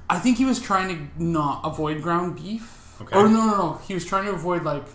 I 0.10 0.20
think 0.20 0.38
he 0.38 0.46
was 0.46 0.60
trying 0.60 0.90
to 0.90 1.24
not 1.24 1.62
avoid 1.64 2.02
ground 2.02 2.36
beef. 2.36 3.02
Okay. 3.02 3.18
Or 3.18 3.28
no, 3.28 3.46
no, 3.48 3.58
no. 3.58 3.74
He 3.88 3.94
was 3.94 4.06
trying 4.06 4.26
to 4.26 4.32
avoid 4.32 4.64
like 4.64 4.86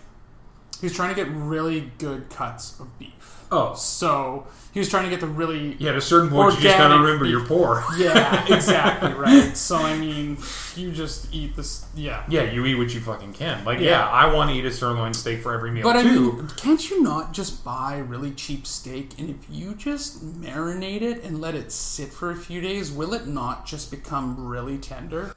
he 0.79 0.85
was 0.85 0.93
trying 0.93 1.09
to 1.09 1.15
get 1.15 1.31
really 1.31 1.91
good 1.97 2.29
cuts 2.29 2.79
of 2.79 2.97
beef. 2.97 3.38
Oh, 3.51 3.73
So 3.73 4.45
he 4.71 4.79
was 4.79 4.89
trying 4.89 5.05
to 5.05 5.09
get 5.09 5.19
the 5.21 5.25
really 5.27 5.75
yeah. 5.79 5.89
At 5.89 5.95
a 5.97 6.01
certain 6.01 6.29
point, 6.29 6.55
you 6.55 6.61
just 6.61 6.77
gotta 6.77 7.01
remember 7.01 7.25
beef. 7.25 7.31
you're 7.31 7.45
poor. 7.45 7.83
yeah, 7.97 8.45
exactly 8.53 9.11
right. 9.13 9.57
So 9.57 9.77
I 9.77 9.97
mean, 9.97 10.37
you 10.75 10.91
just 10.91 11.33
eat 11.33 11.55
this. 11.55 11.87
Yeah. 11.95 12.23
Yeah, 12.29 12.43
you 12.43 12.63
eat 12.67 12.75
what 12.75 12.93
you 12.93 12.99
fucking 12.99 13.33
can. 13.33 13.65
Like, 13.65 13.79
Yeah. 13.79 13.89
yeah, 13.91 14.07
I 14.07 14.31
want 14.31 14.51
to 14.51 14.55
eat 14.55 14.65
a 14.65 14.71
sirloin 14.71 15.15
steak 15.15 15.41
for 15.41 15.53
every 15.55 15.71
meal 15.71 15.81
But 15.81 15.95
I 15.97 16.03
too. 16.03 16.33
mean, 16.33 16.47
can't 16.57 16.89
you 16.91 17.01
not 17.01 17.33
just 17.33 17.65
buy 17.65 17.97
really 17.97 18.29
cheap 18.31 18.67
steak 18.67 19.17
and 19.17 19.29
if 19.31 19.37
you 19.49 19.73
just 19.73 20.23
marinate 20.39 21.01
it 21.01 21.23
and 21.23 21.41
let 21.41 21.55
it 21.55 21.71
sit 21.71 22.09
for 22.13 22.29
a 22.29 22.35
few 22.35 22.61
days, 22.61 22.91
will 22.91 23.15
it 23.15 23.25
not 23.25 23.65
just 23.65 23.89
become 23.89 24.47
really 24.47 24.77
tender? 24.77 25.33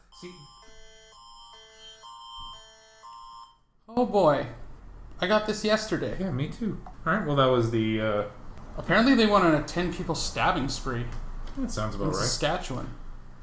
Oh 3.95 4.07
boy, 4.07 4.47
I 5.23 5.29
got 5.29 5.47
this 5.47 5.65
yesterday. 5.65 6.17
Yeah, 6.19 6.33
me 6.33 6.49
too. 6.49 6.79
All 7.07 7.15
right. 7.15 7.25
Well, 7.25 7.37
that 7.37 7.47
was 7.47 7.71
the. 7.71 8.01
Uh, 8.01 8.25
Apparently, 8.77 9.15
they 9.15 9.27
went 9.27 9.45
on 9.45 9.55
a 9.55 9.63
ten 9.63 9.93
people 9.93 10.17
stabbing 10.17 10.69
spree 10.69 11.05
that 11.57 11.71
sounds 11.71 11.95
about 11.95 12.07
in 12.07 12.11
right. 12.11 12.19
Saskatchewan. 12.19 12.89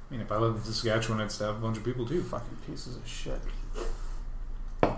I 0.09 0.13
mean, 0.13 0.21
if 0.21 0.31
I 0.31 0.37
lived 0.37 0.57
in 0.57 0.63
Saskatchewan, 0.63 1.21
I'd 1.21 1.31
stab 1.31 1.51
a 1.51 1.59
bunch 1.59 1.77
of 1.77 1.85
people 1.85 2.05
too. 2.05 2.21
Fucking 2.21 2.57
pieces 2.67 2.97
of 2.97 3.07
shit. 3.07 3.39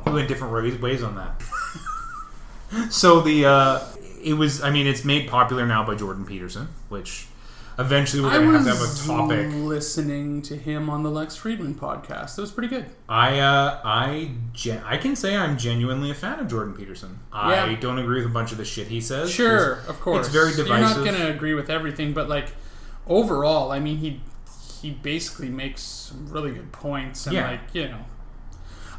We 0.06 0.14
went 0.14 0.28
different 0.28 0.54
ways, 0.54 0.80
ways 0.80 1.04
on 1.04 1.16
that. 1.16 2.90
so 2.90 3.22
the 3.22 3.46
uh, 3.46 3.82
it 4.24 4.34
was. 4.34 4.64
I 4.64 4.72
mean, 4.72 4.88
it's 4.88 5.06
made 5.06 5.28
popular 5.28 5.68
now 5.68 5.86
by 5.86 5.96
Jordan 5.96 6.26
Peterson, 6.26 6.70
which 6.90 7.28
eventually 7.80 8.22
we're 8.22 8.30
going 8.32 8.52
to 8.52 8.58
have 8.58 8.66
to 8.66 8.72
have 8.74 8.82
a 8.82 9.08
topic. 9.08 9.52
listening 9.54 10.42
to 10.44 10.56
him 10.56 10.90
on 10.90 11.04
the 11.04 11.10
Lex 11.10 11.38
Fridman 11.38 11.76
podcast. 11.76 12.38
It 12.38 12.42
was 12.42 12.52
pretty 12.52 12.68
good. 12.68 12.86
I 13.10 13.40
uh, 13.40 13.80
I 13.84 14.32
gen- 14.54 14.84
I 14.86 14.98
can 14.98 15.16
say 15.16 15.36
I'm 15.36 15.58
genuinely 15.58 16.12
a 16.12 16.14
fan 16.16 16.40
of 16.40 16.48
Jordan 16.48 16.74
Peterson. 16.74 17.20
I 17.32 17.72
Yeah. 17.72 17.80
don't 17.80 18.00
agree 18.00 18.18
with 18.22 18.30
a 18.30 18.34
bunch 18.34 18.52
of 18.52 18.58
the 18.58 18.66
shit 18.66 18.88
he 18.88 19.02
says. 19.02 19.32
Sure, 19.32 19.80
of 19.88 20.00
course. 20.00 20.26
it's 20.28 20.34
very 20.34 20.50
You're 20.54 20.66
divisive. 20.66 20.98
not 20.98 21.06
going 21.06 21.20
to 21.20 21.30
agree 21.34 21.54
with 21.54 21.70
everything, 21.70 22.14
but 22.14 22.28
like 22.30 22.50
overall, 23.08 23.72
I 23.72 23.80
mean, 23.80 23.98
he 23.98 24.22
he 24.82 24.92
basically 24.92 25.50
makes 25.50 25.82
some 25.84 26.28
really 26.30 26.52
good 26.52 26.72
points, 26.72 27.26
and 27.28 27.36
Yeah. 27.36 27.52
like 27.52 27.60
you 27.74 27.88
know, 27.88 28.06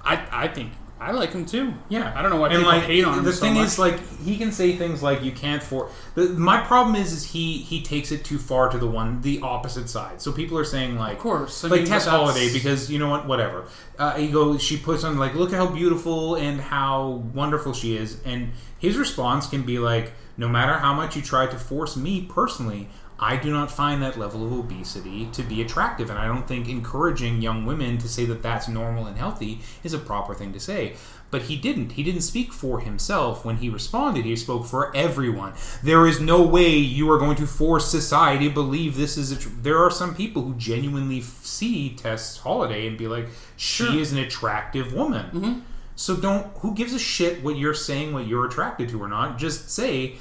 I 0.05 0.21
I 0.31 0.49
think 0.49 0.73
I 1.03 1.11
like 1.11 1.33
him 1.33 1.45
too. 1.45 1.75
Yeah, 1.89 2.13
I 2.17 2.23
don't 2.23 2.31
know 2.31 2.41
why 2.41 2.49
and 2.49 2.59
people 2.59 2.73
like 2.73 2.85
hate 2.85 3.05
on 3.05 3.19
him 3.19 3.25
the 3.25 3.33
so 3.33 3.41
thing 3.41 3.55
much. 3.55 3.67
is, 3.67 3.79
like 3.79 3.99
he 4.21 4.39
can 4.39 4.53
say 4.53 4.77
things 4.77 5.03
like 5.03 5.23
you 5.23 5.33
can't 5.33 5.63
for. 5.63 5.91
The, 6.15 6.29
my 6.29 6.61
problem 6.61 6.95
is, 6.95 7.13
is 7.13 7.25
he 7.33 7.59
he 7.59 7.83
takes 7.83 8.13
it 8.13 8.25
too 8.25 8.39
far 8.39 8.69
to 8.71 8.79
the 8.79 8.87
one 8.87 9.21
the 9.21 9.41
opposite 9.41 9.89
side. 9.89 10.23
So 10.23 10.31
people 10.33 10.57
are 10.59 10.65
saying 10.65 10.97
like, 10.97 11.15
Of 11.15 11.19
course, 11.19 11.65
I 11.65 11.69
like 11.69 11.81
mean, 11.81 11.89
Tess 11.89 12.07
Holliday 12.07 12.53
because 12.53 12.91
you 12.91 12.99
know 12.99 13.11
what, 13.11 13.27
whatever. 13.27 13.65
Uh, 13.99 14.15
he 14.17 14.29
goes, 14.29 14.63
she 14.63 14.77
puts 14.77 15.05
on 15.05 15.19
like, 15.19 15.35
look 15.35 15.53
at 15.53 15.57
how 15.57 15.67
beautiful 15.67 16.37
and 16.37 16.61
how 16.61 17.23
wonderful 17.35 17.73
she 17.73 17.97
is, 17.97 18.21
and 18.25 18.53
his 18.79 18.97
response 18.97 19.47
can 19.49 19.63
be 19.63 19.79
like, 19.79 20.13
no 20.37 20.49
matter 20.49 20.75
how 20.75 20.95
much 20.95 21.17
you 21.17 21.23
try 21.23 21.47
to 21.47 21.59
force 21.59 21.97
me 21.97 22.23
personally. 22.23 22.89
I 23.23 23.37
do 23.37 23.51
not 23.53 23.71
find 23.71 24.03
that 24.03 24.19
level 24.19 24.45
of 24.45 24.53
obesity 24.53 25.27
to 25.33 25.43
be 25.45 25.63
attractive, 25.63 26.11
and 26.11 26.19
I 26.19 26.27
don't 26.27 26.49
think 26.49 26.69
encouraging 26.69 27.41
young 27.41 27.65
women 27.65 27.97
to 27.99 28.09
say 28.09 28.25
that 28.27 28.43
that's 28.43 28.67
normal 28.69 29.07
and 29.07 29.17
healthy 29.17 29.61
is 29.85 29.95
a 29.95 29.99
proper 29.99 30.35
thing 30.35 30.53
to 30.55 30.59
say. 30.61 30.95
But 31.31 31.43
he 31.43 31.57
didn't. 31.57 31.93
He 31.93 32.03
didn't 32.03 32.23
speak 32.23 32.53
for 32.53 32.81
himself 32.81 33.45
when 33.45 33.57
he 33.59 33.71
responded. 33.71 34.25
He 34.27 34.37
spoke 34.37 34.67
for 34.67 34.95
everyone. 34.95 35.55
There 35.83 36.07
is 36.07 36.21
no 36.21 36.43
way 36.43 36.71
you 36.77 37.11
are 37.11 37.19
going 37.19 37.37
to 37.37 37.47
force 37.47 37.91
society 37.91 38.49
to 38.49 38.55
believe 38.55 38.97
this 38.97 39.17
is 39.17 39.33
a. 39.33 39.37
Tr- 39.37 39.49
there 39.63 39.79
are 39.79 39.91
some 39.91 40.15
people 40.15 40.43
who 40.43 40.55
genuinely 40.57 41.21
see 41.23 41.95
Tess 41.97 42.37
Holliday 42.39 42.87
and 42.87 42.99
be 42.99 43.09
like, 43.09 43.29
she 43.57 43.85
Sure. 43.85 43.99
is 43.99 44.13
an 44.13 44.19
attractive 44.19 44.93
woman. 44.93 45.27
Mm-hmm. 45.33 45.61
So 45.97 46.17
don't. 46.17 46.49
Who 46.59 46.75
gives 46.75 46.93
a 46.93 46.99
shit 46.99 47.43
what 47.43 47.57
you're 47.57 47.73
saying, 47.73 48.13
what 48.13 48.27
you're 48.27 48.47
attracted 48.47 48.89
to 48.91 49.03
or 49.03 49.09
not? 49.09 49.39
Just 49.39 49.71
say. 49.71 50.17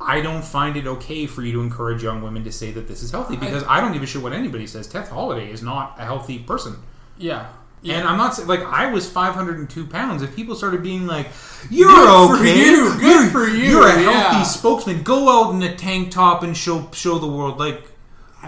I 0.00 0.20
don't 0.20 0.44
find 0.44 0.76
it 0.76 0.86
okay 0.86 1.26
for 1.26 1.42
you 1.42 1.52
to 1.52 1.60
encourage 1.60 2.02
young 2.02 2.22
women 2.22 2.44
to 2.44 2.52
say 2.52 2.70
that 2.72 2.86
this 2.86 3.02
is 3.02 3.10
healthy 3.10 3.36
because 3.36 3.64
I, 3.64 3.80
don't 3.80 3.92
give 3.92 4.02
a 4.02 4.06
shit 4.06 4.22
what 4.22 4.32
anybody 4.32 4.66
says. 4.66 4.86
Tess 4.86 5.08
Holliday 5.08 5.50
is 5.50 5.62
not 5.62 5.96
a 5.98 6.04
healthy 6.04 6.38
person. 6.38 6.76
yeah. 7.16 7.48
yeah. 7.82 7.98
And 7.98 8.08
I'm 8.08 8.16
not 8.16 8.46
like 8.46 8.60
I 8.60 8.92
was 8.92 9.10
502 9.10 9.86
pounds. 9.86 10.22
If 10.22 10.36
people 10.36 10.54
started 10.54 10.84
being 10.84 11.06
like, 11.06 11.28
"You're 11.68 11.88
Good 11.88 12.34
okay, 12.34 12.58
you, 12.58 12.94
good 12.94 13.02
you're, 13.02 13.30
for 13.30 13.48
you," 13.48 13.70
you're 13.70 13.88
a 13.88 13.92
healthy 13.92 14.38
yeah. 14.38 14.42
spokesman. 14.44 15.02
Go 15.02 15.28
out 15.28 15.54
in 15.54 15.62
a 15.62 15.74
tank 15.74 16.12
top 16.12 16.44
and 16.44 16.56
show 16.56 16.88
show 16.92 17.18
the 17.18 17.26
world." 17.26 17.58
Like, 17.58 17.82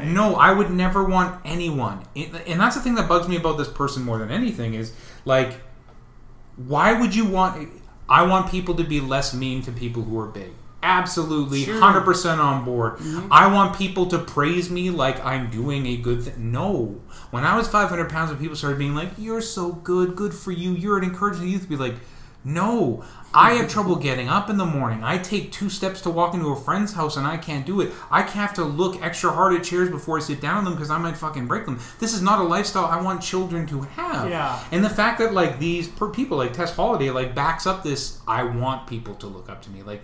no, 0.04 0.36
I 0.36 0.52
would 0.52 0.70
never 0.70 1.04
want 1.04 1.40
anyone. 1.44 2.04
And 2.14 2.60
that's 2.60 2.76
the 2.76 2.82
thing 2.82 2.94
that 2.94 3.08
bugs 3.08 3.28
me 3.28 3.36
about 3.36 3.58
this 3.58 3.68
person 3.68 4.04
more 4.04 4.18
than 4.18 4.30
anything 4.30 4.74
is 4.74 4.92
like, 5.24 5.54
why 6.56 6.98
would 6.98 7.14
you 7.14 7.26
want? 7.26 7.70
I 8.08 8.24
want 8.26 8.50
people 8.50 8.74
to 8.76 8.84
be 8.84 9.00
less 9.00 9.34
mean 9.34 9.62
to 9.62 9.72
people 9.72 10.02
who 10.02 10.18
are 10.20 10.26
big. 10.26 10.52
Absolutely, 10.82 11.64
Sure. 11.64 11.78
hundred 11.80 12.02
percent 12.02 12.40
on 12.40 12.64
board. 12.64 12.96
Mm-hmm. 12.98 13.32
I 13.32 13.52
want 13.52 13.76
people 13.76 14.06
to 14.06 14.18
praise 14.18 14.70
me 14.70 14.90
like 14.90 15.22
I'm 15.24 15.50
doing 15.50 15.86
a 15.86 15.96
good 15.96 16.22
thing. 16.24 16.52
No, 16.52 17.00
when 17.30 17.44
I 17.44 17.56
was 17.56 17.68
500 17.68 18.08
pounds, 18.10 18.30
and 18.30 18.40
people 18.40 18.56
started 18.56 18.78
being 18.78 18.94
like, 18.94 19.10
"You're 19.18 19.42
so 19.42 19.72
good, 19.72 20.16
good 20.16 20.32
for 20.34 20.52
you. 20.52 20.72
You're 20.72 20.98
an 20.98 21.04
encouraging 21.04 21.48
youth," 21.48 21.62
to 21.62 21.68
be 21.68 21.76
like, 21.76 21.96
"No, 22.44 23.04
I 23.34 23.52
have 23.52 23.68
trouble 23.68 23.94
getting 23.96 24.28
up 24.28 24.48
in 24.50 24.56
the 24.56 24.64
morning. 24.64 25.04
I 25.04 25.18
take 25.18 25.52
two 25.52 25.68
steps 25.68 26.00
to 26.00 26.10
walk 26.10 26.34
into 26.34 26.48
a 26.48 26.56
friend's 26.56 26.94
house 26.94 27.16
and 27.16 27.24
I 27.26 27.36
can't 27.36 27.64
do 27.64 27.80
it. 27.80 27.92
I 28.10 28.22
have 28.22 28.54
to 28.54 28.64
look 28.64 29.00
extra 29.02 29.30
hard 29.30 29.54
at 29.54 29.62
chairs 29.62 29.88
before 29.90 30.16
I 30.16 30.20
sit 30.20 30.40
down 30.40 30.56
on 30.56 30.64
them 30.64 30.74
because 30.74 30.90
I 30.90 30.98
might 30.98 31.16
fucking 31.16 31.46
break 31.46 31.64
them. 31.66 31.78
This 32.00 32.12
is 32.12 32.22
not 32.22 32.40
a 32.40 32.42
lifestyle 32.42 32.86
I 32.86 33.00
want 33.00 33.22
children 33.22 33.66
to 33.68 33.82
have. 33.82 34.28
Yeah. 34.28 34.58
And 34.72 34.84
the 34.84 34.90
fact 34.90 35.18
that 35.20 35.32
like 35.32 35.60
these 35.60 35.86
per 35.86 36.08
people 36.08 36.38
like 36.38 36.52
Tess 36.52 36.74
Holliday 36.74 37.10
like 37.10 37.34
backs 37.34 37.66
up 37.68 37.84
this, 37.84 38.18
I 38.26 38.42
want 38.42 38.88
people 38.88 39.14
to 39.16 39.26
look 39.26 39.48
up 39.50 39.60
to 39.62 39.70
me 39.70 39.82
like. 39.82 40.02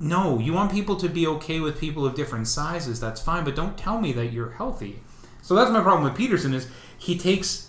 No, 0.00 0.38
you 0.38 0.54
want 0.54 0.72
people 0.72 0.96
to 0.96 1.08
be 1.08 1.26
okay 1.26 1.60
with 1.60 1.78
people 1.78 2.06
of 2.06 2.14
different 2.14 2.48
sizes. 2.48 3.00
That's 3.00 3.20
fine, 3.20 3.44
but 3.44 3.54
don't 3.54 3.76
tell 3.76 4.00
me 4.00 4.12
that 4.14 4.32
you're 4.32 4.52
healthy. 4.52 5.00
So 5.42 5.54
that's 5.54 5.70
my 5.70 5.82
problem 5.82 6.04
with 6.04 6.16
Peterson 6.16 6.54
is 6.54 6.68
he 6.96 7.18
takes 7.18 7.68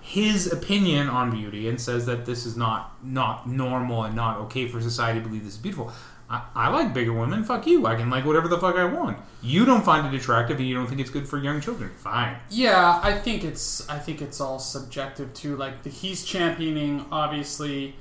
his 0.00 0.52
opinion 0.52 1.08
on 1.08 1.30
beauty 1.30 1.68
and 1.68 1.80
says 1.80 2.06
that 2.06 2.26
this 2.26 2.46
is 2.46 2.56
not 2.56 2.94
not 3.04 3.48
normal 3.48 4.04
and 4.04 4.14
not 4.14 4.38
okay 4.38 4.68
for 4.68 4.80
society 4.80 5.20
to 5.20 5.26
believe 5.26 5.44
this 5.44 5.54
is 5.54 5.58
beautiful. 5.58 5.92
I, 6.30 6.42
I 6.54 6.68
like 6.68 6.94
bigger 6.94 7.12
women. 7.12 7.44
Fuck 7.44 7.66
you. 7.66 7.86
I 7.86 7.96
can 7.96 8.08
like 8.08 8.24
whatever 8.24 8.48
the 8.48 8.58
fuck 8.58 8.76
I 8.76 8.84
want. 8.84 9.18
You 9.42 9.64
don't 9.64 9.84
find 9.84 10.06
it 10.06 10.16
attractive 10.18 10.58
and 10.58 10.66
you 10.66 10.74
don't 10.74 10.86
think 10.86 11.00
it's 11.00 11.10
good 11.10 11.28
for 11.28 11.38
young 11.38 11.60
children. 11.60 11.90
Fine. 11.96 12.36
Yeah, 12.50 13.00
I 13.02 13.18
think 13.18 13.44
it's 13.44 13.88
I 13.88 13.98
think 13.98 14.22
it's 14.22 14.40
all 14.40 14.58
subjective 14.58 15.34
too. 15.34 15.56
Like 15.56 15.82
the, 15.82 15.90
he's 15.90 16.24
championing 16.24 17.04
obviously 17.10 17.96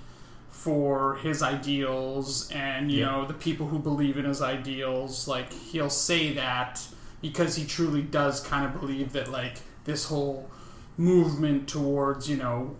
for 0.53 1.15
his 1.15 1.41
ideals, 1.43 2.49
and 2.51 2.91
you 2.91 2.99
Yeah. 2.99 3.11
know 3.11 3.25
the 3.25 3.33
people 3.33 3.67
who 3.67 3.79
believe 3.79 4.17
in 4.17 4.25
his 4.25 4.41
ideals. 4.41 5.27
Like 5.27 5.51
he'll 5.51 5.89
say 5.89 6.33
that 6.35 6.79
because 7.21 7.55
he 7.55 7.65
truly 7.65 8.01
does 8.03 8.39
kind 8.39 8.65
of 8.65 8.79
believe 8.79 9.11
that 9.13 9.29
like 9.31 9.57
this 9.85 10.05
whole 10.05 10.49
movement 10.95 11.67
towards 11.67 12.29
you 12.29 12.37
know 12.37 12.75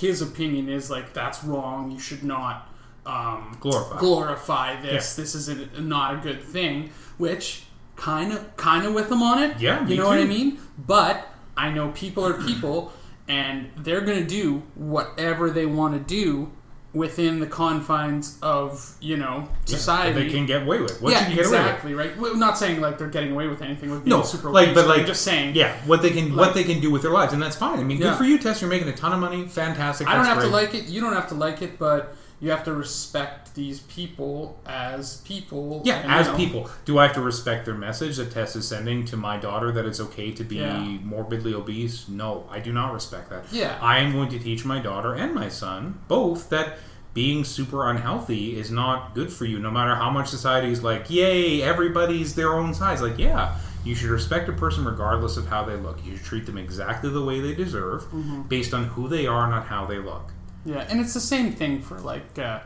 his 0.00 0.20
opinion 0.20 0.68
is 0.68 0.90
like 0.90 1.14
that's 1.14 1.42
wrong. 1.44 1.90
You 1.92 1.98
should 2.00 2.24
not 2.24 2.68
um, 3.06 3.56
Glorify. 3.60 3.98
glorify 3.98 4.80
this. 4.82 5.16
This 5.16 5.34
is 5.34 5.48
a, 5.48 5.80
not 5.80 6.14
a 6.14 6.16
good 6.18 6.42
thing. 6.42 6.90
Which 7.18 7.64
kind 7.96 8.32
of 8.32 8.56
kind 8.56 8.84
of 8.84 8.94
with 8.94 9.10
him 9.10 9.22
on 9.22 9.40
it. 9.42 9.60
Yeah, 9.60 9.86
you 9.86 9.96
know 9.96 10.08
what 10.08 10.18
I 10.18 10.24
mean. 10.24 10.58
But 10.76 11.28
I 11.56 11.70
know 11.70 11.90
people 11.92 12.26
are 12.26 12.34
people, 12.34 12.92
and 13.28 13.70
they're 13.76 14.00
gonna 14.02 14.24
do 14.26 14.62
whatever 14.74 15.50
they 15.50 15.66
want 15.66 15.94
to 15.94 16.00
do 16.00 16.50
within 16.94 17.40
the 17.40 17.46
confines 17.46 18.38
of 18.42 18.94
you 19.00 19.16
know 19.16 19.48
society. 19.64 20.12
That 20.12 20.20
they 20.20 20.30
can 20.30 20.46
get 20.46 20.62
away 20.62 20.80
with. 20.80 21.00
What 21.00 21.12
yeah, 21.12 21.20
you 21.20 21.26
can 21.26 21.36
get 21.36 21.46
away 21.46 21.58
exactly 21.58 21.94
right. 21.94 22.18
Well, 22.18 22.36
not 22.36 22.58
saying 22.58 22.80
like 22.80 22.98
they're 22.98 23.08
getting 23.08 23.32
away 23.32 23.46
with 23.46 23.62
anything 23.62 23.90
with 23.90 24.04
being 24.04 24.16
No, 24.16 24.22
super 24.22 24.50
like, 24.50 24.74
but 24.74 24.86
like, 24.86 25.06
just 25.06 25.22
saying. 25.22 25.54
yeah, 25.54 25.74
what 25.86 26.02
they 26.02 26.10
can, 26.10 26.34
Like- 26.34 26.46
what 26.46 26.54
they 26.54 26.64
can 26.64 26.80
do 26.80 26.90
with 26.90 27.02
their 27.02 27.10
lives, 27.10 27.32
and 27.32 27.42
that's 27.42 27.56
fine. 27.56 27.78
I 27.78 27.82
mean, 27.84 27.98
good 27.98 28.16
for 28.16 28.24
you, 28.24 28.38
Tess. 28.38 28.60
You're 28.60 28.70
making 28.70 28.88
a 28.88 28.92
ton 28.96 29.12
of 29.12 29.20
money. 29.20 29.46
Fantastic. 29.46 30.06
I 30.08 30.14
don't 30.14 30.26
have 30.26 30.40
to 30.42 30.48
like 30.48 30.74
it. 30.74 30.84
You 30.84 31.00
don't 31.00 31.14
have 31.14 31.28
to 31.28 31.34
like 31.34 31.62
it, 31.62 31.78
but 31.78 32.14
you 32.42 32.50
have 32.50 32.64
to 32.64 32.74
respect 32.74 33.54
these 33.54 33.80
people 33.80 34.58
as 34.66 35.18
people. 35.18 35.80
Yeah, 35.84 36.02
as 36.06 36.26
you 36.26 36.32
know, 36.32 36.38
people, 36.38 36.70
do 36.84 36.98
I 36.98 37.04
have 37.04 37.14
to 37.14 37.20
respect 37.22 37.64
their 37.66 37.74
message 37.76 38.16
that 38.16 38.32
Tess 38.32 38.56
is 38.56 38.66
sending 38.66 39.04
to 39.06 39.16
my 39.16 39.36
daughter 39.36 39.70
that 39.72 39.86
it's 39.86 40.00
okay 40.00 40.32
to 40.32 40.42
be 40.44 40.56
Yeah. 40.56 40.80
morbidly 41.04 41.54
obese? 41.54 42.08
No, 42.08 42.44
I 42.50 42.58
do 42.58 42.72
not 42.72 42.92
respect 42.92 43.30
that. 43.30 43.44
Yeah. 43.52 43.78
I 43.80 43.98
am 43.98 44.12
going 44.12 44.28
to 44.30 44.38
teach 44.40 44.64
my 44.64 44.80
daughter 44.80 45.14
and 45.14 45.34
my 45.34 45.48
son 45.48 46.00
both 46.08 46.50
that 46.50 46.78
being 47.14 47.44
super 47.44 47.88
unhealthy 47.88 48.58
is 48.58 48.70
not 48.72 49.14
good 49.14 49.30
for 49.32 49.44
you, 49.44 49.58
no 49.60 49.70
matter 49.70 49.94
how 49.94 50.10
much 50.10 50.28
society 50.28 50.72
is 50.72 50.82
like, 50.82 51.08
yay, 51.10 51.62
everybody's 51.62 52.34
their 52.34 52.54
own 52.54 52.74
size. 52.74 53.00
Like, 53.02 53.18
yeah, 53.18 53.56
you 53.84 53.94
should 53.94 54.10
respect 54.10 54.48
a 54.48 54.52
person 54.52 54.84
regardless 54.84 55.36
of 55.36 55.46
how 55.46 55.62
they 55.64 55.76
look. 55.76 56.04
You 56.04 56.16
should 56.16 56.24
treat 56.24 56.46
them 56.46 56.58
exactly 56.58 57.10
the 57.10 57.22
way 57.22 57.38
they 57.40 57.54
deserve 57.54 58.02
Mm-hmm. 58.04 58.42
based 58.48 58.72
on 58.74 58.84
who 58.84 59.06
they 59.08 59.26
are, 59.28 59.48
not 59.48 59.66
how 59.66 59.84
they 59.86 59.98
look. 59.98 60.32
Yeah, 60.64 60.86
and 60.88 61.00
it's 61.00 61.14
the 61.14 61.20
same 61.20 61.52
thing 61.52 61.80
for 61.80 61.98
like 62.00 62.38
uh, 62.38 62.60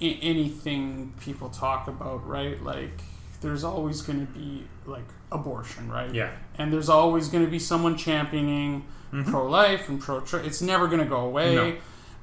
a- 0.00 0.18
anything 0.22 1.12
people 1.20 1.48
talk 1.50 1.88
about, 1.88 2.26
right? 2.26 2.62
Like, 2.62 3.00
there's 3.40 3.64
always 3.64 4.02
going 4.02 4.26
to 4.26 4.32
be 4.32 4.64
like 4.86 5.04
abortion, 5.32 5.90
right? 5.90 6.12
Yeah. 6.14 6.30
and 6.58 6.72
there's 6.72 6.88
always 6.88 7.28
going 7.28 7.44
to 7.44 7.50
be 7.50 7.58
someone 7.58 7.96
championing 7.96 8.84
pro-life 9.26 9.88
and 9.88 10.00
pro-choice. 10.00 10.44
It's 10.46 10.60
never 10.62 10.86
going 10.88 10.98
to 11.00 11.06
go 11.06 11.20
away. 11.20 11.54
No. 11.54 11.74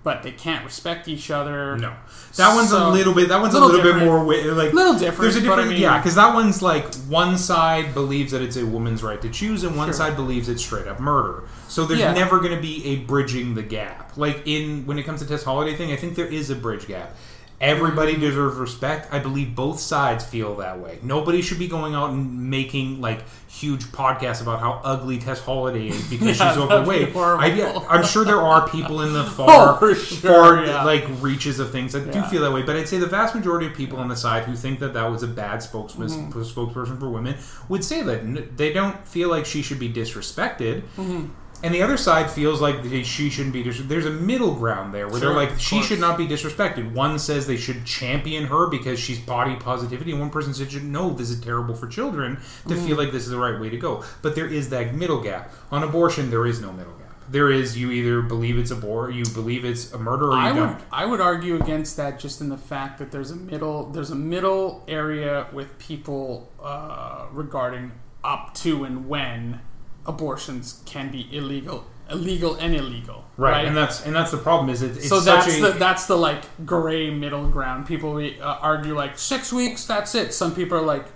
But 0.03 0.21
they 0.21 0.31
can't 0.31 0.65
respect 0.65 1.07
each 1.07 1.31
other. 1.31 1.77
No, 1.77 1.93
that 2.35 2.53
one's 2.53 2.73
a 2.73 2.89
little 2.89 3.13
bit. 3.13 3.29
That 3.29 3.39
one's 3.39 3.53
a 3.53 3.59
little 3.61 3.77
little, 3.77 3.93
bit 3.99 4.05
more 4.05 4.17
wi- 4.19 4.43
like 4.51 4.73
Little 4.73 4.95
different, 4.99 5.31
There's 5.31 5.37
a 5.37 5.39
but 5.47 5.53
I 5.53 5.55
different, 5.55 5.69
mean- 5.71 5.81
yeah, 5.81 5.97
because 5.97 6.15
that 6.15 6.33
one's 6.33 6.61
like 6.61 6.93
one 7.07 7.37
side 7.37 7.93
believes 7.93 8.33
that 8.33 8.41
it's 8.41 8.57
a 8.57 8.65
woman's 8.65 9.01
right 9.01 9.21
to 9.21 9.29
choose, 9.29 9.63
and 9.63 9.77
one 9.77 9.87
Sure. 9.87 9.93
side 9.93 10.15
believes 10.17 10.49
it's 10.49 10.61
straight 10.61 10.87
up 10.89 10.99
murder. 10.99 11.43
So 11.69 11.85
there's 11.85 12.01
Yeah. 12.01 12.11
never 12.13 12.39
going 12.39 12.53
to 12.53 12.61
be 12.61 12.85
a 12.85 12.95
bridging 12.97 13.55
the 13.55 13.63
gap. 13.63 14.11
Like 14.17 14.41
in 14.45 14.85
when 14.85 14.99
it 14.99 15.03
comes 15.03 15.21
to 15.21 15.25
Tess 15.25 15.43
Holliday 15.43 15.75
thing, 15.77 15.93
I 15.93 15.95
think 15.95 16.15
there 16.15 16.25
is 16.27 16.49
a 16.49 16.55
bridge 16.55 16.85
gap. 16.85 17.15
Everybody 17.63 18.17
deserves 18.17 18.57
respect. 18.57 19.13
I 19.13 19.19
believe 19.19 19.55
both 19.55 19.79
sides 19.79 20.25
feel 20.25 20.55
that 20.57 20.79
way. 20.79 20.99
Nobody 21.01 21.41
should 21.41 21.59
be 21.59 21.67
going 21.69 21.95
out 21.95 22.09
and 22.09 22.49
making 22.49 22.99
like 22.99 23.23
huge 23.47 23.85
podcasts 23.85 24.41
about 24.41 24.59
how 24.59 24.81
ugly 24.83 25.17
Tess 25.17 25.39
Holliday 25.39 25.87
is 25.87 26.09
because 26.09 26.27
Yeah, 26.39 26.53
she's 26.53 26.67
that'd 26.67 26.67
be 26.69 26.73
overweight. 27.09 27.15
I, 27.15 27.85
I'm 27.89 28.03
sure 28.03 28.25
there 28.25 28.41
are 28.41 28.67
people 28.67 29.01
in 29.01 29.13
the 29.13 29.23
far, 29.37 29.77
Oh, 29.81 29.93
sure, 29.93 30.31
far 30.33 30.65
yeah. 30.65 30.83
like 30.83 31.05
reaches 31.21 31.59
of 31.59 31.71
things 31.71 31.93
that 31.93 32.11
do 32.11 32.21
feel 32.23 32.41
that 32.41 32.51
way. 32.51 32.63
But 32.63 32.75
I'd 32.75 32.87
say 32.89 32.97
the 32.97 33.07
vast 33.07 33.33
majority 33.33 33.67
of 33.67 33.73
people 33.73 33.97
on 33.99 34.09
the 34.09 34.15
side 34.17 34.43
who 34.43 34.55
think 34.55 34.79
that 34.79 34.93
that 34.95 35.09
was 35.09 35.23
a 35.23 35.27
bad 35.27 35.63
spokesman, 35.63 36.09
Mm-hmm. 36.09 36.41
spokesperson 36.41 36.99
for 36.99 37.09
women 37.09 37.35
would 37.69 37.83
say 37.85 38.01
that 38.03 38.57
they 38.57 38.73
don't 38.73 39.07
feel 39.07 39.29
like 39.29 39.45
she 39.45 39.61
should 39.61 39.79
be 39.79 39.87
disrespected. 39.91 40.81
Mm-hmm. 40.97 41.27
And 41.63 41.73
the 41.73 41.81
other 41.81 41.95
side 41.95 42.29
feels 42.29 42.59
like 42.59 42.83
she 43.05 43.29
shouldn't 43.29 43.53
be. 43.53 43.63
Dis- 43.63 43.79
There's 43.85 44.05
a 44.05 44.11
middle 44.11 44.53
ground 44.53 44.93
there 44.93 45.07
where 45.07 45.19
Sure, 45.19 45.29
they're 45.33 45.37
like, 45.47 45.57
she 45.59 45.77
course. 45.77 45.87
should 45.87 45.99
not 46.01 46.17
be 46.17 46.27
disrespected. 46.27 46.91
One 46.91 47.17
says 47.17 47.47
they 47.47 47.55
should 47.55 47.85
champion 47.85 48.45
her 48.47 48.67
because 48.67 48.99
she's 48.99 49.17
body 49.19 49.55
positivity, 49.55 50.11
and 50.11 50.19
one 50.19 50.29
person 50.29 50.53
says, 50.53 50.73
no, 50.83 51.11
this 51.13 51.29
is 51.29 51.39
terrible 51.39 51.73
for 51.73 51.87
children 51.87 52.35
to 52.67 52.73
Mm-hmm. 52.73 52.85
feel 52.85 52.97
like 52.97 53.11
this 53.13 53.23
is 53.23 53.29
the 53.29 53.37
right 53.37 53.59
way 53.61 53.69
to 53.69 53.77
go. 53.77 54.03
But 54.21 54.35
there 54.35 54.45
is 54.47 54.69
that 54.71 54.93
middle 54.93 55.21
gap. 55.21 55.53
On 55.71 55.83
abortion, 55.83 56.29
there 56.29 56.45
is 56.45 56.59
no 56.61 56.73
middle 56.73 56.91
gap. 56.93 56.99
There 57.29 57.49
is 57.49 57.77
you 57.77 57.91
either 57.91 58.21
believe 58.21 58.57
it's 58.57 58.71
abor, 58.73 59.11
you 59.15 59.23
believe 59.33 59.63
it's 59.63 59.93
a 59.93 59.97
murder, 59.97 60.31
or 60.31 60.33
you 60.33 60.39
I 60.39 60.51
would 60.51 60.59
don't. 60.59 60.81
I 60.91 61.05
would 61.05 61.21
argue 61.21 61.55
against 61.55 61.95
that 61.95 62.19
just 62.19 62.41
in 62.41 62.49
the 62.49 62.57
fact 62.57 62.99
that 62.99 63.11
there's 63.13 63.31
a 63.31 63.37
middle 63.37 63.85
there's 63.89 64.11
a 64.11 64.15
middle 64.15 64.83
area 64.89 65.47
with 65.53 65.79
people 65.79 66.51
uh, 66.61 67.25
regarding 67.31 67.93
up 68.25 68.53
to 68.55 68.83
and 68.83 69.07
when 69.07 69.61
abortions 70.05 70.81
can 70.85 71.11
be 71.11 71.27
illegal 71.31 71.85
illegal 72.09 72.55
and 72.55 72.75
illegal 72.75 73.23
Right, 73.35 73.65
and 73.65 73.75
that's 73.75 74.05
and 74.05 74.15
that's 74.15 74.29
the 74.29 74.37
problem. 74.37 74.69
Is 74.69 74.83
it? 74.83 74.95
It's 74.97 75.09
so 75.09 75.19
that's 75.19 75.57
a, 75.57 75.61
the 75.61 75.69
that's 75.71 76.05
the 76.05 76.15
like 76.15 76.43
gray 76.67 77.09
middle 77.09 77.47
ground. 77.47 77.87
People 77.87 78.17
uh, 78.17 78.59
argue 78.61 78.95
like 78.95 79.17
six 79.17 79.51
weeks, 79.51 79.85
that's 79.85 80.13
it. 80.13 80.35
Some 80.35 80.53
people 80.53 80.77
are 80.77 80.83
like 80.83 81.07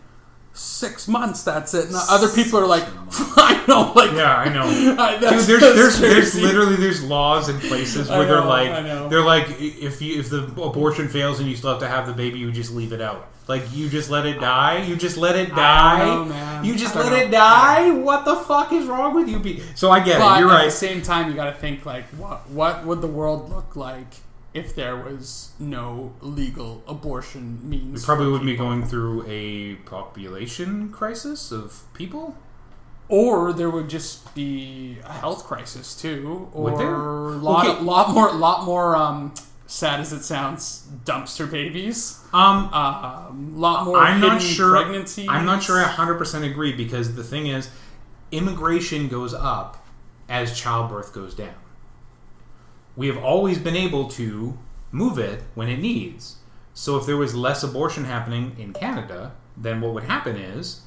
six 0.57 1.07
months, 1.07 1.43
that's 1.43 1.73
it. 1.73 1.85
And 1.85 1.95
other 2.09 2.27
people 2.29 2.59
are 2.59 2.67
like, 2.67 2.83
I 3.37 3.63
know, 3.67 3.93
like 3.95 4.11
Yeah, 4.13 4.35
I 4.35 4.49
know. 4.49 4.63
I- 4.99 5.17
Dude, 5.19 5.29
there's 5.47 5.47
there's 5.47 5.99
there's 5.99 6.41
literally 6.41 6.75
there's 6.75 7.03
laws 7.03 7.49
in 7.49 7.59
places 7.59 8.09
where 8.09 8.25
they're 8.25 8.41
like 8.41 8.83
know. 8.83 9.07
they're 9.09 9.21
like 9.23 9.47
if 9.59 10.01
you 10.01 10.19
if 10.19 10.29
the 10.29 10.43
abortion 10.61 11.07
fails 11.07 11.39
and 11.39 11.49
you 11.49 11.55
still 11.55 11.69
have 11.71 11.79
to 11.79 11.87
have 11.87 12.07
the 12.07 12.13
baby, 12.13 12.39
you 12.39 12.51
just 12.51 12.71
leave 12.73 12.91
it 12.93 13.01
out. 13.01 13.27
Like 13.47 13.63
you 13.73 13.87
just 13.87 14.09
let 14.09 14.25
it 14.25 14.39
die. 14.41 14.83
You 14.83 14.95
just 14.97 15.15
let 15.15 15.35
it 15.37 15.55
die. 15.55 16.05
know. 16.05 16.61
You 16.63 16.75
just 16.75 16.95
let 16.95 17.11
know. 17.11 17.17
it 17.17 17.31
die. 17.31 17.91
What 17.91 18.25
the 18.25 18.35
fuck 18.35 18.73
is 18.73 18.85
wrong 18.87 19.13
with 19.15 19.29
you? 19.29 19.63
So 19.75 19.89
I 19.89 20.01
get 20.01 20.19
But 20.19 20.37
it. 20.37 20.39
You're 20.41 20.49
at 20.51 20.55
right. 20.55 20.65
the 20.65 20.71
same 20.71 21.01
time, 21.01 21.29
you 21.29 21.35
got 21.35 21.45
to 21.45 21.53
think 21.53 21.85
like, 21.85 22.05
what 22.09 22.49
what 22.49 22.85
would 22.85 22.99
the 23.01 23.07
world 23.07 23.49
look 23.49 23.75
like 23.77 24.07
if 24.57 24.75
there 24.75 24.95
was 24.95 25.51
no 25.59 26.13
legal 26.21 26.83
abortion 26.87 27.59
means? 27.67 28.01
We 28.01 28.05
probably 28.05 28.31
would 28.31 28.45
be 28.45 28.55
going 28.55 28.85
through 28.85 29.25
a 29.27 29.75
population 29.85 30.89
crisis 30.91 31.51
of 31.51 31.83
people. 31.93 32.35
or 33.09 33.53
there 33.53 33.69
would 33.69 33.89
just 33.89 34.35
be 34.35 34.97
a 35.05 35.13
health 35.13 35.45
crisis 35.45 35.95
too, 35.95 36.49
or 36.53 36.77
there? 36.77 36.97
lot 37.49 37.65
Okay. 37.67 37.81
lot 37.83 38.13
more 38.13 38.29
lot 38.33 38.65
more 38.65 38.95
um, 38.97 39.33
sad 39.65 39.99
as 40.01 40.11
it 40.11 40.23
sounds, 40.23 40.85
dumpster 41.05 41.49
babies. 41.49 42.19
Um, 42.33 42.69
Um, 42.73 43.53
lot 43.57 43.85
more. 43.85 43.97
I'm 43.97 44.19
not 44.19 44.41
sure. 44.41 44.71
Pregnancies. 44.71 45.27
I'm 45.29 45.45
not 45.45 45.63
sure 45.63 45.77
I 45.83 45.87
100% 45.87 46.43
agree 46.51 46.73
because 46.73 47.15
the 47.15 47.23
thing 47.23 47.47
is, 47.47 47.69
immigration 48.31 49.07
goes 49.07 49.33
up 49.33 49.85
as 50.29 50.57
childbirth 50.59 51.13
goes 51.13 51.33
down. 51.33 51.55
We 52.97 53.07
have 53.07 53.17
always 53.17 53.57
been 53.59 53.75
able 53.75 54.09
to 54.09 54.57
move 54.91 55.17
it 55.17 55.43
when 55.55 55.69
it 55.69 55.79
needs. 55.79 56.37
So 56.73 56.97
if 56.97 57.05
there 57.05 57.15
was 57.15 57.33
less 57.33 57.63
abortion 57.63 58.03
happening 58.03 58.55
in 58.59 58.73
Canada, 58.73 59.31
then 59.55 59.79
what 59.79 59.93
would 59.93 60.03
happen 60.03 60.35
is 60.35 60.81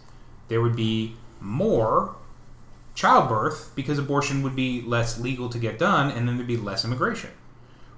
there 0.48 0.60
would 0.60 0.76
be 0.76 1.16
more 1.40 2.16
childbirth 2.94 3.72
because 3.74 3.98
abortion 3.98 4.42
would 4.42 4.54
be 4.54 4.82
less 4.82 5.18
legal 5.18 5.48
to 5.48 5.58
get 5.58 5.78
done 5.78 6.10
and 6.10 6.28
then 6.28 6.36
there'd 6.36 6.46
be 6.46 6.58
less 6.58 6.84
immigration 6.84 7.30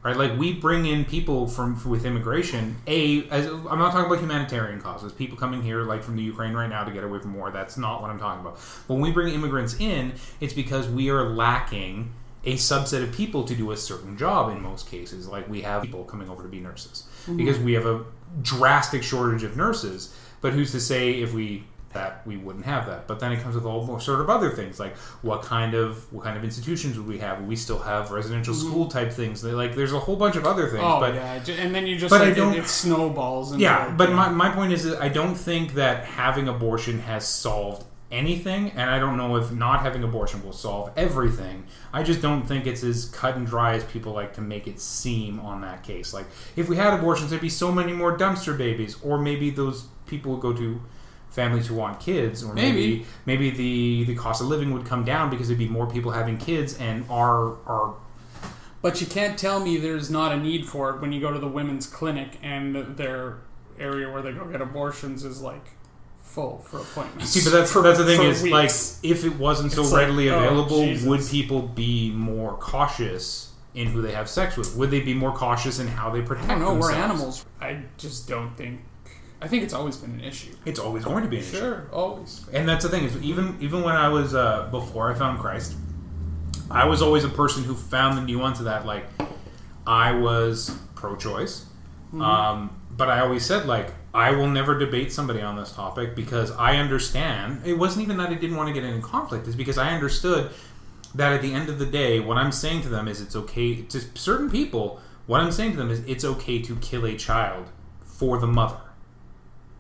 right? 0.03 0.17
Like 0.17 0.37
we 0.37 0.53
bring 0.53 0.87
in 0.87 1.05
people 1.05 1.47
from 1.47 1.81
with 1.89 2.05
immigration. 2.05 2.77
A, 2.87 3.29
as, 3.29 3.47
I'm 3.47 3.79
not 3.79 3.93
talking 3.93 4.07
about 4.07 4.21
humanitarian 4.21 4.81
causes. 4.81 5.13
People 5.13 5.39
coming 5.39 5.63
here 5.63 5.83
like 5.83 6.03
from 6.03 6.17
the 6.17 6.23
Ukraine 6.23 6.55
right 6.55 6.69
now 6.69 6.85
to 6.85 6.91
get 6.91 7.05
away 7.05 7.19
from 7.21 7.35
war. 7.35 7.51
That's 7.51 7.77
not 7.77 8.03
what 8.03 8.11
I'm 8.11 8.19
talking 8.19 8.41
about. 8.41 8.59
When 8.89 9.01
we 9.01 9.13
bring 9.13 9.33
immigrants 9.33 9.79
in, 9.79 10.15
it's 10.41 10.53
because 10.53 10.89
we 10.89 11.11
are 11.11 11.29
lacking 11.29 12.13
a 12.45 12.55
subset 12.55 13.03
of 13.03 13.13
people 13.13 13.45
to 13.45 13.55
do 13.55 13.71
a 13.71 13.77
certain 13.77 14.17
job 14.17 14.51
in 14.51 14.61
most 14.63 14.89
cases. 14.91 15.29
Like 15.29 15.49
we 15.49 15.63
have 15.63 15.83
people 15.83 16.05
coming 16.05 16.29
over 16.29 16.43
to 16.43 16.49
be 16.49 16.61
nurses 16.61 17.05
mm-hmm. 17.23 17.37
because 17.37 17.59
we 17.59 17.75
have 17.75 17.87
a 17.87 18.05
drastic 18.43 19.03
shortage 19.03 19.43
of 19.43 19.57
nurses. 19.57 20.17
But 20.41 20.53
who's 20.53 20.73
to 20.73 20.81
say 20.81 21.21
if 21.21 21.33
we 21.33 21.65
that 21.93 22.27
we 22.27 22.37
wouldn't 22.37 22.65
have 22.65 22.87
that. 22.87 23.07
But 23.07 23.21
then 23.21 23.33
it 23.33 23.41
comes 23.43 23.55
with 23.55 23.65
all 23.65 23.85
more 23.85 24.01
sort 24.01 24.21
of 24.21 24.31
other 24.31 24.51
things, 24.51 24.81
like 24.81 24.97
what 25.23 25.43
kind 25.43 25.75
of 25.75 26.11
what 26.13 26.25
kind 26.25 26.37
of 26.37 26.45
institutions 26.45 26.97
would 26.99 27.07
we 27.07 27.19
have? 27.19 27.39
Would 27.41 27.49
we 27.49 27.57
still 27.57 27.79
have 27.79 28.11
residential 28.11 28.55
mm-hmm. 28.55 28.69
school 28.69 28.89
type 28.89 29.13
things? 29.13 29.45
Like 29.45 29.75
there's 29.75 29.93
a 29.93 29.99
whole 29.99 30.17
bunch 30.17 30.37
of 30.37 30.47
other 30.47 30.69
things. 30.69 30.83
Oh 30.85 31.01
but 31.01 31.15
yeah, 31.15 31.43
and 31.63 31.75
then 31.75 31.87
you 31.87 31.97
just 31.97 32.11
but 32.11 32.23
I 32.23 32.25
like, 32.27 32.33
it- 32.33 32.37
don't- 32.37 32.55
it, 32.55 32.67
snowballs. 32.67 33.57
Yeah, 33.57 33.87
like, 33.87 33.97
but 33.97 34.09
you 34.11 34.15
my, 34.15 34.29
my 34.31 34.51
point 34.51 34.73
is 34.73 34.85
that 34.85 35.01
I 35.01 35.09
don't 35.09 35.35
think 35.35 35.75
that 35.75 36.05
having 36.05 36.49
abortion 36.49 37.01
has 37.01 37.27
solved 37.27 37.85
anything, 38.13 38.71
and 38.71 38.89
I 38.89 38.99
don't 39.01 39.17
know 39.17 39.37
if 39.37 39.51
not 39.51 39.81
having 39.81 40.05
abortion 40.05 40.45
will 40.45 40.53
solve 40.53 40.93
everything. 40.97 41.65
I 41.93 42.03
just 42.03 42.23
don't 42.23 42.47
think 42.47 42.67
it's 42.67 42.85
as 42.85 43.07
cut 43.07 43.37
and 43.37 43.47
dry 43.47 43.75
as 43.75 43.83
people 43.85 44.13
like 44.13 44.35
to 44.35 44.41
make 44.41 44.69
it 44.69 44.79
seem 44.79 45.41
on 45.41 45.63
that 45.63 45.83
case. 45.83 46.13
Like, 46.15 46.27
if 46.55 46.69
we 46.69 46.77
had 46.77 46.95
abortions, 46.95 47.31
there'd 47.31 47.43
be 47.43 47.49
so 47.49 47.73
many 47.73 47.93
more 47.93 48.17
dumpster 48.17 48.57
babies, 48.57 48.97
or 49.03 49.19
maybe 49.19 49.51
those 49.51 49.87
people 50.07 50.33
would 50.33 50.43
go 50.43 50.53
to 50.53 50.81
families 51.31 51.67
who 51.67 51.75
want 51.75 51.99
kids, 51.99 52.45
or 52.45 52.53
maybe 52.53 53.07
maybe, 53.25 53.51
the, 53.51 54.05
the 54.05 54.15
cost 54.15 54.43
of 54.43 54.49
living 54.49 54.73
would 54.73 54.85
come 54.85 55.05
down 55.05 55.31
because 55.31 55.49
there'd 55.49 55.59
be 55.59 55.69
more 55.69 55.87
people 55.87 56.13
having 56.13 56.37
kids, 56.37 56.77
and 56.79 57.05
our 57.09 57.57
our 57.67 57.95
But 58.83 59.01
you 59.01 59.07
can't 59.07 59.39
tell 59.39 59.59
me 59.59 59.79
there's 59.79 60.11
not 60.11 60.33
a 60.33 60.37
need 60.37 60.67
for 60.67 60.91
it 60.91 61.01
when 61.01 61.11
you 61.11 61.21
go 61.21 61.33
to 61.33 61.39
the 61.39 61.49
women's 61.49 61.87
clinic 61.87 62.39
and 62.43 62.97
their 62.97 63.39
area 63.79 64.11
where 64.11 64.21
they 64.21 64.33
go 64.33 64.45
get 64.45 64.61
abortions 64.61 65.25
is 65.25 65.41
like 65.41 65.71
full 66.33 66.59
for 66.59 66.79
appointments. 66.79 67.31
See, 67.31 67.45
but 67.45 67.57
that's 67.57 67.71
for, 67.71 67.83
that's 67.83 67.99
the 67.99 68.07
thing 68.07 68.23
is 68.23 68.43
weeks. 68.43 68.53
like 69.03 69.11
if 69.11 69.25
it 69.25 69.37
wasn't 69.37 69.73
so 69.73 69.83
It's 69.83 69.93
readily 69.93 70.31
oh, 70.31 70.39
available, 70.39 70.85
Jesus. 70.85 71.07
would 71.07 71.27
people 71.29 71.63
be 71.63 72.11
more 72.11 72.57
cautious 72.57 73.53
in 73.75 73.89
who 73.89 74.01
they 74.03 74.13
have 74.13 74.29
sex 74.29 74.57
with? 74.57 74.75
Would 74.77 74.91
they 74.91 75.01
be 75.01 75.15
more 75.15 75.33
cautious 75.33 75.79
in 75.79 75.87
how 75.87 76.11
they 76.11 76.23
protect 76.23 76.49
I 76.49 76.53
don't 76.55 76.61
know. 76.63 76.73
themselves? 76.73 76.95
We're 76.95 77.03
animals. 77.03 77.47
I 77.61 77.83
just 77.99 78.29
don't 78.29 78.57
think. 78.57 78.81
I 79.43 79.49
think 79.49 79.65
it's 79.65 79.75
always 79.75 79.97
been 79.97 80.13
an 80.13 80.21
issue. 80.21 80.53
It's 80.65 80.79
always 80.79 81.05
going 81.05 81.25
to 81.25 81.29
be 81.29 81.39
an 81.39 81.43
issue. 81.43 81.57
Sure, 81.59 81.89
always. 81.93 82.47
And 82.53 82.69
that's 82.69 82.85
the 82.85 82.89
thing 82.91 83.05
is 83.05 83.17
even 83.23 83.59
even 83.61 83.83
when 83.83 83.95
I 83.95 84.09
was 84.09 84.35
uh, 84.35 84.69
before 84.71 85.11
I 85.11 85.15
found 85.15 85.39
Christ, 85.39 85.75
I 86.71 86.87
was 86.87 87.03
always 87.03 87.25
a 87.25 87.29
person 87.29 87.65
who 87.65 87.75
found 87.75 88.17
the 88.17 88.23
nuance 88.23 88.59
of 88.61 88.67
that. 88.67 88.87
Like 88.87 89.05
I 89.87 90.13
was 90.13 90.71
pro-choice, 90.95 91.67
um, 92.15 92.81
but 92.97 93.09
I 93.11 93.21
always 93.21 93.45
said 93.45 93.67
like 93.67 93.89
I 94.15 94.33
will 94.33 94.49
never 94.49 94.79
debate 94.79 95.13
somebody 95.13 95.41
on 95.41 95.57
this 95.57 95.73
topic 95.73 96.15
because 96.15 96.51
I 96.53 96.77
understand. 96.77 97.63
It 97.65 97.75
wasn't 97.75 98.05
even 98.05 98.19
that 98.19 98.31
I 98.31 98.35
didn't 98.35 98.57
want 98.57 98.69
to 98.69 98.75
get 98.75 98.85
in 98.85 99.01
conflict; 99.01 99.47
it's 99.47 99.57
because 99.57 99.79
I 99.79 99.93
understood 99.95 100.51
that 101.15 101.33
at 101.33 101.43
the 101.43 101.53
end 101.53 101.69
of 101.69 101.79
the 101.79 101.87
day, 101.87 102.21
what 102.21 102.37
I'm 102.37 102.53
saying 102.53 102.83
to 102.83 102.89
them 102.89 103.09
is 103.09 103.21
it's 103.21 103.37
okay 103.37 103.83
to 103.83 104.01
certain 104.15 104.51
people. 104.51 105.01
What 105.27 105.41
I'm 105.41 105.53
saying 105.53 105.73
to 105.73 105.77
them 105.77 105.91
is 105.91 106.01
it's 106.01 106.25
okay 106.25 106.61
to 106.63 106.77
kill 106.77 107.07
a 107.07 107.17
child 107.17 107.69
for 108.23 108.39
the 108.39 108.47
mother 108.47 108.79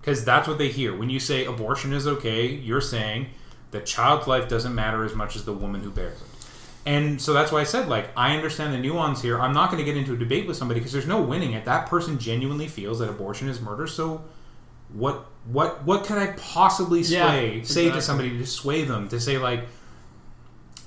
because 0.03 0.25
that's 0.25 0.49
what 0.49 0.59
they 0.59 0.69
hear 0.69 0.97
when 0.97 1.09
you 1.09 1.21
say 1.21 1.45
abortion 1.45 1.93
is 1.93 2.07
okay 2.07 2.47
you're 2.47 2.81
saying 2.81 3.29
that 3.71 3.87
child's 3.87 4.27
life 4.27 4.49
doesn't 4.49 4.75
matter 4.75 5.05
as 5.05 5.15
much 5.15 5.37
as 5.37 5.45
the 5.45 5.53
woman 5.53 5.81
who 5.81 5.91
bears 5.91 6.21
it 6.21 6.32
and 6.85 7.21
so 7.21 7.33
that's 7.33 7.53
why 7.53 7.61
i 7.61 7.65
said 7.65 7.89
like 7.89 8.09
i 8.17 8.35
understand 8.35 8.75
the 8.75 8.79
nuance 8.79 9.23
here. 9.23 9.41
I'm 9.41 9.53
not 9.53 9.71
going 9.71 9.79
to 9.79 9.85
get 9.85 9.97
into 9.97 10.15
a 10.15 10.17
debate 10.17 10.47
with 10.47 10.57
somebody 10.57 10.81
because 10.81 10.93
there's 10.93 11.07
no 11.07 11.21
winning 11.23 11.53
it. 11.53 11.65
That 11.65 11.87
person 11.87 12.19
genuinely 12.19 12.67
feels 12.69 12.99
that 12.99 13.09
abortion 13.09 13.49
is 13.49 13.61
murder 13.61 13.87
so 13.87 14.23
what 14.93 15.25
what 15.47 15.85
what 15.85 16.05
could 16.05 16.19
i 16.19 16.27
possibly 16.33 17.03
sway 17.03 17.59
Yeah, 17.59 17.65
say 17.65 17.91
to 17.91 18.03
somebody 18.03 18.37
to 18.39 18.47
sway 18.47 18.83
them 18.85 19.09
to 19.09 19.19
say 19.21 19.39
like 19.39 19.65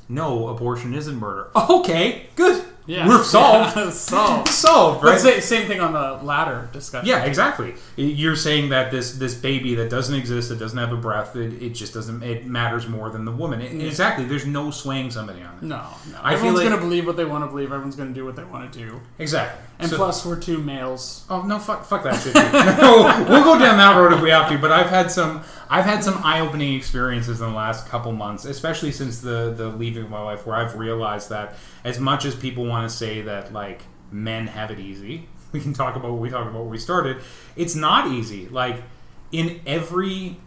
no 0.08 0.50
abortion 0.50 0.94
isn't 0.94 1.16
murder. 1.16 1.50
Okay 1.56 2.28
good 2.36 2.64
Yeah, 2.88 3.08
we're 3.08 3.24
solved 3.38 3.76
Yeah, 3.76 3.90
solved. 3.92 4.48
solved 4.50 5.02
But 5.02 5.10
right 5.12 5.20
sa- 5.20 5.40
same 5.40 5.68
thing 5.68 5.80
on 5.82 5.94
the 5.94 6.24
ladder 6.24 6.70
discussion. 6.72 7.08
yeah, 7.10 7.24
exactly. 7.26 7.76
You're 7.96 8.36
saying 8.36 8.70
that 8.70 8.92
this 8.92 9.14
this 9.14 9.34
baby 9.34 9.76
that 9.76 9.90
doesn't 9.90 10.14
exist, 10.16 10.50
that 10.50 10.60
doesn't 10.60 10.78
have 10.78 10.92
a 10.92 10.98
breath, 10.98 11.36
it, 11.36 11.62
it 11.62 11.70
just 11.72 11.94
doesn't. 11.94 12.22
It 12.24 12.46
matters 12.46 12.88
more 12.88 13.10
than 13.10 13.26
the 13.26 13.32
woman. 13.32 13.62
It- 13.62 13.74
Exactly. 13.86 14.26
There's 14.26 14.46
no 14.46 14.72
swaying 14.72 15.12
somebody 15.12 15.42
on 15.42 15.56
it. 15.56 15.64
No, 15.64 15.82
no. 16.12 16.20
I 16.22 16.34
Everyone's 16.34 16.60
like- 16.60 16.68
going 16.70 16.80
to 16.80 16.86
believe 16.86 17.06
what 17.08 17.18
they 17.18 17.26
want 17.26 17.44
to 17.44 17.48
believe. 17.48 17.72
Everyone's 17.72 17.96
going 17.96 18.10
to 18.10 18.16
do 18.16 18.26
what 18.26 18.36
they 18.36 18.44
want 18.44 18.72
to 18.72 18.80
do. 18.80 19.00
Exactly. 19.20 19.62
And 19.80 19.90
So- 19.90 19.98
plus, 19.98 20.26
we're 20.26 20.40
two 20.40 20.60
males. 20.60 21.26
oh 21.30 21.42
no, 21.42 21.60
fuck, 21.60 21.86
fuck 21.86 22.04
that 22.04 22.22
shit. 22.22 22.34
no, 22.82 23.26
we'll 23.30 23.44
go 23.44 23.58
down 23.60 23.78
that 23.78 23.96
road 23.98 24.14
if 24.14 24.22
we 24.22 24.30
have 24.30 24.50
to. 24.50 24.58
But 24.58 24.72
I've 24.72 24.90
had 24.90 25.12
some, 25.12 25.44
I've 25.70 25.86
had 25.86 26.04
some 26.04 26.22
eye 26.24 26.40
opening 26.40 26.74
experiences 26.76 27.42
in 27.42 27.48
the 27.48 27.56
last 27.56 27.88
couple 27.88 28.12
months, 28.12 28.46
especially 28.46 28.92
since 28.92 29.20
the 29.20 29.54
the 29.56 29.70
leaving 29.70 30.04
of 30.04 30.10
my 30.10 30.24
wife, 30.24 30.46
where 30.46 30.56
I've 30.56 30.76
realized 30.76 31.30
that 31.30 31.56
as 31.84 32.00
much 32.00 32.26
as 32.26 32.36
people 32.36 32.66
want 32.66 32.90
to 32.90 32.96
say 32.96 33.22
that 33.22 33.54
like 33.54 33.82
men 34.12 34.48
have 34.48 34.72
it 34.72 34.80
easy. 34.80 35.28
we 35.52 35.60
can 35.60 35.74
talk 35.74 35.96
about 35.96 36.12
what 36.12 36.22
we 36.22 36.30
talked 36.30 36.50
about 36.50 36.62
when 36.62 36.72
we 36.72 36.78
started. 36.78 37.18
It's 37.56 37.76
not 37.76 38.12
easy. 38.12 38.48
Like 38.48 38.84
in 39.32 39.62
every, 39.66 40.38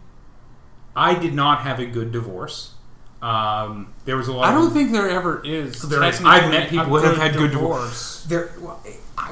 I 0.95 1.15
did 1.15 1.33
not 1.33 1.61
have 1.61 1.79
a 1.79 1.85
good 1.85 2.11
divorce. 2.11 2.75
Um, 3.21 3.93
there 4.05 4.15
was 4.15 4.29
a 4.29 4.33
lot. 4.33 4.45
I 4.45 4.53
don't 4.53 4.71
think 4.71 4.91
there 4.91 5.09
ever 5.09 5.45
is. 5.45 5.81
There 5.81 6.03
is. 6.03 6.21
I've 6.23 6.49
met 6.49 6.69
people 6.69 6.85
who 6.85 7.05
have 7.05 7.17
had 7.17 7.35
good 7.35 7.51
divorce. 7.51 8.23
There, 8.29 8.51
well, 8.59 8.81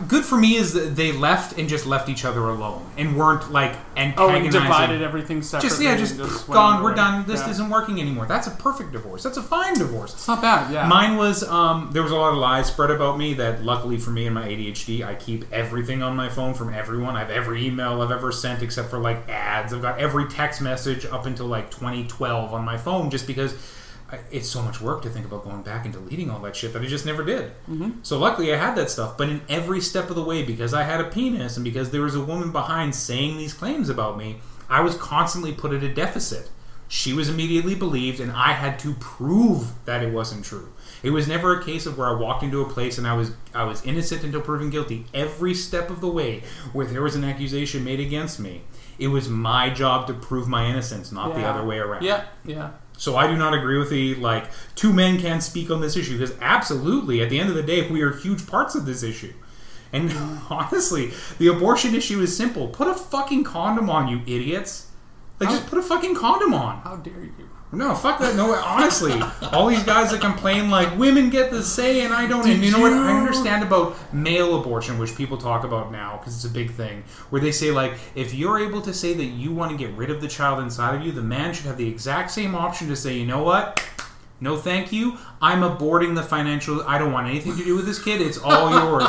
good 0.08 0.24
for 0.26 0.38
me 0.38 0.56
is 0.56 0.74
that 0.74 0.96
they 0.96 1.12
left 1.12 1.58
and 1.58 1.68
just 1.68 1.86
left 1.86 2.10
each 2.10 2.26
other 2.26 2.42
alone 2.50 2.86
and 2.98 3.16
weren't 3.18 3.52
like 3.52 3.72
Oh, 3.74 4.00
and 4.00 4.14
antagonizing. 4.20 4.52
divided 4.52 5.02
everything 5.02 5.42
separately. 5.42 5.70
just 5.70 5.82
yeah, 5.82 5.98
just, 5.98 6.18
went 6.48 6.48
gone. 6.54 6.84
We're 6.84 6.94
done. 6.94 7.26
This 7.28 7.42
Yeah. 7.42 7.50
isn't 7.50 7.70
working 7.70 8.00
anymore. 8.00 8.26
That's 8.28 8.48
a 8.48 8.52
perfect 8.52 8.92
divorce. 8.92 9.24
That's 9.24 9.38
a 9.38 9.42
fine 9.44 9.74
divorce. 9.74 10.14
It's 10.14 10.28
not 10.28 10.42
bad. 10.42 10.72
Yeah. 10.72 10.88
Mine 10.88 11.18
was 11.18 11.44
um, 11.44 11.90
there 11.94 12.04
was 12.04 12.12
a 12.12 12.16
lot 12.16 12.34
of 12.34 12.38
lies 12.38 12.68
spread 12.68 12.92
about 12.92 13.18
me 13.18 13.34
that 13.36 13.64
luckily 13.64 13.98
for 13.98 14.12
me 14.12 14.26
and 14.28 14.36
my 14.36 14.48
ADHD, 14.48 15.04
I 15.06 15.16
keep 15.16 15.46
everything 15.52 16.04
on 16.04 16.16
my 16.16 16.30
phone 16.30 16.54
from 16.54 16.74
everyone. 16.74 17.16
I 17.16 17.20
have 17.20 17.32
every 17.32 17.66
email 17.66 18.02
I've 18.02 18.12
ever 18.12 18.32
sent 18.32 18.62
except 18.62 18.90
for 18.90 19.00
like 19.00 19.28
ads. 19.30 19.74
I've 19.74 19.82
got 19.82 20.00
every 20.00 20.28
text 20.30 20.62
message 20.62 21.06
up 21.06 21.26
until 21.26 21.48
like 21.48 21.72
2012 21.72 22.54
on 22.54 22.64
my 22.64 22.78
phone 22.78 23.10
just 23.10 23.26
because 23.28 23.54
I, 24.12 24.20
it's 24.32 24.48
so 24.48 24.62
much 24.62 24.80
work 24.80 25.02
to 25.04 25.10
think 25.10 25.26
about 25.26 25.44
going 25.44 25.64
back 25.64 25.86
and 25.86 25.94
deleting 25.94 26.30
all 26.30 26.40
that 26.40 26.56
shit 26.56 26.74
that 26.74 26.82
I 26.82 26.86
just 26.86 27.06
never 27.06 27.24
did. 27.24 27.52
Mm-hmm. 27.70 27.92
So 28.04 28.18
luckily 28.18 28.54
I 28.54 28.58
had 28.58 28.76
that 28.76 28.90
stuff, 28.90 29.18
but 29.18 29.30
in 29.30 29.42
every 29.50 29.82
step 29.82 30.10
of 30.10 30.16
the 30.16 30.24
way 30.24 30.44
because 30.44 30.74
I 30.74 30.84
had 30.84 31.02
a 31.02 31.10
penis 31.10 31.58
and 31.58 31.64
because 31.64 31.92
there 31.92 32.02
was 32.02 32.16
a 32.16 32.24
woman 32.24 32.52
behind 32.52 32.96
saying 32.96 33.38
these 33.38 33.54
claims 33.54 33.90
about 33.90 34.18
me, 34.18 34.38
I 34.70 34.82
was 34.82 34.96
constantly 34.96 35.54
put 35.54 35.74
at 35.74 35.84
a 35.84 35.94
deficit. 35.94 36.50
She 36.90 37.12
was 37.12 37.28
immediately 37.28 37.76
believed, 37.76 38.22
and 38.22 38.32
I 38.32 38.54
had 38.54 38.80
to 38.80 38.94
prove 38.94 39.74
that 39.84 40.02
it 40.02 40.14
wasn't 40.14 40.46
true. 40.46 40.72
It 41.04 41.10
was 41.10 41.28
never 41.28 41.60
a 41.60 41.64
case 41.64 41.86
of 41.86 41.98
where 41.98 42.08
I 42.08 42.14
walked 42.14 42.44
into 42.44 42.62
a 42.62 42.70
place 42.70 42.98
and 42.98 43.06
I 43.06 43.14
was 43.14 43.32
I 43.54 43.66
was 43.66 43.86
innocent 43.86 44.24
until 44.24 44.42
proven 44.42 44.70
guilty. 44.70 45.06
Every 45.14 45.54
step 45.54 45.90
of 45.90 46.00
the 46.00 46.08
way, 46.08 46.44
where 46.72 46.86
there 46.86 47.02
was 47.02 47.16
an 47.16 47.26
accusation 47.26 47.84
made 47.84 48.00
against 48.00 48.40
me, 48.40 48.62
it 48.98 49.10
was 49.10 49.28
my 49.28 49.70
job 49.70 50.08
to 50.08 50.14
prove 50.14 50.48
my 50.48 50.66
innocence, 50.66 51.12
not 51.12 51.36
the 51.36 51.44
other 51.44 51.64
way 51.64 51.78
around. 51.78 52.04
Yeah. 52.04 52.26
Yeah. 52.46 52.72
So 52.98 53.16
I 53.16 53.28
do 53.28 53.38
not 53.38 53.54
agree 53.54 53.78
with 53.78 53.90
the 53.90 54.16
like 54.16 54.50
two 54.76 54.92
men 54.92 55.20
can't 55.20 55.44
speak 55.44 55.70
on 55.70 55.82
this 55.82 55.96
issue 55.96 56.18
because 56.18 56.36
absolutely, 56.42 57.22
at 57.22 57.30
the 57.30 57.40
end 57.40 57.50
of 57.50 57.56
the 57.56 57.64
day, 57.64 57.88
we 57.88 58.02
are 58.02 58.12
huge 58.12 58.48
parts 58.48 58.76
of 58.76 58.86
this 58.86 59.04
issue. 59.04 59.34
And 59.94 60.12
honestly, 60.50 61.12
the 61.38 61.48
abortion 61.48 61.96
issue 61.96 62.20
is 62.22 62.36
simple. 62.36 62.68
Put 62.68 62.88
a 62.88 62.94
fucking 62.94 63.44
condom 63.44 63.90
on, 63.90 64.08
you 64.08 64.22
idiots. 64.22 64.92
Like, 65.40 65.50
just 65.50 65.68
put 65.68 65.78
a 65.78 65.84
fucking 65.84 66.16
condom 66.16 66.54
on. 66.54 66.80
How 66.82 66.96
dare 66.96 67.24
you? 67.24 67.50
No, 67.70 67.94
fuck 67.96 68.20
that. 68.20 68.36
No, 68.36 68.54
honestly, 68.56 69.14
all 69.52 69.68
these 69.68 69.84
guys 69.84 70.12
that 70.12 70.22
complain 70.22 70.70
like 70.70 70.98
women 70.98 71.30
get 71.30 71.52
the 71.52 71.62
say 71.62 72.06
and 72.06 72.14
I 72.14 72.26
don't. 72.26 72.48
and 72.48 72.64
you 72.64 72.72
know 72.72 72.80
what? 72.80 72.94
I 72.94 73.18
understand 73.18 73.62
about 73.62 73.96
male 74.14 74.60
abortion, 74.60 74.98
which 74.98 75.16
people 75.18 75.38
talk 75.38 75.66
about 75.66 75.92
now 75.92 76.18
because 76.18 76.36
it's 76.36 76.46
a 76.46 76.54
big 76.54 76.72
thing, 76.72 77.04
where 77.30 77.42
they 77.42 77.52
say 77.52 77.72
like 77.72 77.94
if 78.16 78.34
you're 78.34 78.58
able 78.60 78.82
to 78.84 78.94
say 78.94 79.14
that 79.14 79.26
you 79.26 79.52
want 79.52 79.72
to 79.72 79.78
get 79.78 79.94
rid 79.98 80.10
of 80.10 80.22
the 80.22 80.30
child 80.30 80.62
inside 80.64 80.96
of 80.96 81.06
you, 81.06 81.12
the 81.12 81.22
man 81.22 81.54
should 81.54 81.66
have 81.66 81.78
the 81.78 81.90
exact 81.90 82.32
same 82.32 82.56
option 82.56 82.88
to 82.88 82.96
say, 82.96 83.18
you 83.18 83.26
know 83.26 83.44
what? 83.44 83.84
No, 84.40 84.56
thank 84.56 84.94
you. 84.94 85.18
I'm 85.42 85.62
aborting 85.62 86.14
the 86.16 86.22
financial. 86.22 86.84
I 86.84 87.00
don't 87.00 87.12
want 87.12 87.28
anything 87.28 87.58
to 87.58 87.64
do 87.64 87.76
with 87.76 87.86
this 87.88 88.02
kid. 88.02 88.22
It's 88.22 88.38
all 88.38 88.70
yours. 88.70 89.04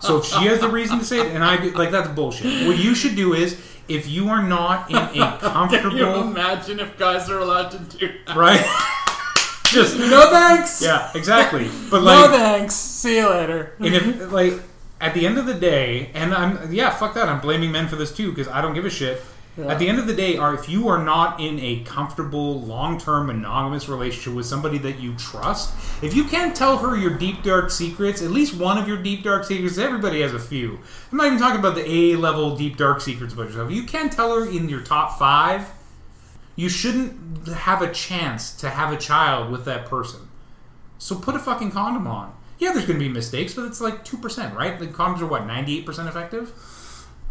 so 0.00 0.18
if 0.18 0.26
she 0.26 0.44
has 0.44 0.60
the 0.60 0.68
reason 0.68 0.98
to 0.98 1.04
say 1.04 1.20
it, 1.20 1.34
and 1.34 1.42
I 1.42 1.56
do, 1.56 1.70
like 1.70 1.90
that's 1.90 2.08
bullshit. 2.08 2.66
What 2.66 2.76
you 2.78 2.94
should 2.94 3.16
do 3.16 3.32
is, 3.32 3.58
if 3.88 4.08
you 4.08 4.28
are 4.28 4.42
not 4.42 4.90
in 4.90 4.96
a 4.96 5.38
comfortable. 5.38 5.90
Can 5.90 5.96
you 5.96 6.04
comfortable, 6.04 6.30
imagine 6.30 6.80
if 6.80 6.96
guys 6.98 7.28
are 7.30 7.38
allowed 7.38 7.70
to 7.72 7.78
do 7.78 8.10
that? 8.26 8.36
right? 8.36 8.64
Just 9.66 9.98
No 9.98 10.30
thanks. 10.30 10.80
yeah, 10.82 11.10
exactly. 11.14 11.68
But 11.90 12.02
like, 12.02 12.16
No 12.16 12.22
like, 12.26 12.40
thanks. 12.40 12.74
See 12.74 13.16
you 13.16 13.28
later. 13.28 13.74
and 13.80 13.94
if 13.94 14.30
like 14.32 14.54
at 15.00 15.14
the 15.14 15.26
end 15.26 15.36
of 15.38 15.46
the 15.46 15.54
day, 15.54 16.10
and 16.14 16.32
I'm 16.32 16.72
yeah, 16.72 16.90
fuck 16.90 17.14
that. 17.14 17.28
I'm 17.28 17.40
blaming 17.40 17.72
men 17.72 17.88
for 17.88 17.96
this 17.96 18.12
too 18.14 18.30
because 18.30 18.46
I 18.48 18.60
don't 18.60 18.74
give 18.74 18.84
a 18.84 18.90
shit. 18.90 19.22
At 19.56 19.78
the 19.78 19.88
end 19.88 20.00
of 20.00 20.08
the 20.08 20.14
day, 20.14 20.36
if 20.36 20.68
you 20.68 20.88
are 20.88 21.04
not 21.04 21.38
in 21.38 21.60
a 21.60 21.84
comfortable, 21.84 22.60
long-term 22.62 23.28
monogamous 23.28 23.88
relationship 23.88 24.34
with 24.34 24.46
somebody 24.46 24.78
that 24.78 24.98
you 24.98 25.14
trust, 25.14 25.72
if 26.02 26.12
you 26.12 26.24
can't 26.24 26.56
tell 26.56 26.78
her 26.78 26.96
your 26.96 27.16
deep 27.16 27.44
dark 27.44 27.70
secrets, 27.70 28.20
at 28.20 28.30
least 28.30 28.56
one 28.56 28.78
of 28.78 28.88
your 28.88 29.00
deep 29.00 29.22
dark 29.22 29.44
secrets, 29.44 29.78
everybody 29.78 30.22
has 30.22 30.34
a 30.34 30.40
few. 30.40 30.80
I'm 31.12 31.18
not 31.18 31.26
even 31.28 31.38
talking 31.38 31.60
about 31.60 31.76
the 31.76 31.88
A 31.88 32.16
level 32.16 32.56
deep 32.56 32.76
dark 32.76 33.00
secrets 33.00 33.32
about 33.32 33.46
yourself. 33.46 33.70
You 33.70 33.84
can't 33.84 34.12
tell 34.12 34.34
her 34.34 34.48
in 34.48 34.68
your 34.68 34.80
top 34.80 35.20
five, 35.20 35.70
you 36.56 36.68
shouldn't 36.68 37.46
have 37.48 37.80
a 37.80 37.92
chance 37.92 38.52
to 38.56 38.70
have 38.70 38.92
a 38.92 38.96
child 38.96 39.52
with 39.52 39.64
that 39.66 39.86
person. 39.86 40.28
So 40.98 41.14
put 41.14 41.36
a 41.36 41.38
fucking 41.38 41.70
condom 41.70 42.08
on. 42.08 42.34
Yeah, 42.58 42.72
there's 42.72 42.86
going 42.86 42.98
to 42.98 43.04
be 43.04 43.12
mistakes, 43.12 43.54
but 43.54 43.66
it's 43.66 43.80
like 43.80 44.04
2%, 44.04 44.54
right? 44.54 44.80
Like 44.80 44.92
condoms 44.92 45.20
are 45.20 45.26
what, 45.26 45.42
98% 45.42 46.08
effective? 46.08 46.52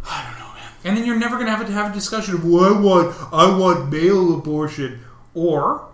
I 0.06 0.28
don't 0.28 0.38
know, 0.38 0.54
man. 0.54 0.70
And 0.84 0.96
then 0.96 1.06
you're 1.06 1.18
never 1.18 1.36
going 1.36 1.46
to 1.46 1.52
have 1.52 1.66
to 1.66 1.72
have 1.72 1.90
a 1.90 1.94
discussion 1.94 2.34
of, 2.34 2.44
well, 2.44 2.64
I 2.64 2.80
want, 2.80 3.32
I 3.32 3.58
want 3.58 3.90
male 3.90 4.34
abortion. 4.34 5.00
Or 5.34 5.88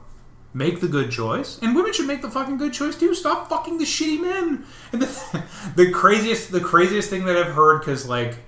make 0.53 0.81
the 0.81 0.89
good 0.89 1.11
choice. 1.11 1.59
And 1.63 1.75
women 1.75 1.93
should 1.93 2.07
make 2.07 2.23
the 2.23 2.31
fucking 2.31 2.59
good 2.59 2.73
choice 2.73 2.97
too. 2.97 3.15
Stop 3.15 3.49
fucking 3.49 3.79
the 3.79 3.85
shitty 3.85 4.21
men. 4.21 4.65
And 4.93 5.03
the, 5.03 5.45
the 5.77 5.91
craziest, 5.93 6.51
the 6.51 6.61
craziest 6.61 7.09
thing 7.11 7.25
that 7.27 7.37
I've 7.37 7.53
heard, 7.55 7.79
because 7.79 8.09
like, 8.09 8.39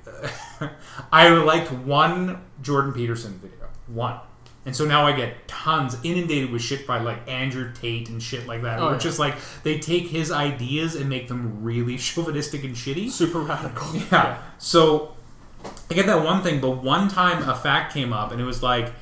I 1.12 1.29
liked 1.29 1.70
one 1.70 2.42
Jordan 2.61 2.92
Peterson 2.92 3.38
video. 3.38 3.68
One. 3.87 4.18
And 4.64 4.75
so 4.77 4.85
now 4.85 5.07
I 5.07 5.12
get 5.12 5.48
tons 5.48 5.96
inundated 6.05 6.51
with 6.53 6.62
shit 6.62 6.87
by 6.87 7.01
like 7.01 7.29
Andrew 7.29 7.72
Tate 7.72 8.09
and 8.09 8.22
shit 8.22 8.46
like 8.46 8.62
that. 8.62 8.79
Oh, 8.79 8.87
where 8.87 8.92
yeah. 8.92 8.98
just 8.98 9.18
like 9.18 9.35
they 9.64 9.79
take 9.79 10.09
his 10.09 10.31
ideas 10.31 10.94
and 10.94 11.09
make 11.09 11.29
them 11.29 11.62
really 11.62 11.96
chauvinistic 11.98 12.64
and 12.64 12.75
shitty. 12.75 13.11
Super 13.11 13.40
radical. 13.40 13.96
Yeah. 13.96 14.40
So 14.59 15.16
I 15.92 15.94
get 15.94 16.07
that 16.07 16.24
one 16.24 16.42
thing, 16.42 16.59
but 16.59 16.83
one 16.83 17.09
time 17.09 17.46
a 17.46 17.55
fact 17.55 17.92
came 17.92 18.14
up 18.14 18.33
and 18.33 18.40
it 18.40 18.44
was 18.44 18.62
like 18.62 18.94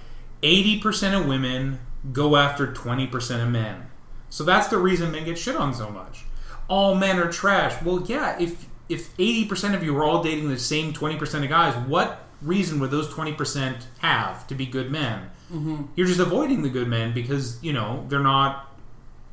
80% 0.43 1.21
of 1.21 1.29
women 1.29 1.79
go 2.13 2.35
after 2.35 2.67
20% 2.67 3.41
of 3.41 3.49
men. 3.49 3.87
So 4.29 4.43
that's 4.43 4.67
the 4.67 4.79
reason 4.79 5.13
men 5.13 5.25
get 5.25 5.39
shit 5.39 5.55
on 5.55 5.73
so 5.73 5.89
much. 5.89 6.25
All 6.67 6.97
men 6.97 7.21
are 7.21 7.31
trash. 7.31 7.81
Well, 7.81 8.03
yeah, 8.07 8.37
if 8.41 8.67
if 8.89 9.17
80% 9.19 9.77
of 9.77 9.85
you 9.85 9.97
are 9.97 10.03
all 10.03 10.21
dating 10.21 10.49
the 10.49 10.59
same 10.59 10.93
20% 10.93 11.45
of 11.45 11.49
guys, 11.49 11.77
what 11.87 12.25
reason 12.43 12.81
would 12.81 12.91
those 12.91 13.07
20% 13.07 13.85
have 14.01 14.49
to 14.49 14.57
be 14.57 14.67
good 14.67 14.91
men? 14.91 15.31
Mm-hmm. 15.53 15.85
You're 15.95 16.09
just 16.09 16.19
avoiding 16.19 16.63
the 16.63 16.71
good 16.71 16.89
men 16.89 17.15
because, 17.15 17.63
you 17.63 17.73
know, 17.73 18.05
they're 18.09 18.19
not 18.19 18.75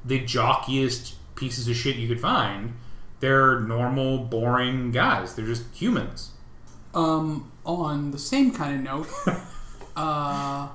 the 0.05 0.19
jockiest 0.19 1.15
pieces 1.33 1.67
of 1.67 1.75
shit 1.75 1.95
you 1.95 2.07
could 2.07 2.21
find. 2.21 2.75
They're 3.19 3.59
normal, 3.61 4.19
boring 4.19 4.91
guys. 4.91 5.33
They're 5.33 5.47
just 5.47 5.63
humans. 5.73 6.33
Um, 6.97 7.51
on 7.65 8.11
the 8.11 8.17
same 8.17 8.51
kind 8.51 8.75
of 8.75 8.81
note, 8.81 9.07
uh, 9.95 10.67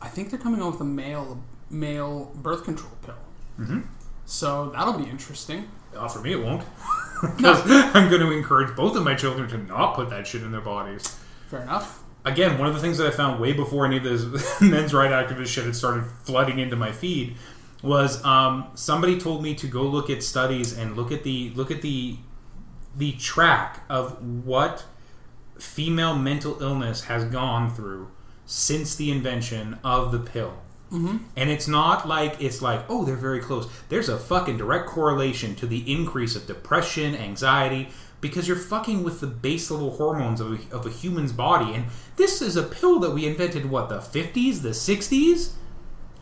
I 0.00 0.08
think 0.08 0.30
they're 0.30 0.38
coming 0.38 0.60
out 0.60 0.72
with 0.72 0.80
a 0.80 0.84
male 0.84 1.42
male 1.70 2.30
birth 2.34 2.64
control 2.64 2.92
pill. 3.04 3.14
Mm-hmm. 3.58 3.80
So 4.26 4.70
that'll 4.70 4.98
be 4.98 5.08
interesting. 5.08 5.68
Uh, 5.94 6.08
for 6.08 6.20
me, 6.20 6.32
it 6.32 6.42
won't. 6.42 6.62
Because 7.36 7.62
I'm 7.94 8.10
going 8.10 8.20
to 8.20 8.30
encourage 8.30 8.76
both 8.76 8.94
of 8.96 9.02
my 9.02 9.14
children 9.14 9.48
to 9.48 9.58
not 9.58 9.94
put 9.94 10.10
that 10.10 10.26
shit 10.26 10.42
in 10.42 10.52
their 10.52 10.60
bodies. 10.60 11.18
Fair 11.48 11.62
enough. 11.62 12.02
Again, 12.26 12.58
one 12.58 12.68
of 12.68 12.74
the 12.74 12.80
things 12.80 12.98
that 12.98 13.06
I 13.06 13.10
found 13.10 13.40
way 13.40 13.52
before 13.52 13.86
any 13.86 13.96
of 13.96 14.02
this 14.02 14.60
men's 14.60 14.92
rights 14.92 15.14
activist 15.14 15.46
shit 15.46 15.64
had 15.64 15.76
started 15.76 16.04
flooding 16.24 16.58
into 16.58 16.76
my 16.76 16.92
feed 16.92 17.36
was 17.82 18.22
um, 18.24 18.66
somebody 18.74 19.18
told 19.18 19.42
me 19.42 19.54
to 19.54 19.66
go 19.66 19.82
look 19.82 20.10
at 20.10 20.22
studies 20.22 20.76
and 20.76 20.96
look 20.96 21.12
at 21.12 21.22
the 21.22 21.50
look 21.54 21.70
at 21.70 21.82
the 21.82 22.18
the 22.96 23.12
track 23.12 23.84
of 23.88 24.44
what 24.44 24.84
female 25.58 26.16
mental 26.16 26.62
illness 26.62 27.04
has 27.04 27.24
gone 27.24 27.74
through 27.74 28.10
since 28.44 28.94
the 28.94 29.10
invention 29.10 29.78
of 29.82 30.12
the 30.12 30.18
pill. 30.18 30.54
Mm-hmm. 30.92 31.16
And 31.36 31.50
it's 31.50 31.66
not 31.66 32.06
like 32.06 32.40
it's 32.40 32.62
like, 32.62 32.84
oh, 32.88 33.04
they're 33.04 33.16
very 33.16 33.40
close. 33.40 33.68
There's 33.88 34.08
a 34.08 34.18
fucking 34.18 34.56
direct 34.56 34.86
correlation 34.86 35.56
to 35.56 35.66
the 35.66 35.90
increase 35.92 36.36
of 36.36 36.46
depression, 36.46 37.16
anxiety, 37.16 37.88
because 38.20 38.46
you're 38.46 38.56
fucking 38.56 39.02
with 39.02 39.20
the 39.20 39.26
base 39.26 39.70
level 39.70 39.90
hormones 39.92 40.40
of 40.40 40.52
a, 40.52 40.74
of 40.74 40.86
a 40.86 40.90
human's 40.90 41.32
body. 41.32 41.74
And 41.74 41.86
this 42.16 42.40
is 42.40 42.56
a 42.56 42.62
pill 42.62 43.00
that 43.00 43.10
we 43.10 43.26
invented, 43.26 43.68
what, 43.68 43.88
the 43.88 43.98
50s, 43.98 44.62
the 44.62 44.70
60s? 44.70 45.52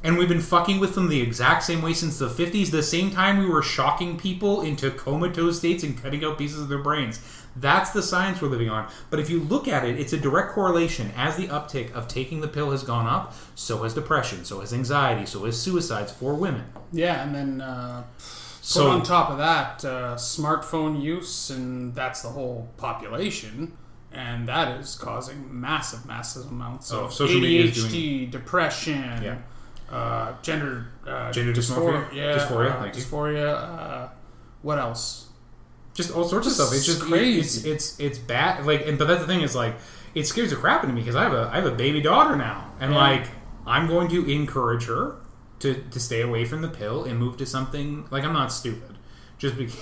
And 0.04 0.18
we've 0.18 0.28
been 0.28 0.40
fucking 0.42 0.80
with 0.80 0.94
them 0.94 1.08
the 1.08 1.22
exact 1.22 1.62
same 1.62 1.80
way 1.80 1.94
since 1.94 2.18
the 2.18 2.28
50s, 2.28 2.70
the 2.70 2.82
same 2.82 3.10
time 3.10 3.38
we 3.38 3.46
were 3.46 3.62
shocking 3.62 4.18
people 4.18 4.60
into 4.60 4.90
comatose 4.90 5.56
states 5.58 5.82
and 5.82 6.00
cutting 6.00 6.22
out 6.22 6.36
pieces 6.36 6.60
of 6.60 6.68
their 6.68 6.78
brains. 6.82 7.20
That's 7.56 7.90
the 7.90 8.02
science 8.02 8.42
we're 8.42 8.48
living 8.48 8.68
on. 8.68 8.90
But 9.08 9.18
if 9.20 9.30
you 9.30 9.40
look 9.40 9.66
at 9.66 9.82
it, 9.84 9.98
it's 9.98 10.12
a 10.12 10.18
direct 10.18 10.52
correlation. 10.52 11.10
As 11.16 11.36
the 11.36 11.46
uptick 11.48 11.90
of 11.92 12.06
taking 12.06 12.42
the 12.42 12.48
pill 12.48 12.70
has 12.72 12.82
gone 12.84 13.06
up, 13.06 13.34
so 13.54 13.82
has 13.82 13.94
depression, 13.94 14.44
so 14.44 14.60
has 14.60 14.74
anxiety, 14.74 15.24
so 15.24 15.46
has 15.46 15.58
suicides 15.58 16.12
for 16.12 16.34
women. 16.34 16.64
Yeah, 16.92 17.22
and 17.24 17.34
then 17.34 17.60
uh, 17.62 18.04
So- 18.60 18.90
on 18.90 19.02
top 19.04 19.30
of 19.30 19.38
that 19.38 19.84
uh, 19.86 20.16
smartphone 20.16 21.00
use, 21.00 21.48
and 21.48 21.94
that's 21.94 22.20
the 22.20 22.28
whole 22.28 22.68
population, 22.76 23.72
and 24.12 24.46
that 24.48 24.78
is 24.80 24.96
causing 24.96 25.46
massive, 25.60 26.04
massive 26.04 26.50
amounts 26.50 26.92
Oh, 26.92 27.04
of 27.06 27.14
social 27.14 27.40
media 27.40 27.64
is 27.64 27.78
ADHD, 27.86 28.30
depression, 28.30 29.22
Yeah. 29.22 29.36
Uh, 29.94 30.32
gender 30.42 30.86
uh, 31.06 31.30
Gender 31.32 31.52
dysmorphia? 31.52 32.12
yeah, 32.12 32.36
Dysphoria, 32.38 32.70
uh, 32.72 32.92
dysphoria. 32.92 33.54
Uh, 33.54 34.08
what 34.62 34.78
else? 34.78 35.20
just 35.94 36.10
all 36.10 36.24
sorts 36.24 36.46
of 36.48 36.52
stuff. 36.52 36.72
It's 36.74 36.84
just 36.86 37.00
crazy. 37.02 37.40
It's 37.40 37.64
it's 37.64 38.00
it's 38.00 38.18
bad. 38.18 38.66
Like, 38.66 38.84
and 38.86 38.98
but 38.98 39.06
that's 39.06 39.20
the 39.20 39.26
thing 39.28 39.42
is 39.42 39.54
like 39.54 39.76
it 40.14 40.26
scares 40.26 40.50
the 40.50 40.56
crap 40.56 40.82
out 40.82 40.88
of 40.88 40.94
me 40.94 41.00
because 41.00 41.14
I 41.14 41.22
have 41.22 41.32
a 41.32 41.48
I 41.52 41.56
have 41.56 41.66
a 41.66 41.74
baby 41.74 42.00
daughter 42.00 42.34
now, 42.36 42.72
and 42.80 42.92
Yeah. 42.92 42.98
like 42.98 43.26
I'm 43.66 43.86
going 43.86 44.08
to 44.08 44.28
encourage 44.30 44.86
her 44.86 45.16
to 45.60 45.74
to 45.92 46.00
stay 46.00 46.20
away 46.22 46.44
from 46.46 46.62
the 46.62 46.68
pill 46.68 47.04
and 47.04 47.18
move 47.18 47.36
to 47.36 47.46
something 47.46 48.06
like 48.10 48.24
I'm 48.24 48.32
not 48.32 48.52
stupid. 48.52 48.98
Just 49.38 49.56
because. 49.56 49.80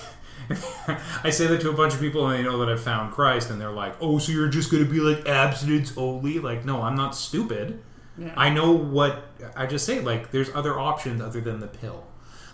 I 1.23 1.29
say 1.29 1.47
that 1.47 1.61
to 1.61 1.69
a 1.69 1.73
bunch 1.73 1.93
of 1.93 2.01
people 2.01 2.27
and 2.27 2.37
they 2.37 2.43
know 2.43 2.57
that 2.59 2.67
I've 2.69 2.81
found 2.83 3.13
Christ 3.13 3.49
and 3.49 3.61
they're 3.61 3.71
like, 3.71 3.95
"Oh, 4.01 4.17
so 4.19 4.31
you're 4.33 4.49
just 4.49 4.69
going 4.71 4.83
to 4.83 4.89
be 4.91 4.99
like 4.99 5.25
abstinence 5.27 5.93
only?" 5.95 6.37
Like, 6.39 6.65
no, 6.65 6.81
I'm 6.81 6.95
not 6.95 7.15
stupid. 7.15 7.81
Yeah. 8.17 8.33
I 8.35 8.49
know 8.49 8.71
what 8.71 9.23
I 9.55 9.65
just 9.65 9.85
say. 9.85 9.99
Like, 9.99 10.31
there's 10.31 10.49
other 10.53 10.79
options 10.79 11.21
other 11.21 11.41
than 11.41 11.59
the 11.59 11.67
pill. 11.67 12.05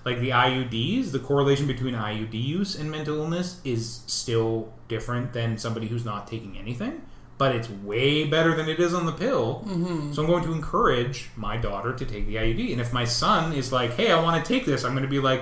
Like 0.05 0.19
the 0.19 0.29
IUDs, 0.29 1.11
the 1.11 1.19
correlation 1.19 1.67
between 1.67 1.93
IUD 1.93 2.33
use 2.33 2.75
and 2.75 2.89
mental 2.89 3.17
illness 3.17 3.59
is 3.65 4.01
still 4.07 4.73
different 4.87 5.33
than 5.33 5.57
somebody 5.57 5.87
who's 5.87 6.05
not 6.05 6.25
taking 6.25 6.57
anything, 6.57 7.01
but 7.37 7.53
it's 7.53 7.69
way 7.69 8.23
better 8.23 8.55
than 8.55 8.69
it 8.69 8.79
is 8.79 8.93
on 8.93 9.05
the 9.05 9.11
pill. 9.11 9.65
Mm-hmm. 9.67 10.13
So 10.13 10.23
I'm 10.23 10.29
going 10.29 10.43
to 10.45 10.53
encourage 10.53 11.29
my 11.35 11.57
daughter 11.57 11.93
to 11.93 12.05
take 12.05 12.27
the 12.27 12.35
IUD. 12.35 12.71
And 12.71 12.79
if 12.79 12.93
my 12.93 13.03
son 13.03 13.51
is 13.51 13.73
like, 13.73 13.95
"Hey, 13.95 14.09
I 14.09 14.21
want 14.23 14.43
to 14.43 14.53
take 14.53 14.65
this," 14.65 14.85
I'm 14.85 14.93
going 14.93 15.03
to 15.03 15.09
be 15.09 15.19
like, 15.19 15.41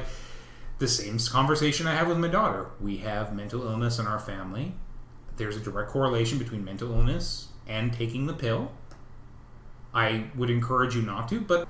the 0.79 0.87
same 0.87 1.17
conversation 1.19 1.87
I 1.87 1.95
have 1.95 2.07
with 2.07 2.17
my 2.17 2.27
daughter. 2.27 2.67
We 2.79 2.97
have 2.97 3.35
mental 3.35 3.63
illness 3.63 3.99
in 3.99 4.05
our 4.05 4.19
family. 4.19 4.73
There's 5.37 5.55
a 5.55 5.59
direct 5.59 5.89
correlation 5.89 6.37
between 6.37 6.63
mental 6.63 6.91
illness 6.91 7.47
and 7.67 7.93
taking 7.93 8.27
the 8.27 8.33
pill. 8.33 8.71
I 9.93 10.25
would 10.35 10.49
encourage 10.49 10.95
you 10.95 11.01
not 11.01 11.27
to, 11.29 11.39
but 11.41 11.67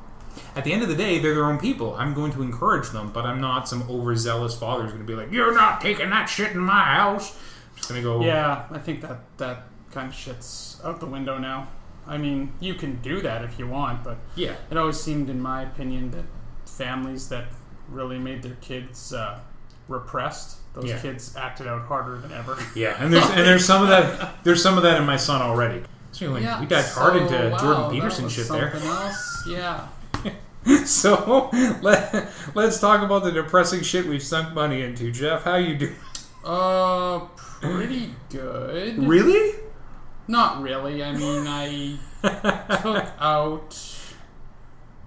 at 0.55 0.63
the 0.63 0.73
end 0.73 0.83
of 0.83 0.89
the 0.89 0.95
day, 0.95 1.19
they're 1.19 1.33
their 1.35 1.45
own 1.45 1.59
people. 1.59 1.95
I'm 1.95 2.13
going 2.13 2.31
to 2.33 2.41
encourage 2.41 2.89
them, 2.89 3.11
but 3.11 3.25
I'm 3.25 3.39
not 3.41 3.67
some 3.67 3.83
overzealous 3.89 4.57
father 4.57 4.83
who's 4.83 4.91
going 4.93 5.05
to 5.05 5.11
be 5.11 5.15
like, 5.19 5.31
"You're 5.31 5.53
not 5.53 5.81
taking 5.81 6.09
that 6.11 6.25
shit 6.25 6.51
in 6.51 6.59
my 6.59 6.83
house." 6.83 7.31
I'm 7.35 7.77
just 7.77 7.89
going 7.89 8.01
to 8.01 8.07
go, 8.07 8.23
Yeah, 8.23 8.65
I 8.71 8.77
think 8.79 9.01
that 9.01 9.19
that 9.37 9.63
kind 9.91 10.07
of 10.09 10.13
shit's 10.15 10.79
out 10.83 10.99
the 10.99 11.05
window 11.05 11.37
now. 11.37 11.67
I 12.07 12.17
mean, 12.17 12.53
you 12.59 12.73
can 12.73 12.97
do 13.01 13.21
that 13.21 13.43
if 13.43 13.59
you 13.59 13.67
want, 13.67 14.03
but 14.03 14.17
yeah, 14.35 14.55
it 14.71 14.77
always 14.77 14.99
seemed, 14.99 15.29
in 15.29 15.39
my 15.41 15.61
opinion, 15.63 16.11
that 16.11 16.23
families 16.65 17.29
that 17.29 17.45
really 17.89 18.17
made 18.19 18.41
their 18.43 18.55
kids 18.61 19.13
uh, 19.13 19.39
repressed, 19.87 20.57
those 20.73 20.85
Yeah. 20.85 20.99
kids 20.99 21.35
acted 21.35 21.67
out 21.67 21.83
harder 21.85 22.17
than 22.17 22.31
ever. 22.31 22.57
yeah." 22.75 22.95
And 22.99 23.11
there's 23.13 23.25
and 23.29 23.39
there's 23.39 23.65
some 23.65 23.81
of 23.83 23.89
that. 23.89 24.43
There's 24.43 24.61
some 24.61 24.77
of 24.77 24.83
that 24.83 24.99
in 24.99 25.05
my 25.05 25.17
son 25.17 25.41
already. 25.41 25.83
So 26.17 26.31
like, 26.31 26.59
we 26.59 26.65
dived 26.65 26.89
hard 26.93 27.15
into 27.17 27.49
wow, 27.51 27.57
Jordan 27.59 27.91
Peterson 27.91 28.27
shit 28.27 28.47
there. 28.47 28.75
Else. 28.75 29.47
Yeah. 29.47 29.87
So 30.85 31.49
let, 31.81 32.27
let's 32.53 32.81
talk 32.81 33.01
about 33.01 33.23
the 33.23 33.31
depressing 33.31 33.83
shit 33.83 34.05
we've 34.05 34.21
sunk 34.21 34.53
money 34.53 34.81
into. 34.81 35.11
Jeff, 35.13 35.43
how 35.43 35.55
you 35.55 35.77
doing? 35.77 35.95
Uh, 36.43 37.19
pretty 37.61 38.13
good. 38.29 39.01
Really? 39.01 39.59
Not 40.27 40.61
really. 40.61 41.01
I 41.01 41.13
mean, 41.13 41.47
I 41.47 41.97
took 42.81 43.05
out. 43.17 43.97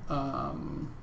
Um, 0.08 0.94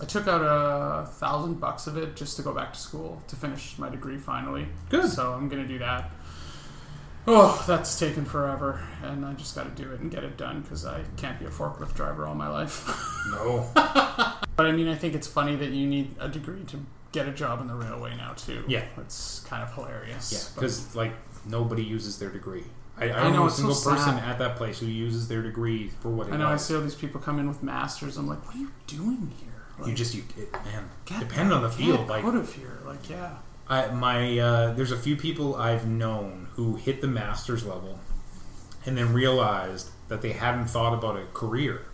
I 0.00 0.04
took 0.04 0.28
out 0.28 0.42
a 0.42 1.06
thousand 1.06 1.54
bucks 1.60 1.86
of 1.86 1.96
it 1.96 2.16
just 2.16 2.36
to 2.36 2.42
go 2.42 2.52
back 2.52 2.74
to 2.74 2.78
school 2.78 3.22
to 3.28 3.36
finish 3.36 3.78
my 3.78 3.88
degree 3.88 4.18
finally. 4.18 4.66
Good. 4.90 5.08
So 5.08 5.32
I'm 5.32 5.48
gonna 5.48 5.66
do 5.66 5.78
that. 5.78 6.10
Oh, 7.26 7.64
that's 7.66 7.98
taken 7.98 8.24
forever, 8.26 8.82
and 9.02 9.24
I 9.24 9.32
just 9.32 9.54
got 9.54 9.74
to 9.74 9.82
do 9.82 9.90
it 9.92 10.00
and 10.00 10.10
get 10.10 10.24
it 10.24 10.36
done 10.36 10.60
because 10.60 10.84
I 10.84 11.04
can't 11.16 11.38
be 11.38 11.46
a 11.46 11.48
forklift 11.48 11.94
driver 11.94 12.26
all 12.26 12.34
my 12.34 12.48
life. 12.48 12.86
No. 13.30 13.70
but 13.74 14.66
I 14.66 14.72
mean, 14.72 14.86
I 14.86 14.94
think 14.94 15.14
it's 15.14 15.26
funny 15.26 15.56
that 15.56 15.70
you 15.70 15.86
need 15.86 16.14
a 16.20 16.28
degree 16.28 16.62
to 16.64 16.84
get 17.12 17.26
a 17.26 17.32
job 17.32 17.62
in 17.62 17.68
the 17.68 17.74
railway 17.74 18.14
now 18.16 18.34
too. 18.34 18.64
Yeah. 18.68 18.84
it's 18.98 19.40
kind 19.48 19.62
of 19.62 19.72
hilarious. 19.74 20.30
Yeah, 20.30 20.54
because 20.54 20.94
like 20.94 21.12
nobody 21.46 21.82
uses 21.82 22.18
their 22.18 22.28
degree. 22.28 22.64
I, 22.98 23.04
I 23.04 23.06
I 23.06 23.08
don't 23.22 23.32
know, 23.32 23.38
know 23.38 23.42
a 23.44 23.46
it's 23.46 23.56
so 23.56 23.72
single 23.72 23.96
person 23.96 24.18
sad. 24.18 24.28
at 24.28 24.38
that 24.40 24.56
place 24.56 24.78
who 24.78 24.86
uses 24.86 25.26
their 25.28 25.40
degree 25.42 25.88
for 26.00 26.10
what 26.10 26.28
it 26.28 26.34
I 26.34 26.36
know 26.36 26.48
I 26.48 26.56
see 26.56 26.74
all 26.74 26.82
these 26.82 26.94
people 26.94 27.18
come 27.18 27.38
in 27.38 27.48
with 27.48 27.62
masters. 27.62 28.18
I'm 28.18 28.28
like, 28.28 28.44
what 28.44 28.56
are 28.56 28.58
you 28.58 28.70
doing 28.86 29.32
here? 29.40 29.64
Like, 29.78 29.88
You 29.88 29.94
just 29.94 30.14
you 30.14 30.22
it, 30.36 30.52
man. 30.52 30.90
Depending 31.06 31.52
on 31.52 31.62
the 31.62 31.70
field, 31.70 32.06
like 32.08 32.24
out 32.24 32.34
of 32.36 32.52
here. 32.54 32.78
Like, 32.84 33.08
yeah, 33.08 33.36
I, 33.68 33.88
my 33.88 34.38
uh, 34.38 34.72
there's 34.74 34.92
a 34.92 34.98
few 34.98 35.16
people 35.16 35.56
I've 35.56 35.86
known 35.86 36.48
who 36.52 36.76
hit 36.76 37.00
the 37.00 37.06
master's 37.08 37.64
level 37.64 37.98
and 38.84 38.96
then 38.98 39.12
realized 39.14 39.90
that 40.08 40.20
they 40.22 40.32
hadn't 40.32 40.66
thought 40.66 40.92
about 40.92 41.16
a 41.16 41.24
career. 41.32 41.86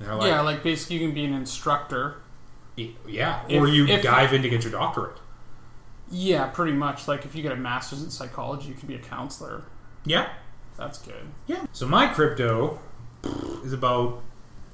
Like, 0.00 0.28
yeah. 0.28 0.40
Like 0.40 0.62
basically, 0.62 0.96
you 0.96 1.06
can 1.06 1.14
be 1.14 1.24
an 1.24 1.34
instructor. 1.34 2.16
yeah, 2.76 3.42
or 3.50 3.68
If- 3.68 3.74
you 3.74 3.86
if- 3.86 4.02
dive 4.02 4.32
in 4.32 4.42
to 4.42 4.48
get 4.48 4.62
your 4.62 4.72
doctorate. 4.72 5.18
Yeah, 6.10 6.46
pretty 6.48 6.72
much. 6.72 7.06
Like 7.08 7.24
if 7.24 7.34
you 7.34 7.42
get 7.42 7.52
a 7.52 7.56
master's 7.56 8.02
in 8.02 8.10
psychology, 8.10 8.68
you 8.68 8.74
can 8.74 8.88
be 8.88 8.94
a 8.94 8.98
counselor. 8.98 9.62
Yeah, 10.04 10.28
That's 10.76 10.98
good. 10.98 11.28
yeah. 11.46 11.64
So 11.72 11.86
my 11.88 12.06
crypto 12.08 12.78
is 13.64 13.72
about 13.72 14.22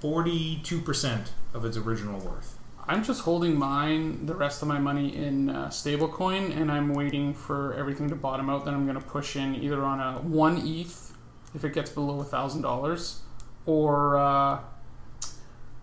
forty-two 0.00 0.80
percent 0.80 1.32
of 1.54 1.64
its 1.64 1.76
original 1.76 2.18
worth. 2.20 2.49
I'm 2.88 3.04
just 3.04 3.22
holding 3.22 3.56
mine, 3.56 4.26
the 4.26 4.34
rest 4.34 4.62
of 4.62 4.68
my 4.68 4.78
money 4.78 5.14
in 5.14 5.50
uh, 5.50 5.68
stablecoin, 5.68 6.56
and 6.56 6.70
I'm 6.72 6.92
waiting 6.92 7.34
for 7.34 7.74
everything 7.74 8.08
to 8.08 8.16
bottom 8.16 8.50
out. 8.50 8.64
Then 8.64 8.74
I'm 8.74 8.84
going 8.86 8.98
to 8.98 9.04
push 9.06 9.36
in 9.36 9.54
either 9.54 9.82
on 9.84 10.00
a 10.00 10.20
one 10.20 10.58
ETH 10.66 11.12
if 11.54 11.64
it 11.64 11.72
gets 11.72 11.90
below 11.90 12.20
a 12.20 12.24
thousand 12.24 12.62
dollars, 12.62 13.20
or 13.66 14.16
uh, 14.18 14.60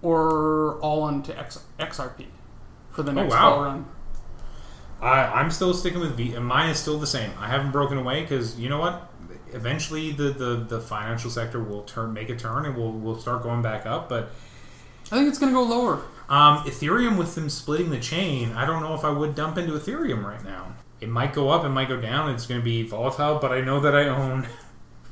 or 0.02 0.80
all 0.82 1.04
onto 1.04 1.32
X, 1.34 1.64
XRP 1.80 2.26
for 2.92 3.04
the 3.04 3.12
next 3.14 3.34
Oh, 3.34 3.38
wow. 3.38 3.64
run. 3.64 3.86
I, 5.02 5.26
I'm 5.26 5.52
still 5.52 5.74
sticking 5.74 6.00
with 6.00 6.16
V, 6.18 6.34
and 6.34 6.46
mine 6.46 6.70
is 6.70 6.80
still 6.80 6.98
the 6.98 7.08
same. 7.08 7.32
I 7.40 7.48
haven't 7.48 7.72
broken 7.72 7.98
away 7.98 8.22
because 8.22 8.60
you 8.60 8.68
know 8.70 8.80
what? 8.80 9.12
Eventually, 9.54 10.12
the, 10.12 10.30
the, 10.32 10.66
the 10.68 10.82
financial 10.82 11.30
sector 11.30 11.62
will 11.64 11.84
turn, 11.84 12.14
make 12.14 12.30
a 12.30 12.36
turn, 12.36 12.66
and 12.66 12.76
we'll 12.76 12.92
we'll 12.92 13.20
start 13.20 13.44
going 13.44 13.62
back 13.62 13.86
up. 13.86 14.10
But 14.10 14.30
I 15.12 15.16
think 15.18 15.30
it's 15.30 15.38
going 15.40 15.54
to 15.54 15.56
go 15.58 15.64
lower. 15.64 16.02
Um, 16.30 16.64
Ethereum, 16.64 17.18
with 17.18 17.36
them 17.36 17.50
splitting 17.50 17.90
the 17.90 18.00
chain, 18.00 18.52
I 18.54 18.66
don't 18.66 18.82
know 18.82 18.94
if 18.94 19.04
I 19.04 19.10
would 19.10 19.36
dump 19.36 19.58
into 19.58 19.74
Ethereum 19.74 20.24
right 20.24 20.44
now. 20.44 20.76
It 21.00 21.10
might 21.10 21.34
go 21.34 21.50
up, 21.50 21.64
it 21.64 21.70
might 21.70 21.88
go 21.88 22.02
down. 22.02 22.32
It's 22.32 22.46
going 22.46 22.60
to 22.60 22.66
be 22.66 22.84
volatile, 22.84 23.40
but 23.40 23.52
I 23.52 23.62
know 23.62 23.80
that 23.80 23.96
I 23.96 24.08
own. 24.08 24.48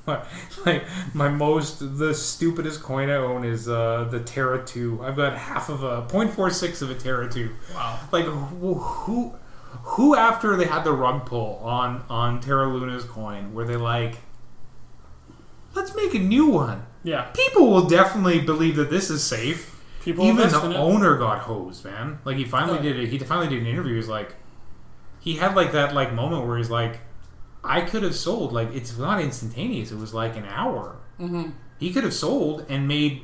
like 0.65 0.83
my 1.13 1.27
most 1.27 1.97
the 1.97 2.13
stupidest 2.13 2.83
coin 2.83 3.09
I 3.09 3.15
own 3.15 3.43
is 3.43 3.67
uh, 3.67 4.07
the 4.11 4.19
Terra 4.19 4.63
Two. 4.63 4.99
I've 5.03 5.15
got 5.15 5.35
half 5.35 5.69
of 5.69 5.83
a 5.83 6.03
0.46 6.03 6.81
of 6.83 6.91
a 6.91 6.95
Terra 6.95 7.31
Two. 7.31 7.55
Wow. 7.73 7.99
Like 8.11 8.25
who, 8.25 8.75
who 8.75 9.33
who 9.83 10.15
after 10.15 10.55
they 10.55 10.65
had 10.65 10.83
the 10.83 10.91
rug 10.91 11.25
pull 11.25 11.59
on 11.63 12.03
on 12.09 12.39
Terra 12.39 12.67
Luna's 12.67 13.03
coin 13.03 13.53
were 13.53 13.65
they 13.65 13.77
like 13.77 14.19
let's 15.73 15.95
make 15.95 16.13
a 16.13 16.19
new 16.19 16.47
one. 16.47 16.85
Yeah. 17.03 17.23
People 17.33 17.69
will 17.69 17.87
definitely 17.87 18.41
believe 18.41 18.75
that 18.75 18.89
this 18.89 19.09
is 19.09 19.23
safe. 19.23 19.74
People 20.05 20.25
Even 20.25 20.47
the 20.49 20.77
owner 20.77 21.17
got 21.17 21.39
hosed, 21.39 21.83
man. 21.83 22.19
Like 22.23 22.37
he 22.37 22.45
finally 22.45 22.77
Oh. 22.77 22.81
did 22.83 22.99
it. 22.99 23.09
He 23.09 23.17
finally 23.17 23.47
did 23.49 23.59
an 23.61 23.67
interview. 23.67 23.95
He's 23.95 24.07
like, 24.07 24.35
he 25.19 25.37
had 25.37 25.55
like 25.55 25.71
that 25.71 25.95
like 25.95 26.13
moment 26.13 26.45
where 26.45 26.57
he's 26.59 26.69
like, 26.69 26.99
I 27.63 27.81
could 27.81 28.03
have 28.03 28.15
sold. 28.15 28.53
Like 28.53 28.69
it's 28.73 28.95
not 28.99 29.19
instantaneous. 29.19 29.91
It 29.91 29.97
was 29.97 30.13
like 30.13 30.35
an 30.37 30.45
hour. 30.45 30.97
Mm-hmm. 31.19 31.49
He 31.79 31.91
could 31.91 32.03
have 32.03 32.13
sold 32.13 32.67
and 32.69 32.87
made 32.87 33.23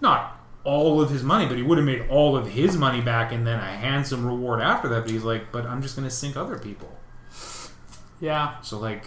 not 0.00 0.40
all 0.64 1.02
of 1.02 1.10
his 1.10 1.22
money, 1.22 1.46
but 1.46 1.58
he 1.58 1.62
would 1.62 1.76
have 1.76 1.86
made 1.86 2.08
all 2.08 2.34
of 2.34 2.48
his 2.48 2.76
money 2.78 3.02
back 3.02 3.30
and 3.30 3.46
then 3.46 3.58
a 3.60 3.62
handsome 3.76 4.24
reward 4.26 4.62
after 4.62 4.88
that. 4.88 5.02
But 5.02 5.10
he's 5.10 5.22
like, 5.22 5.52
but 5.52 5.66
I'm 5.66 5.82
just 5.82 5.96
going 5.96 6.08
to 6.08 6.14
sink 6.14 6.34
other 6.36 6.58
people. 6.58 6.88
Yeah. 8.20 8.58
So 8.62 8.78
like, 8.78 9.04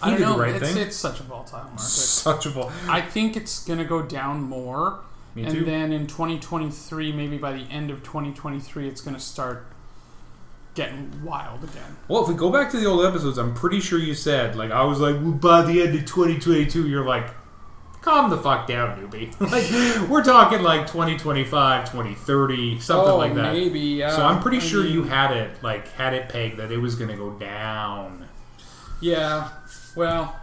I 0.00 0.10
don't 0.10 0.20
know. 0.20 0.38
right 0.38 0.54
it's, 0.54 0.76
it's 0.76 0.96
such 0.96 1.18
a 1.20 1.24
volatile 1.24 1.58
market. 1.64 1.80
Such 1.80 2.46
a 2.46 2.50
vol- 2.50 2.72
I 2.88 3.00
think 3.00 3.36
it's 3.36 3.64
going 3.64 3.80
to 3.80 3.84
go 3.84 4.02
down 4.02 4.42
more. 4.42 5.00
Me 5.34 5.44
and 5.44 5.52
too. 5.52 5.64
then 5.64 5.92
in 5.92 6.06
2023, 6.06 7.12
maybe 7.12 7.38
by 7.38 7.52
the 7.52 7.64
end 7.70 7.90
of 7.90 8.02
2023, 8.02 8.88
it's 8.88 9.00
going 9.00 9.14
to 9.14 9.20
start 9.20 9.66
getting 10.74 11.24
wild 11.24 11.64
again. 11.64 11.96
Well, 12.08 12.22
if 12.22 12.28
we 12.28 12.34
go 12.34 12.50
back 12.50 12.70
to 12.70 12.76
the 12.78 12.86
old 12.86 13.04
episodes, 13.04 13.38
I'm 13.38 13.54
pretty 13.54 13.80
sure 13.80 13.98
you 13.98 14.14
said 14.14 14.56
like 14.56 14.70
I 14.70 14.84
was 14.84 15.00
like, 15.00 15.16
well, 15.16 15.32
by 15.32 15.62
the 15.62 15.82
end 15.82 15.94
of 15.94 16.04
2022, 16.04 16.88
you're 16.88 17.04
like, 17.04 17.30
calm 18.04 18.28
the 18.30 18.36
fuck 18.36 18.66
down, 18.66 19.00
newbie. 19.00 19.32
like 20.02 20.10
we're 20.10 20.22
talking 20.22 20.62
like 20.62 20.86
2025, 20.86 21.90
2030, 21.90 22.80
something 22.80 23.12
oh, 23.12 23.16
like 23.16 23.34
that. 23.34 23.52
maybe. 23.52 23.80
Yeah. 23.80 24.14
So 24.14 24.24
I'm 24.24 24.40
pretty 24.40 24.58
I 24.58 24.60
sure 24.60 24.84
you 24.84 25.04
had 25.04 25.32
it 25.32 25.62
like 25.62 25.88
had 25.92 26.12
it 26.14 26.28
pegged 26.28 26.58
that 26.58 26.70
it 26.70 26.78
was 26.78 26.94
going 26.94 27.10
to 27.10 27.16
go 27.16 27.30
down. 27.30 28.28
Yeah. 29.00 29.48
Well, 29.96 30.38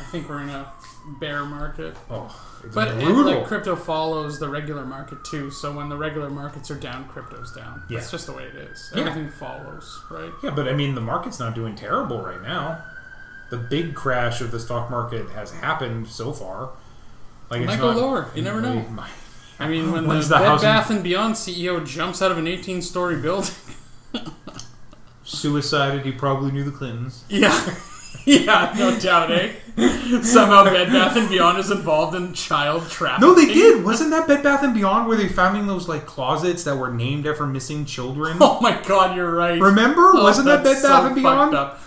I 0.00 0.04
think 0.04 0.28
we're 0.28 0.42
in 0.42 0.50
a 0.50 0.72
bear 1.20 1.44
market. 1.44 1.96
Oh, 2.10 2.34
it's 2.64 2.74
But 2.74 2.88
and, 2.88 3.24
like 3.26 3.44
crypto 3.46 3.76
follows 3.76 4.38
the 4.38 4.48
regular 4.48 4.84
market 4.84 5.24
too. 5.24 5.50
So 5.50 5.72
when 5.72 5.88
the 5.88 5.96
regular 5.96 6.30
markets 6.30 6.70
are 6.70 6.78
down, 6.78 7.08
crypto's 7.08 7.52
down. 7.52 7.82
Yeah. 7.88 8.00
Just 8.08 8.26
the 8.26 8.32
way 8.32 8.44
it 8.44 8.54
is. 8.54 8.90
Yeah. 8.94 9.00
Everything 9.02 9.30
follows, 9.30 10.02
right? 10.10 10.30
yeah, 10.42 10.50
but 10.50 10.68
I 10.68 10.72
mean 10.72 10.94
the 10.94 11.00
market's 11.00 11.38
not 11.40 11.54
doing 11.54 11.74
terrible 11.74 12.22
right 12.22 12.42
now. 12.42 12.82
The 13.50 13.58
big 13.58 13.94
crash 13.94 14.40
of 14.40 14.50
the 14.50 14.58
stock 14.60 14.90
market 14.90 15.28
has 15.30 15.52
happened 15.52 16.08
so 16.08 16.32
far. 16.32 16.70
Like 17.50 17.60
It 17.60 17.64
it's 17.64 17.72
might 17.72 17.80
go 17.80 17.92
not- 17.92 18.00
lower. 18.00 18.30
You 18.34 18.42
never 18.42 18.60
know. 18.60 18.74
My- 18.90 19.08
I 19.58 19.68
mean, 19.68 19.92
when 19.92 20.08
the, 20.08 20.14
the 20.20 20.38
Bed 20.38 20.60
Bath 20.60 20.90
and 20.90 21.04
Beyond 21.04 21.34
CEO 21.34 21.86
jumps 21.86 22.20
out 22.20 22.32
of 22.32 22.38
an 22.38 22.46
18-story 22.46 23.20
building. 23.20 23.54
Suicided. 25.24 26.04
He 26.04 26.12
probably 26.12 26.50
knew 26.50 26.64
the 26.64 26.70
Clintons. 26.72 27.24
Yeah. 27.28 27.76
yeah, 28.26 28.74
no 28.76 28.98
doubt, 28.98 29.30
eh? 29.30 29.52
Somehow 30.22 30.64
Bed 30.64 30.88
Bath 30.92 31.16
and 31.16 31.28
Beyond 31.28 31.58
is 31.58 31.70
involved 31.70 32.14
in 32.14 32.34
child 32.34 32.88
trafficking. 32.90 33.28
No, 33.28 33.34
they 33.34 33.46
did. 33.46 33.84
Wasn't 33.84 34.10
that 34.10 34.28
Bed 34.28 34.42
Bath 34.42 34.62
and 34.62 34.74
Beyond 34.74 35.08
where 35.08 35.16
they 35.16 35.28
found 35.28 35.56
in 35.56 35.66
those 35.66 35.88
like 35.88 36.04
closets 36.06 36.64
that 36.64 36.76
were 36.76 36.92
named 36.92 37.26
after 37.26 37.46
missing 37.46 37.84
children? 37.84 38.36
Oh 38.42 38.60
my 38.60 38.80
god, 38.86 39.16
you're 39.16 39.34
right. 39.34 39.60
Remember? 39.60 40.12
Oh, 40.14 40.22
Wasn't 40.24 40.46
that 40.46 40.62
Bed 40.62 40.74
Bath 40.74 40.82
so 40.82 41.06
and 41.06 41.14
Beyond? 41.14 41.52
fucked 41.52 41.54
up. 41.54 41.80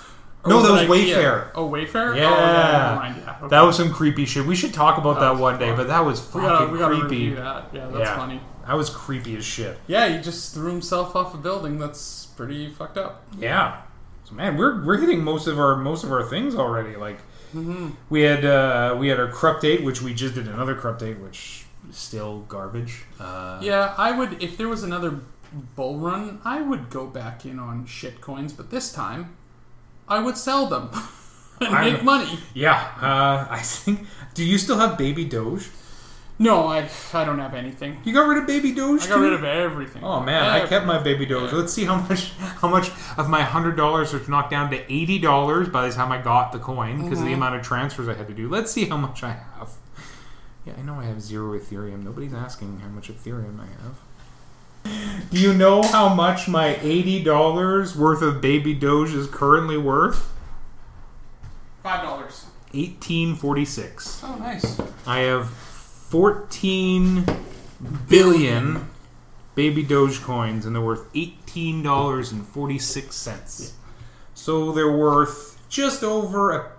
Or 0.44 0.50
No, 0.50 0.62
that 0.64 0.72
was 0.72 0.82
it 0.82 0.90
Wayfair. 0.90 1.50
Oh, 1.56 1.70
Wayfair? 1.70 2.16
Yeah. 2.18 2.28
Oh, 2.28 2.38
yeah 2.38 2.82
never 2.82 2.96
mind. 2.96 3.16
Yeah. 3.24 3.38
okay. 3.40 3.48
That 3.50 3.62
was 3.62 3.76
some 3.78 3.92
creepy 3.92 4.26
shit. 4.26 4.46
We 4.46 4.56
should 4.56 4.74
talk 4.74 4.98
about 4.98 5.16
That 5.16 5.22
that 5.22 5.32
was 5.34 5.42
one 5.42 5.60
day, 5.60 5.68
fun. 5.70 5.78
but 5.78 5.88
that 5.88 6.04
was 6.06 6.20
we 6.34 6.42
fucking 6.42 6.48
gotta, 6.50 6.72
we 6.72 6.80
gotta 6.80 7.00
creepy. 7.02 7.34
that. 7.36 7.66
Yeah, 7.74 7.88
that's 7.88 7.98
Yeah. 8.00 8.16
funny. 8.18 8.42
That 8.68 8.76
was 8.76 8.90
creepy 8.90 9.36
as 9.38 9.46
shit. 9.46 9.78
Yeah, 9.88 10.08
he 10.08 10.24
just 10.24 10.54
threw 10.56 10.72
himself 10.72 11.16
off 11.16 11.34
a 11.36 11.38
building. 11.38 11.78
That's 11.78 12.26
pretty 12.36 12.70
fucked 12.70 12.98
up. 12.98 13.24
Yeah. 13.40 13.82
So 14.24 14.34
man, 14.34 14.58
we're 14.58 14.84
we're 14.84 14.98
hitting 14.98 15.24
most 15.24 15.46
of 15.48 15.60
our 15.60 15.76
most 15.76 16.04
of 16.04 16.12
our 16.12 16.24
things 16.24 16.56
already. 16.56 16.96
Like 16.96 17.20
Mm-hmm. 17.56 17.88
we 18.10 18.22
had 18.24 18.43
uh, 18.43 18.95
we 18.99 19.08
had 19.08 19.20
our 19.20 19.28
Krupp 19.30 19.62
date, 19.62 19.84
which 19.84 20.01
we 20.01 20.14
just 20.14 20.36
did 20.36 20.47
another 20.47 20.76
Krupp 20.76 20.99
date, 20.99 21.20
which 21.20 21.66
is 21.89 21.95
still 21.97 22.39
garbage. 22.49 23.03
Uh, 23.20 23.60
Yeah, 23.62 23.93
I 23.97 24.12
would 24.12 24.43
if 24.43 24.58
there 24.58 24.68
was 24.68 24.84
another 24.84 25.20
bull 25.76 25.97
run, 25.97 26.39
I 26.43 26.62
would 26.62 26.89
go 26.89 27.08
back 27.08 27.45
in 27.45 27.60
on 27.60 27.86
shit 27.86 28.20
coins, 28.20 28.51
but 28.53 28.70
this 28.72 28.91
time 28.91 29.36
I 30.08 30.20
would 30.20 30.38
sell 30.38 30.66
them 30.68 30.89
and 31.62 31.74
I'm- 31.76 31.93
make 31.93 32.03
money. 32.03 32.39
Yeah. 32.53 32.76
Uh, 33.01 33.47
I 33.60 33.60
think. 33.64 34.06
Do 34.34 34.43
you 34.43 34.58
still 34.58 34.78
have 34.80 34.97
Baby 34.97 35.24
Doge? 35.26 35.70
No, 36.38 36.68
I 36.68 36.90
I 37.14 37.24
don't 37.24 37.40
have 37.40 37.54
anything. 37.54 37.98
You 38.04 38.12
got 38.14 38.28
rid 38.28 38.38
of 38.40 38.46
Baby 38.46 38.74
Doge. 38.74 39.06
I 39.06 39.08
got 39.08 39.16
too? 39.16 39.22
rid 39.22 39.34
of 39.34 39.44
everything. 39.46 40.04
Oh 40.04 40.20
man, 40.20 40.44
I 40.44 40.66
kept 40.68 40.86
my 40.86 40.98
baby 41.02 41.26
doge. 41.26 41.54
Let's 41.54 41.72
see 41.72 41.86
how 41.86 41.96
much 42.02 42.32
how 42.62 42.68
much 42.68 42.92
of 43.18 43.30
my 43.30 43.42
hundred 43.42 43.78
dollars 43.78 44.12
was 44.12 44.28
knocked 44.28 44.52
down 44.52 44.70
to 44.72 44.94
eighty 44.94 45.18
dollars 45.18 45.70
by 45.70 45.88
the 45.88 45.94
time 45.94 46.12
I 46.12 46.22
got 46.22 46.52
the 46.52 46.60
coin 46.60 47.04
because 47.04 47.20
of 47.20 47.26
the 47.26 47.32
Mhm. 47.32 47.36
amount 47.36 47.56
of 47.56 47.62
transfers 47.62 48.10
I 48.10 48.16
had 48.16 48.28
to 48.28 48.34
do. 48.34 48.50
Let's 48.50 48.70
see 48.72 48.84
how 48.86 48.98
much 48.98 49.24
I 49.24 49.30
have. 49.58 49.70
Yeah, 50.66 50.74
I 50.78 50.82
know 50.82 50.96
I 50.96 51.06
have 51.06 51.22
zero 51.22 51.58
Ethereum. 51.58 52.04
Nobody's 52.04 52.34
asking 52.34 52.80
how 52.80 52.90
much 52.90 53.08
Ethereum 53.10 53.58
I 53.62 53.68
have. 53.84 55.30
Do 55.32 55.40
you 55.40 55.54
know 55.54 55.84
how 55.84 56.10
much 56.14 56.48
my 56.50 56.78
eighty 56.82 57.24
dollars 57.24 57.96
worth 57.96 58.22
of 58.22 58.42
baby 58.42 58.74
doge 58.74 59.14
is 59.14 59.28
currently 59.28 59.78
worth? 59.78 60.34
five 61.82 62.04
dollars. 62.04 62.48
Eighteen 62.74 63.36
forty 63.36 63.64
six. 63.64 64.22
Oh, 64.24 64.36
nice. 64.36 64.82
I 65.08 65.20
have 65.20 65.50
14 66.10 67.26
billion 68.08 68.88
baby 69.56 69.84
Doge 69.84 70.22
coins, 70.22 70.66
and 70.66 70.76
they're 70.76 70.82
worth 70.84 71.12
$18.46. 71.14 73.72
So 74.34 74.72
they're 74.72 74.91
worth 74.91 75.62
just 75.70 76.03
over 76.03 76.72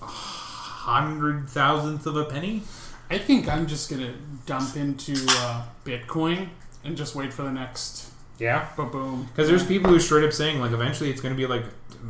a 0.00 0.06
hundred 0.06 1.48
thousandth 1.48 2.06
of 2.06 2.16
a 2.16 2.24
penny. 2.24 2.62
I 3.10 3.18
think 3.18 3.48
I'm 3.48 3.66
just 3.66 3.90
gonna 3.90 4.14
dump 4.46 4.76
into 4.76 5.14
uh, 5.28 5.64
Bitcoin 5.84 6.48
and 6.84 6.96
just 6.96 7.14
wait 7.14 7.32
for 7.32 7.42
the 7.42 7.52
next 7.52 8.10
Yeah. 8.38 8.66
boom. 8.76 9.26
Because 9.30 9.48
there's 9.48 9.64
people 9.66 9.90
who 9.90 10.00
straight 10.00 10.24
up 10.24 10.32
saying, 10.32 10.60
like, 10.60 10.72
eventually 10.72 11.10
it's 11.10 11.20
going 11.20 11.34
to 11.34 11.36
be 11.36 11.46
like 11.46 11.64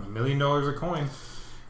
a 0.07 0.09
million 0.09 0.39
dollars 0.39 0.67
a 0.67 0.73
coin. 0.73 1.09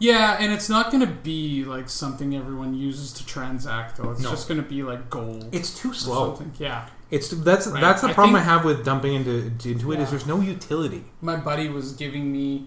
Yeah, 0.03 0.37
and 0.41 0.53
it's 0.53 0.69
not 0.69 0.91
gonna 0.91 1.07
be 1.07 1.65
like 1.65 1.89
something 1.89 2.35
everyone 2.35 2.75
uses 2.75 3.13
to 3.15 3.27
transact 3.27 3.99
though. 3.99 4.11
It's 4.11 4.21
No. 4.21 4.31
just 4.31 4.49
gonna 4.49 4.63
be 4.63 4.83
like 4.83 5.09
gold. 5.11 5.49
It's 5.53 5.79
too 5.79 5.93
or 5.93 5.95
slow. 5.95 6.27
something. 6.35 6.53
Yeah. 6.59 6.87
It's 7.13 7.29
that's 7.29 7.69
Right. 7.69 7.81
that's 7.81 8.03
the 8.03 8.09
I 8.09 8.13
problem 8.13 8.35
I, 8.37 8.41
think- 8.41 8.51
have 8.51 8.65
with 8.65 8.85
dumping 8.85 9.15
into 9.15 9.31
into 9.65 9.93
it 9.93 10.01
is 10.01 10.07
Yeah. 10.07 10.11
there's 10.11 10.27
no 10.27 10.41
utility. 10.41 11.05
My 11.21 11.37
buddy 11.37 11.69
was 11.69 11.93
giving 11.93 12.33
me 12.33 12.67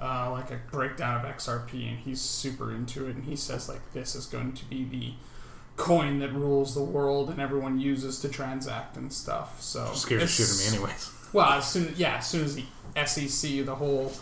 uh, 0.00 0.30
like 0.30 0.50
a 0.50 0.60
breakdown 0.70 1.18
of 1.18 1.24
XRP, 1.24 1.88
and 1.88 1.98
he's 1.98 2.20
super 2.20 2.70
into 2.70 3.06
it. 3.08 3.16
And 3.16 3.24
he 3.24 3.34
says 3.34 3.68
like 3.68 3.80
this 3.94 4.14
is 4.14 4.26
going 4.26 4.52
to 4.52 4.64
be 4.66 4.84
the 4.84 5.14
coin 5.82 6.18
that 6.20 6.32
rules 6.34 6.74
the 6.74 6.82
world, 6.82 7.30
and 7.30 7.40
everyone 7.40 7.80
uses 7.80 8.20
to 8.20 8.28
transact 8.28 8.96
and 8.98 9.10
stuff. 9.12 9.60
So 9.60 9.90
Scares 9.94 10.08
the 10.08 10.14
it's- 10.16 10.36
shit 10.36 10.46
out 10.46 10.52
of 10.52 10.60
me, 10.60 10.76
anyways. 10.86 11.10
Well, 11.32 11.48
as 11.50 11.66
soon 11.68 11.94
yeah, 11.96 12.18
as 12.18 12.28
soon 12.28 12.44
as 12.44 12.54
the 12.54 12.64
SEC, 12.94 13.62
the 13.62 13.74
whole 13.74 14.12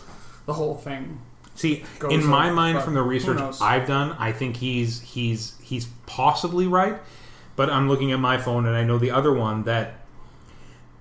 the 0.47 0.53
whole 0.53 0.75
thing. 0.75 1.19
See, 1.55 1.83
in 2.09 2.25
my 2.25 2.47
over, 2.47 2.55
mind, 2.55 2.83
from 2.83 2.93
the 2.93 3.01
research? 3.01 3.55
I've 3.61 3.87
done, 3.87 4.15
I 4.19 4.31
think 4.31 4.57
he's 4.57 5.01
he's 5.01 5.55
he's 5.61 5.85
possibly 6.05 6.67
right. 6.67 6.97
But 7.55 7.69
I'm 7.69 7.87
looking 7.87 8.11
at 8.11 8.19
my 8.19 8.37
phone, 8.37 8.65
and 8.65 8.75
I 8.75 8.83
know 8.83 8.97
the 8.97 9.11
other 9.11 9.33
one 9.33 9.63
that. 9.63 10.01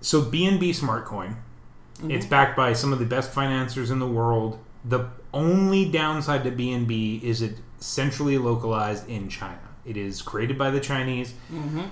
So 0.00 0.22
BNB 0.22 0.74
Smart 0.74 1.04
Coin, 1.06 1.36
Mm-hmm. 1.98 2.10
it's 2.10 2.26
backed 2.26 2.56
by 2.56 2.72
some 2.72 2.92
of 2.92 2.98
the 2.98 3.04
best 3.04 3.30
financiers 3.30 3.90
in 3.90 4.00
the 4.00 4.06
world. 4.06 4.58
The 4.84 5.10
only 5.32 5.88
downside 5.88 6.42
to 6.44 6.50
BNB 6.50 7.22
is 7.22 7.40
it 7.40 7.58
centrally 7.78 8.36
localized 8.36 9.08
in 9.08 9.28
China. 9.28 9.60
It 9.84 9.96
is 9.96 10.20
created 10.20 10.58
by 10.58 10.70
the 10.70 10.80
Chinese. 10.80 11.34
Mm-hmm. 11.52 11.82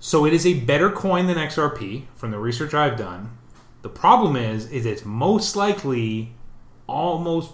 So 0.00 0.24
it 0.24 0.32
is 0.32 0.46
a 0.46 0.54
better 0.60 0.90
coin 0.90 1.26
than 1.26 1.36
XRP 1.36 2.04
from 2.14 2.30
the 2.30 2.38
research 2.38 2.72
I've 2.72 2.96
done. 2.96 3.36
The 3.82 3.88
problem 3.88 4.36
is, 4.36 4.70
is 4.70 4.86
it's 4.86 5.04
most 5.04 5.54
likely 5.54 6.32
almost, 6.86 7.52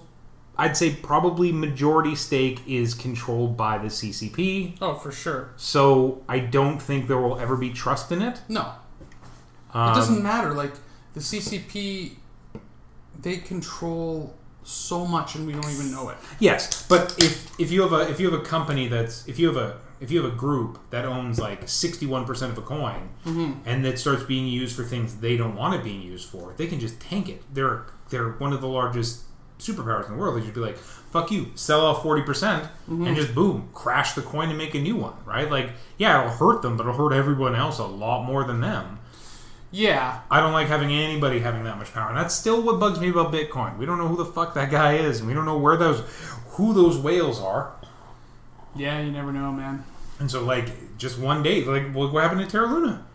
I'd 0.57 0.77
say 0.77 0.95
probably 0.95 1.53
majority 1.53 2.15
stake 2.15 2.63
is 2.67 2.95
controlled 2.95 3.57
by 3.57 3.79
the 3.79 3.89
CCP. 3.89 4.77
Oh, 4.81 4.95
for 4.95 5.13
sure. 5.13 5.51
So 5.57 6.23
I 6.29 6.39
don't 6.41 6.81
think 6.81 7.09
there 7.09 7.19
will 7.19 7.39
ever 7.39 7.57
be 7.57 7.71
trust 7.71 8.13
in 8.13 8.21
it. 8.23 8.41
No, 8.49 8.73
Um, 9.73 9.93
it 9.93 9.95
doesn't 9.95 10.23
matter. 10.23 10.53
Like 10.53 10.73
the 11.15 11.21
CCP, 11.21 12.13
they 13.21 13.37
control 13.39 14.35
so 14.63 15.07
much, 15.07 15.35
and 15.35 15.47
we 15.47 15.53
don't 15.53 15.71
even 15.71 15.91
know 15.91 16.09
it. 16.11 16.17
Yes, 16.39 16.87
but 16.89 17.15
if 17.19 17.59
if 17.59 17.71
you 17.71 17.83
have 17.83 17.93
a 17.93 18.11
if 18.11 18.21
you 18.21 18.31
have 18.31 18.39
a 18.39 18.45
company 18.45 18.89
that's 18.89 19.27
if 19.27 19.39
you 19.39 19.47
have 19.49 19.57
a 19.57 19.79
if 20.01 20.11
you 20.11 20.23
have 20.23 20.33
a 20.33 20.37
group 20.37 20.79
that 20.91 21.05
owns 21.05 21.39
like 21.39 21.69
sixty 21.69 22.07
one 22.07 22.25
percent 22.25 22.53
of 22.53 22.59
a 22.59 22.63
coin 22.63 23.11
mm-hmm. 23.25 23.53
and 23.67 23.85
that 23.85 23.99
starts 23.99 24.23
being 24.23 24.47
used 24.47 24.75
for 24.75 24.83
things 24.83 25.17
they 25.17 25.37
don't 25.37 25.55
want 25.55 25.75
it 25.75 25.85
being 25.85 26.03
used 26.03 26.29
for, 26.29 26.55
they 26.57 26.67
can 26.67 26.81
just 26.81 27.01
tank 27.01 27.29
it. 27.29 27.43
They're 27.53 27.87
they're 28.09 28.31
one 28.33 28.53
of 28.53 28.61
the 28.61 28.69
largest 28.69 29.25
superpowers 29.59 30.07
in 30.07 30.13
the 30.13 30.19
world. 30.19 30.41
They 30.41 30.45
should 30.45 30.55
be 30.55 30.61
like, 30.61 30.79
fuck 30.79 31.31
you, 31.31 31.53
sell 31.55 31.85
off 31.85 32.03
forty 32.03 32.23
percent 32.23 32.65
mm-hmm. 32.65 33.07
and 33.07 33.17
just 33.17 33.35
boom, 33.35 33.69
crash 33.75 34.15
the 34.15 34.23
coin 34.23 34.49
and 34.49 34.59
make 34.59 34.75
a 34.75 34.81
new 34.81 34.97
one, 34.97 35.15
right? 35.25 35.51
Like, 35.51 35.71
yeah, 35.99 36.21
it'll 36.21 36.33
hurt 36.33 36.63
them, 36.63 36.77
but 36.77 36.87
it'll 36.87 36.97
hurt 36.97 37.15
everyone 37.15 37.55
else 37.55 37.79
a 37.79 37.85
lot 37.85 38.25
more 38.25 38.45
than 38.45 38.61
them. 38.61 38.99
Yeah, 39.73 40.23
I 40.31 40.41
don't 40.41 40.53
like 40.53 40.67
having 40.67 40.91
anybody 40.91 41.39
having 41.39 41.63
that 41.65 41.79
much 41.79 41.93
power. 41.93 42.09
And 42.09 42.19
that's 42.19 42.35
still 42.35 42.61
what 42.61 42.81
bugs 42.81 42.99
me 42.99 43.09
about 43.09 43.33
Bitcoin. 43.33 43.79
We 43.79 43.87
don't 43.87 43.99
know 43.99 44.09
who 44.09 44.17
the 44.17 44.25
fuck 44.25 44.55
that 44.55 44.69
guy 44.71 44.95
is, 44.95 45.21
and 45.21 45.29
we 45.29 45.35
don't 45.35 45.45
know 45.45 45.59
where 45.59 45.77
those 45.77 46.01
who 46.49 46.73
those 46.75 46.99
whales 46.99 47.41
are. 47.41 47.73
Yeah, 48.75 49.01
you 49.01 49.11
never 49.13 49.33
know, 49.33 49.53
man. 49.53 49.85
And 50.19 50.31
so, 50.31 50.45
like, 50.45 50.97
just 50.99 51.19
one 51.19 51.43
day, 51.43 51.65
like, 51.65 51.93
what 51.93 52.13
what 52.13 52.23
happened 52.23 52.43
to 52.43 52.47
Terra 52.47 52.67
Luna? 52.67 53.07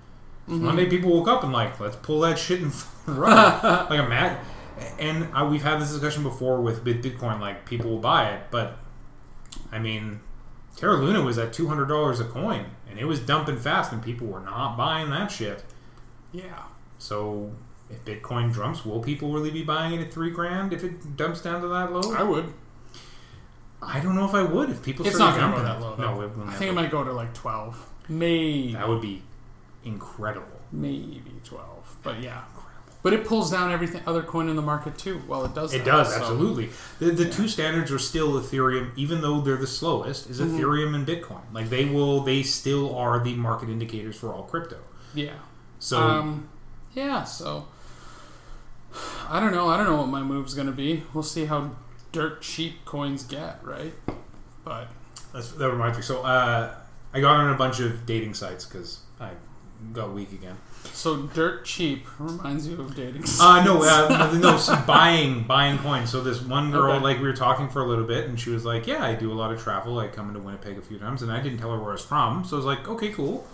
One 0.47 0.75
day, 0.75 0.85
people 0.85 1.11
woke 1.11 1.27
up 1.27 1.43
and 1.43 1.51
like, 1.51 1.79
let's 1.79 1.95
pull 1.95 2.19
that 2.21 2.37
shit 2.37 2.61
and 2.61 2.71
run. 3.07 3.35
like 3.89 3.99
a 3.99 4.07
mad. 4.07 4.39
And 4.99 5.27
uh, 5.33 5.47
we've 5.49 5.63
had 5.63 5.79
this 5.81 5.91
discussion 5.91 6.23
before 6.23 6.61
with 6.61 6.83
Bitcoin. 6.83 7.39
Like, 7.39 7.65
people 7.65 7.89
will 7.91 7.99
buy 7.99 8.29
it, 8.31 8.43
but 8.51 8.77
I 9.71 9.79
mean, 9.79 10.19
Terra 10.75 10.97
Luna 10.97 11.21
was 11.21 11.37
at 11.37 11.53
two 11.53 11.67
hundred 11.67 11.85
dollars 11.87 12.19
a 12.19 12.25
coin, 12.25 12.65
and 12.89 12.99
it 12.99 13.05
was 13.05 13.19
dumping 13.19 13.57
fast, 13.57 13.91
and 13.91 14.03
people 14.03 14.27
were 14.27 14.41
not 14.41 14.75
buying 14.77 15.09
that 15.11 15.31
shit. 15.31 15.63
Yeah, 16.31 16.63
So, 16.97 17.51
if 17.89 18.03
Bitcoin 18.03 18.53
dumps, 18.53 18.83
will 18.85 18.99
people 18.99 19.31
really 19.31 19.51
be 19.51 19.63
buying 19.63 19.93
it 19.93 20.01
at 20.05 20.11
three 20.11 20.31
grand 20.31 20.73
if 20.73 20.83
it 20.83 21.15
dumps 21.15 21.41
down 21.41 21.61
to 21.61 21.67
that 21.69 21.93
low? 21.93 22.13
I 22.13 22.23
would. 22.23 22.53
I 23.81 23.99
don't 23.99 24.15
know 24.15 24.25
if 24.25 24.33
I 24.33 24.41
would 24.41 24.69
if 24.69 24.81
people. 24.83 25.05
It's 25.05 25.17
not 25.19 25.37
gonna 25.37 25.55
go 25.55 25.63
that 25.63 25.77
it. 25.77 25.81
low. 25.81 25.95
No, 25.95 26.15
though. 26.15 26.21
it 26.23 26.37
will 26.37 26.49
I 26.49 26.53
think 26.53 26.71
it 26.71 26.73
might 26.73 26.91
go 26.91 27.03
to 27.03 27.13
like 27.13 27.33
twelve, 27.33 27.87
maybe, 28.09 28.73
That 28.73 28.87
would 28.87 29.01
be 29.01 29.21
incredible. 29.83 30.47
maybe 30.71 31.31
twelve. 31.43 31.95
But 32.01 32.21
yeah, 32.21 32.43
but 33.03 33.13
it 33.13 33.25
pulls 33.25 33.51
down 33.51 33.71
everything 33.71 34.01
other 34.07 34.23
coin 34.23 34.49
in 34.49 34.55
the 34.55 34.61
market 34.61 34.97
too. 34.97 35.21
Well, 35.27 35.45
it 35.45 35.53
does. 35.53 35.73
It 35.73 35.79
that, 35.79 35.85
does 35.85 36.13
so- 36.13 36.19
absolutely. 36.21 36.69
The, 36.99 37.11
the 37.11 37.29
two 37.29 37.47
standards 37.47 37.91
are 37.91 37.99
still 37.99 38.33
Ethereum, 38.41 38.91
even 38.95 39.21
though 39.21 39.41
they're 39.41 39.55
the 39.57 39.67
slowest. 39.67 40.29
Is 40.29 40.39
Mm-hmm. 40.39 40.57
Ethereum 40.57 40.95
and 40.95 41.05
Bitcoin? 41.05 41.41
Like 41.53 41.69
they 41.69 41.85
will, 41.85 42.21
they 42.21 42.41
still 42.43 42.95
are 42.95 43.23
the 43.23 43.35
market 43.35 43.69
indicators 43.69 44.15
for 44.15 44.33
all 44.33 44.43
crypto. 44.43 44.77
Yeah. 45.13 45.33
So 45.79 45.99
um, 45.99 46.49
yeah. 46.93 47.23
So 47.23 47.67
I 49.29 49.39
don't 49.39 49.51
know. 49.53 49.67
I 49.67 49.77
don't 49.77 49.85
know 49.85 49.97
what 49.97 50.07
my 50.07 50.23
move's 50.23 50.53
gonna 50.55 50.71
be. 50.71 51.03
We'll 51.13 51.23
see 51.23 51.45
how 51.45 51.75
dirt 52.15 52.41
cheap 52.41 52.85
coins 52.85 53.23
get, 53.23 53.59
right? 53.63 53.93
But 54.63 54.87
that's, 55.33 55.51
that 55.51 55.69
reminds 55.69 55.97
me. 55.97 56.03
So 56.03 56.23
uh, 56.23 56.73
I 57.13 57.19
got 57.19 57.35
on 57.35 57.53
a 57.53 57.57
bunch 57.57 57.79
of 57.81 58.05
dating 58.05 58.33
sites 58.35 58.65
because 58.65 58.99
I 59.19 59.31
got 59.91 60.13
weak 60.13 60.31
again. 60.31 60.55
so 60.93 61.23
dirt 61.23 61.65
cheap 61.65 62.05
reminds 62.17 62.67
you 62.67 62.79
of 62.79 62.95
dating. 62.95 63.23
Uh, 63.39 63.63
no, 63.65 63.83
uh, 63.83 64.31
no, 64.41 64.57
so 64.57 64.75
buying 64.87 65.43
buying 65.43 65.77
coins. 65.79 66.09
So 66.09 66.21
this 66.21 66.41
one 66.41 66.71
girl, 66.71 66.93
Okay. 66.93 67.03
like 67.03 67.17
we 67.19 67.25
were 67.25 67.33
talking 67.33 67.67
for 67.69 67.81
a 67.83 67.85
little 67.87 68.05
bit, 68.05 68.29
and 68.29 68.39
she 68.39 68.49
was 68.49 68.63
like, 68.63 68.87
"Yeah, 68.87 69.03
I 69.03 69.13
do 69.15 69.31
a 69.31 69.35
lot 69.35 69.51
of 69.51 69.61
travel. 69.61 69.99
I 69.99 70.07
come 70.07 70.29
into 70.29 70.39
Winnipeg 70.39 70.77
a 70.77 70.81
few 70.81 70.97
times," 70.97 71.21
and 71.21 71.31
I 71.31 71.41
didn't 71.41 71.57
tell 71.59 71.71
her 71.71 71.77
where 71.79 71.89
I 71.89 71.93
was 71.93 72.05
from, 72.05 72.45
so 72.45 72.55
I 72.55 72.57
was 72.57 72.65
like, 72.65 72.87
"Okay, 72.87 73.09
cool." 73.09 73.45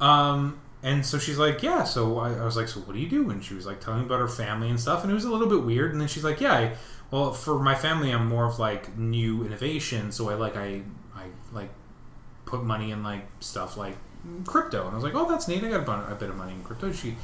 Um, 0.00 0.58
and 0.82 1.04
so 1.04 1.18
she's 1.18 1.36
like, 1.38 1.62
yeah. 1.62 1.84
So 1.84 2.18
I, 2.18 2.32
I 2.32 2.44
was 2.46 2.56
like, 2.56 2.66
so 2.68 2.80
what 2.80 2.94
do 2.94 2.98
you 3.00 3.08
do? 3.08 3.28
And 3.28 3.44
she 3.44 3.52
was 3.52 3.66
like 3.66 3.80
telling 3.80 4.00
me 4.00 4.06
about 4.06 4.18
her 4.20 4.28
family 4.28 4.70
and 4.70 4.80
stuff, 4.80 5.02
and 5.02 5.10
it 5.10 5.14
was 5.14 5.24
a 5.26 5.30
little 5.30 5.46
bit 5.46 5.62
weird. 5.62 5.92
And 5.92 6.00
then 6.00 6.08
she's 6.08 6.24
like, 6.24 6.40
yeah, 6.40 6.54
I, 6.54 6.72
well, 7.10 7.32
for 7.32 7.58
my 7.58 7.74
family, 7.74 8.10
I'm 8.10 8.26
more 8.28 8.46
of 8.46 8.58
like 8.58 8.96
new 8.96 9.44
innovation. 9.44 10.12
So 10.12 10.30
I 10.30 10.34
like 10.34 10.56
I 10.56 10.82
I 11.14 11.24
like 11.52 11.70
put 12.46 12.62
money 12.62 12.90
in 12.90 13.02
like 13.02 13.26
stuff 13.40 13.76
like 13.76 13.96
crypto. 14.46 14.82
And 14.82 14.92
I 14.92 14.94
was 14.94 15.04
like, 15.04 15.14
oh, 15.14 15.28
that's 15.28 15.48
neat. 15.48 15.62
I 15.64 15.68
got 15.68 15.80
a, 15.80 15.84
bun- 15.84 16.10
a 16.10 16.14
bit 16.14 16.30
of 16.30 16.36
money 16.36 16.52
in 16.52 16.62
crypto. 16.62 16.92
She. 16.92 17.16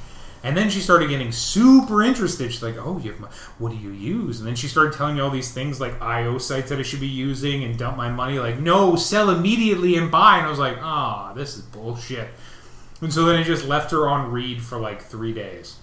And 0.44 0.56
then 0.56 0.70
she 0.70 0.80
started 0.80 1.08
getting 1.08 1.32
super 1.32 2.02
interested. 2.02 2.52
She's 2.52 2.62
like, 2.62 2.76
"Oh, 2.76 2.98
you 2.98 3.10
have 3.10 3.20
my, 3.20 3.28
what 3.58 3.70
do 3.70 3.76
you 3.76 3.90
use?" 3.90 4.38
And 4.38 4.46
then 4.46 4.54
she 4.54 4.68
started 4.68 4.92
telling 4.92 5.16
me 5.16 5.20
all 5.20 5.30
these 5.30 5.50
things 5.50 5.80
like 5.80 6.00
IO 6.00 6.38
sites 6.38 6.68
that 6.68 6.78
I 6.78 6.82
should 6.82 7.00
be 7.00 7.08
using 7.08 7.64
and 7.64 7.76
dump 7.76 7.96
my 7.96 8.10
money. 8.10 8.38
Like, 8.38 8.60
no, 8.60 8.94
sell 8.96 9.30
immediately 9.30 9.96
and 9.96 10.10
buy. 10.10 10.36
And 10.36 10.46
I 10.46 10.50
was 10.50 10.58
like, 10.58 10.76
"Ah, 10.80 11.32
this 11.32 11.56
is 11.56 11.62
bullshit." 11.62 12.28
And 13.00 13.12
so 13.12 13.24
then 13.24 13.36
I 13.36 13.42
just 13.42 13.66
left 13.66 13.90
her 13.90 14.08
on 14.08 14.30
read 14.30 14.62
for 14.62 14.78
like 14.78 15.02
three 15.02 15.32
days. 15.32 15.76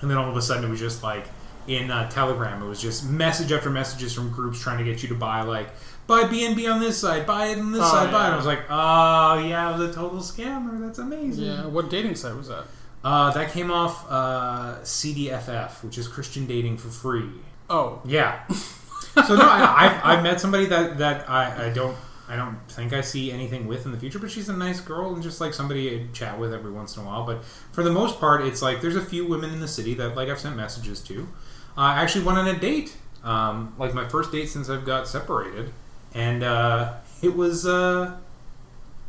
And 0.00 0.10
then 0.10 0.18
all 0.18 0.30
of 0.30 0.36
a 0.36 0.42
sudden 0.42 0.64
it 0.64 0.68
was 0.68 0.80
just 0.80 1.02
like 1.02 1.26
in 1.68 1.90
uh, 1.90 2.08
Telegram, 2.10 2.62
it 2.62 2.66
was 2.66 2.80
just 2.80 3.08
message 3.08 3.52
after 3.52 3.70
messages 3.70 4.14
from 4.14 4.30
groups 4.30 4.60
trying 4.60 4.78
to 4.78 4.84
get 4.84 5.02
you 5.02 5.08
to 5.10 5.14
buy 5.14 5.42
like 5.42 5.68
buy 6.06 6.22
BNB 6.24 6.72
on 6.72 6.80
this 6.80 6.98
side, 6.98 7.26
buy 7.26 7.46
it 7.46 7.58
on 7.58 7.72
this 7.72 7.82
Oh, 7.84 7.90
side, 7.90 8.12
buy 8.12 8.26
it. 8.26 8.28
yeah. 8.28 8.34
I 8.34 8.36
was 8.36 8.46
like, 8.46 8.60
oh 8.70 9.38
yeah, 9.46 9.76
the 9.76 9.92
total 9.92 10.18
scammer. 10.20 10.80
That's 10.80 10.98
amazing. 10.98 11.44
Yeah. 11.46 11.66
What 11.66 11.90
dating 11.90 12.14
site 12.14 12.36
was 12.36 12.48
that? 12.48 12.64
Uh, 13.04 13.30
that 13.32 13.52
came 13.52 13.70
off 13.70 14.04
uh, 14.10 14.76
CDFF, 14.82 15.82
which 15.84 15.98
is 15.98 16.08
Christian 16.08 16.46
dating 16.46 16.76
for 16.78 16.88
free. 16.88 17.30
Oh, 17.70 18.00
Yeah. 18.04 18.46
so 18.48 19.34
no, 19.34 19.42
I, 19.48 19.86
I've, 19.86 20.04
I've 20.18 20.22
met 20.22 20.40
somebody 20.40 20.66
that 20.66 20.98
that 20.98 21.28
I, 21.28 21.66
I 21.66 21.68
don't 21.70 21.96
I 22.28 22.34
don't 22.36 22.58
think 22.68 22.92
I 22.92 23.00
see 23.02 23.30
anything 23.30 23.66
with 23.68 23.86
in 23.86 23.92
the 23.92 23.98
future, 23.98 24.18
but 24.18 24.30
she's 24.30 24.48
a 24.48 24.56
nice 24.56 24.80
girl 24.80 25.14
and 25.14 25.22
just 25.22 25.40
like 25.40 25.54
somebody 25.54 25.94
I 25.94 26.06
chat 26.12 26.38
with 26.38 26.52
every 26.52 26.72
once 26.72 26.96
in 26.96 27.02
a 27.02 27.06
while. 27.06 27.24
But 27.24 27.44
for 27.72 27.82
the 27.84 27.92
most 27.92 28.18
part, 28.20 28.42
it's 28.42 28.62
like 28.62 28.80
there's 28.80 28.96
a 28.96 29.04
few 29.04 29.26
women 29.26 29.50
in 29.52 29.60
the 29.60 29.68
city 29.68 29.94
that 29.94 30.16
like 30.16 30.28
I've 30.28 30.40
sent 30.40 30.56
messages 30.56 31.00
to. 31.02 31.28
I 31.76 32.00
actually 32.02 32.24
went 32.24 32.38
on 32.38 32.46
a 32.48 32.58
date, 32.58 32.96
um, 33.24 33.74
like 33.78 33.92
my 33.94 34.08
first 34.08 34.32
date 34.32 34.46
since 34.48 34.68
I've 34.70 34.84
got 34.84 35.06
separated, 35.08 35.72
and 36.14 36.42
uh, 36.42 36.94
it 37.22 37.36
was 37.36 37.66
uh, 37.66 38.16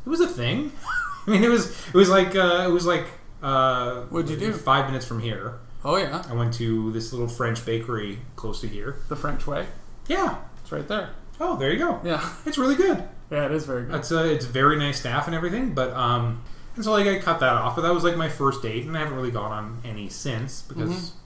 it 0.06 0.10
was 0.10 0.20
a 0.20 0.28
thing. 0.28 0.72
I 1.28 1.32
mean, 1.32 1.44
it 1.44 1.50
was 1.50 1.72
it 1.88 1.94
was 1.94 2.10
like 2.10 2.36
uh, 2.36 2.66
it 2.68 2.72
was 2.72 2.86
like 2.86 3.08
uh, 3.44 4.02
What'd 4.04 4.30
you 4.30 4.38
do? 4.38 4.52
Five 4.54 4.86
minutes 4.88 5.06
from 5.06 5.20
here, 5.22 5.60
oh 5.86 5.98
yeah, 5.98 6.24
I 6.30 6.34
went 6.34 6.54
to 6.56 6.92
this 6.92 7.12
little 7.14 7.28
French 7.28 7.66
bakery 7.66 8.20
close 8.36 8.62
to 8.62 8.68
here. 8.68 8.98
the 9.10 9.16
French 9.16 9.46
way. 9.48 9.68
Yeah. 10.08 10.38
It's 10.62 10.72
right 10.72 10.88
there. 10.88 11.12
Oh, 11.40 11.56
there 11.56 11.72
you 11.72 11.78
go. 11.78 12.02
Yeah. 12.04 12.28
It's 12.46 12.58
really 12.58 12.76
good. 12.76 13.04
Yeah, 13.30 13.46
it 13.46 13.52
is 13.52 13.66
very 13.66 13.86
good. 13.86 13.96
It's 13.96 14.12
uh, 14.12 14.24
it's 14.24 14.46
very 14.46 14.78
nice 14.78 15.00
staff 15.00 15.28
and 15.28 15.36
everything, 15.36 15.74
but 15.74 15.92
um, 15.94 16.42
and 16.76 16.84
so 16.84 16.92
like 16.92 17.08
I 17.08 17.20
cut 17.20 17.40
that 17.42 17.54
off. 17.54 17.76
But 17.76 17.84
that 17.84 17.94
was 17.94 18.04
like 18.04 18.18
my 18.18 18.28
first 18.30 18.62
date, 18.62 18.86
and 18.86 18.96
I 18.98 19.00
haven't 19.02 19.16
really 19.16 19.32
gone 19.32 19.52
on 19.52 19.82
any 19.86 20.10
since 20.10 20.62
because 20.62 20.90
Mm-hmm. 20.90 21.18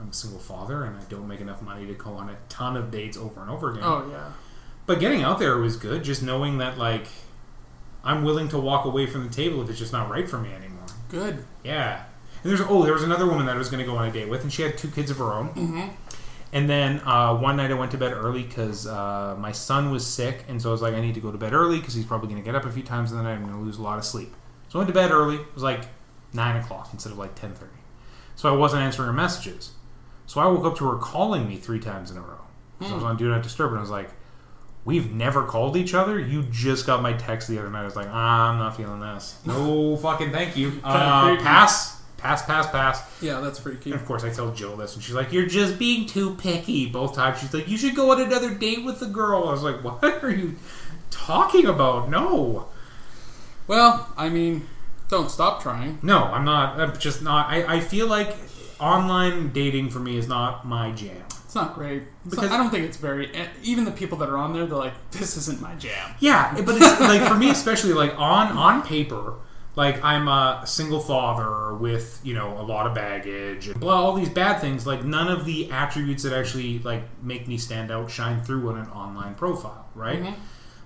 I'm, 0.00 0.08
a 0.08 0.12
single 0.12 0.40
father 0.40 0.84
and 0.84 0.96
I 0.96 1.02
don't 1.08 1.26
make 1.28 1.40
enough 1.40 1.62
money 1.62 1.86
to 1.86 1.94
go 1.94 2.12
on 2.12 2.28
a 2.28 2.36
ton 2.48 2.76
of 2.76 2.90
dates 2.90 3.16
over 3.16 3.40
and 3.40 3.50
over 3.50 3.72
again. 3.72 3.82
Oh 3.84 4.08
yeah. 4.10 4.32
But 4.86 5.00
getting 5.00 5.22
out 5.22 5.38
there 5.38 5.58
was 5.58 5.76
good. 5.76 6.04
Just 6.04 6.22
knowing 6.22 6.58
that 6.58 6.78
like 6.78 7.06
I'm 8.04 8.22
willing 8.22 8.48
to 8.50 8.58
walk 8.58 8.84
away 8.84 9.06
from 9.06 9.26
the 9.26 9.34
table 9.34 9.62
if 9.62 9.68
it's 9.68 9.78
just 9.78 9.92
not 9.92 10.08
right 10.08 10.28
for 10.28 10.38
me 10.38 10.52
anymore. 10.52 10.86
Good. 11.08 11.44
Yeah. 11.64 12.04
And 12.42 12.50
there's 12.50 12.60
oh, 12.60 12.84
there 12.84 12.92
was 12.92 13.02
another 13.02 13.26
woman 13.26 13.46
that 13.46 13.56
I 13.56 13.58
was 13.58 13.68
going 13.68 13.84
to 13.84 13.90
go 13.90 13.96
on 13.96 14.08
a 14.08 14.12
date 14.12 14.28
with, 14.28 14.42
and 14.42 14.52
she 14.52 14.62
had 14.62 14.78
two 14.78 14.88
kids 14.88 15.10
of 15.10 15.18
her 15.18 15.32
own. 15.32 15.48
Mm-hmm. 15.48 15.88
And 16.52 16.70
then 16.70 17.00
uh, 17.00 17.36
one 17.36 17.56
night 17.56 17.70
I 17.70 17.74
went 17.74 17.90
to 17.90 17.98
bed 17.98 18.12
early 18.12 18.44
because 18.44 18.86
uh, 18.86 19.34
my 19.38 19.50
son 19.50 19.90
was 19.90 20.06
sick, 20.06 20.44
and 20.48 20.62
so 20.62 20.68
I 20.68 20.72
was 20.72 20.80
like, 20.80 20.94
I 20.94 21.00
need 21.00 21.14
to 21.14 21.20
go 21.20 21.32
to 21.32 21.38
bed 21.38 21.52
early 21.52 21.78
because 21.78 21.94
he's 21.94 22.06
probably 22.06 22.28
going 22.28 22.40
to 22.40 22.44
get 22.44 22.54
up 22.54 22.64
a 22.64 22.70
few 22.70 22.84
times 22.84 23.10
in 23.10 23.18
the 23.18 23.24
night. 23.24 23.34
I'm 23.34 23.42
going 23.42 23.58
to 23.58 23.60
lose 23.60 23.78
a 23.78 23.82
lot 23.82 23.98
of 23.98 24.04
sleep. 24.04 24.32
So 24.68 24.78
I 24.78 24.82
went 24.82 24.88
to 24.88 24.94
bed 24.94 25.10
early. 25.10 25.36
It 25.36 25.54
was 25.54 25.64
like 25.64 25.86
nine 26.32 26.56
o'clock 26.56 26.90
instead 26.92 27.10
of 27.10 27.18
like 27.18 27.34
ten 27.34 27.52
thirty. 27.54 27.72
So 28.36 28.52
I 28.52 28.56
wasn't 28.56 28.82
answering 28.82 29.06
her 29.06 29.12
messages. 29.12 29.72
So 30.26 30.40
I 30.40 30.46
woke 30.46 30.64
up 30.64 30.76
to 30.78 30.88
her 30.90 30.96
calling 30.98 31.48
me 31.48 31.56
three 31.56 31.78
times 31.80 32.10
in 32.10 32.16
a 32.16 32.20
row. 32.20 32.40
So 32.80 32.88
I 32.88 32.94
was 32.94 33.04
on 33.04 33.16
Do 33.16 33.28
Not 33.28 33.42
Disturb, 33.42 33.70
and 33.70 33.78
I 33.78 33.80
was 33.80 33.90
like, 33.90 34.10
We've 34.84 35.10
never 35.12 35.42
called 35.44 35.76
each 35.76 35.94
other. 35.94 36.16
You 36.18 36.44
just 36.44 36.86
got 36.86 37.02
my 37.02 37.12
text 37.14 37.48
the 37.48 37.58
other 37.58 37.68
night. 37.70 37.82
I 37.82 37.84
was 37.86 37.96
like, 37.96 38.06
ah, 38.08 38.50
I'm 38.50 38.58
not 38.58 38.76
feeling 38.76 39.00
this. 39.00 39.36
No 39.44 39.96
fucking 39.96 40.30
thank 40.30 40.56
you. 40.56 40.74
Uh, 40.84 41.36
pass, 41.38 42.00
pass, 42.18 42.44
pass, 42.46 42.70
pass. 42.70 43.02
Yeah, 43.20 43.40
that's 43.40 43.58
freaky. 43.58 43.90
And 43.90 44.00
of 44.00 44.06
course, 44.06 44.22
I 44.22 44.30
tell 44.30 44.52
Jill 44.52 44.76
this, 44.76 44.94
and 44.94 45.02
she's 45.02 45.14
like, 45.16 45.32
"You're 45.32 45.46
just 45.46 45.76
being 45.78 46.06
too 46.06 46.36
picky." 46.36 46.86
Both 46.86 47.14
times, 47.16 47.40
she's 47.40 47.52
like, 47.52 47.66
"You 47.68 47.76
should 47.76 47.96
go 47.96 48.12
on 48.12 48.20
another 48.20 48.54
date 48.54 48.84
with 48.84 49.00
the 49.00 49.06
girl." 49.06 49.48
I 49.48 49.52
was 49.52 49.62
like, 49.64 49.82
"What 49.82 50.04
are 50.22 50.30
you 50.30 50.54
talking 51.10 51.66
about?" 51.66 52.08
No, 52.08 52.68
Well, 53.66 54.08
I 54.16 54.28
mean, 54.28 54.68
don't 55.08 55.30
stop 55.30 55.60
trying. 55.62 55.98
no, 56.02 56.18
I'm 56.24 56.44
not. 56.44 56.78
I'm 56.78 56.96
just 56.98 57.22
not. 57.22 57.48
I, 57.50 57.76
I 57.76 57.80
feel 57.80 58.06
like 58.06 58.36
online 58.80 59.52
dating 59.52 59.90
for 59.90 59.98
me 59.98 60.16
is 60.18 60.28
not 60.28 60.66
my 60.66 60.90
jam. 60.92 61.22
It's 61.44 61.54
not 61.54 61.74
great. 61.74 62.02
It's 62.24 62.34
Because- 62.34 62.50
not- 62.50 62.54
I 62.60 62.62
don't 62.62 62.70
think 62.70 62.84
it's 62.84 62.96
very. 62.96 63.34
Eh, 63.34 63.46
even 63.62 63.84
the 63.84 63.90
people 63.92 64.18
that 64.18 64.28
are 64.28 64.36
on 64.36 64.52
there, 64.52 64.66
they're 64.66 64.76
like, 64.78 64.94
"This 65.12 65.36
isn't 65.36 65.60
my 65.60 65.74
jam." 65.76 66.10
Yeah, 66.18 66.54
eh, 66.56 66.62
but 66.62 66.76
it's 66.76 67.00
like 67.00 67.22
for 67.22 67.34
me, 67.36 67.50
especially 67.50 67.92
like 67.92 68.14
on 68.18 68.48
on 68.56 68.82
paper, 68.82 69.34
like 69.76 70.02
I'm 70.04 70.26
a 70.28 70.62
single 70.66 71.00
father 71.00 71.74
with 71.74 72.20
you 72.24 72.34
know 72.34 72.58
a 72.58 72.62
lot 72.62 72.86
of 72.86 72.94
baggage 72.94 73.68
and 73.68 73.78
blah 73.80 73.94
all 73.94 74.12
these 74.14 74.28
bad 74.28 74.60
things. 74.60 74.86
Like 74.86 75.04
none 75.04 75.28
of 75.28 75.44
the 75.44 75.70
attributes 75.70 76.24
that 76.24 76.32
actually 76.32 76.80
like 76.80 77.04
make 77.22 77.46
me 77.48 77.56
stand 77.58 77.90
out 77.90 78.10
shine 78.10 78.42
through 78.42 78.68
on 78.68 78.78
an 78.78 78.88
online 78.88 79.34
profile, 79.34 79.86
right? 79.94 80.22
Mm-hmm. 80.22 80.40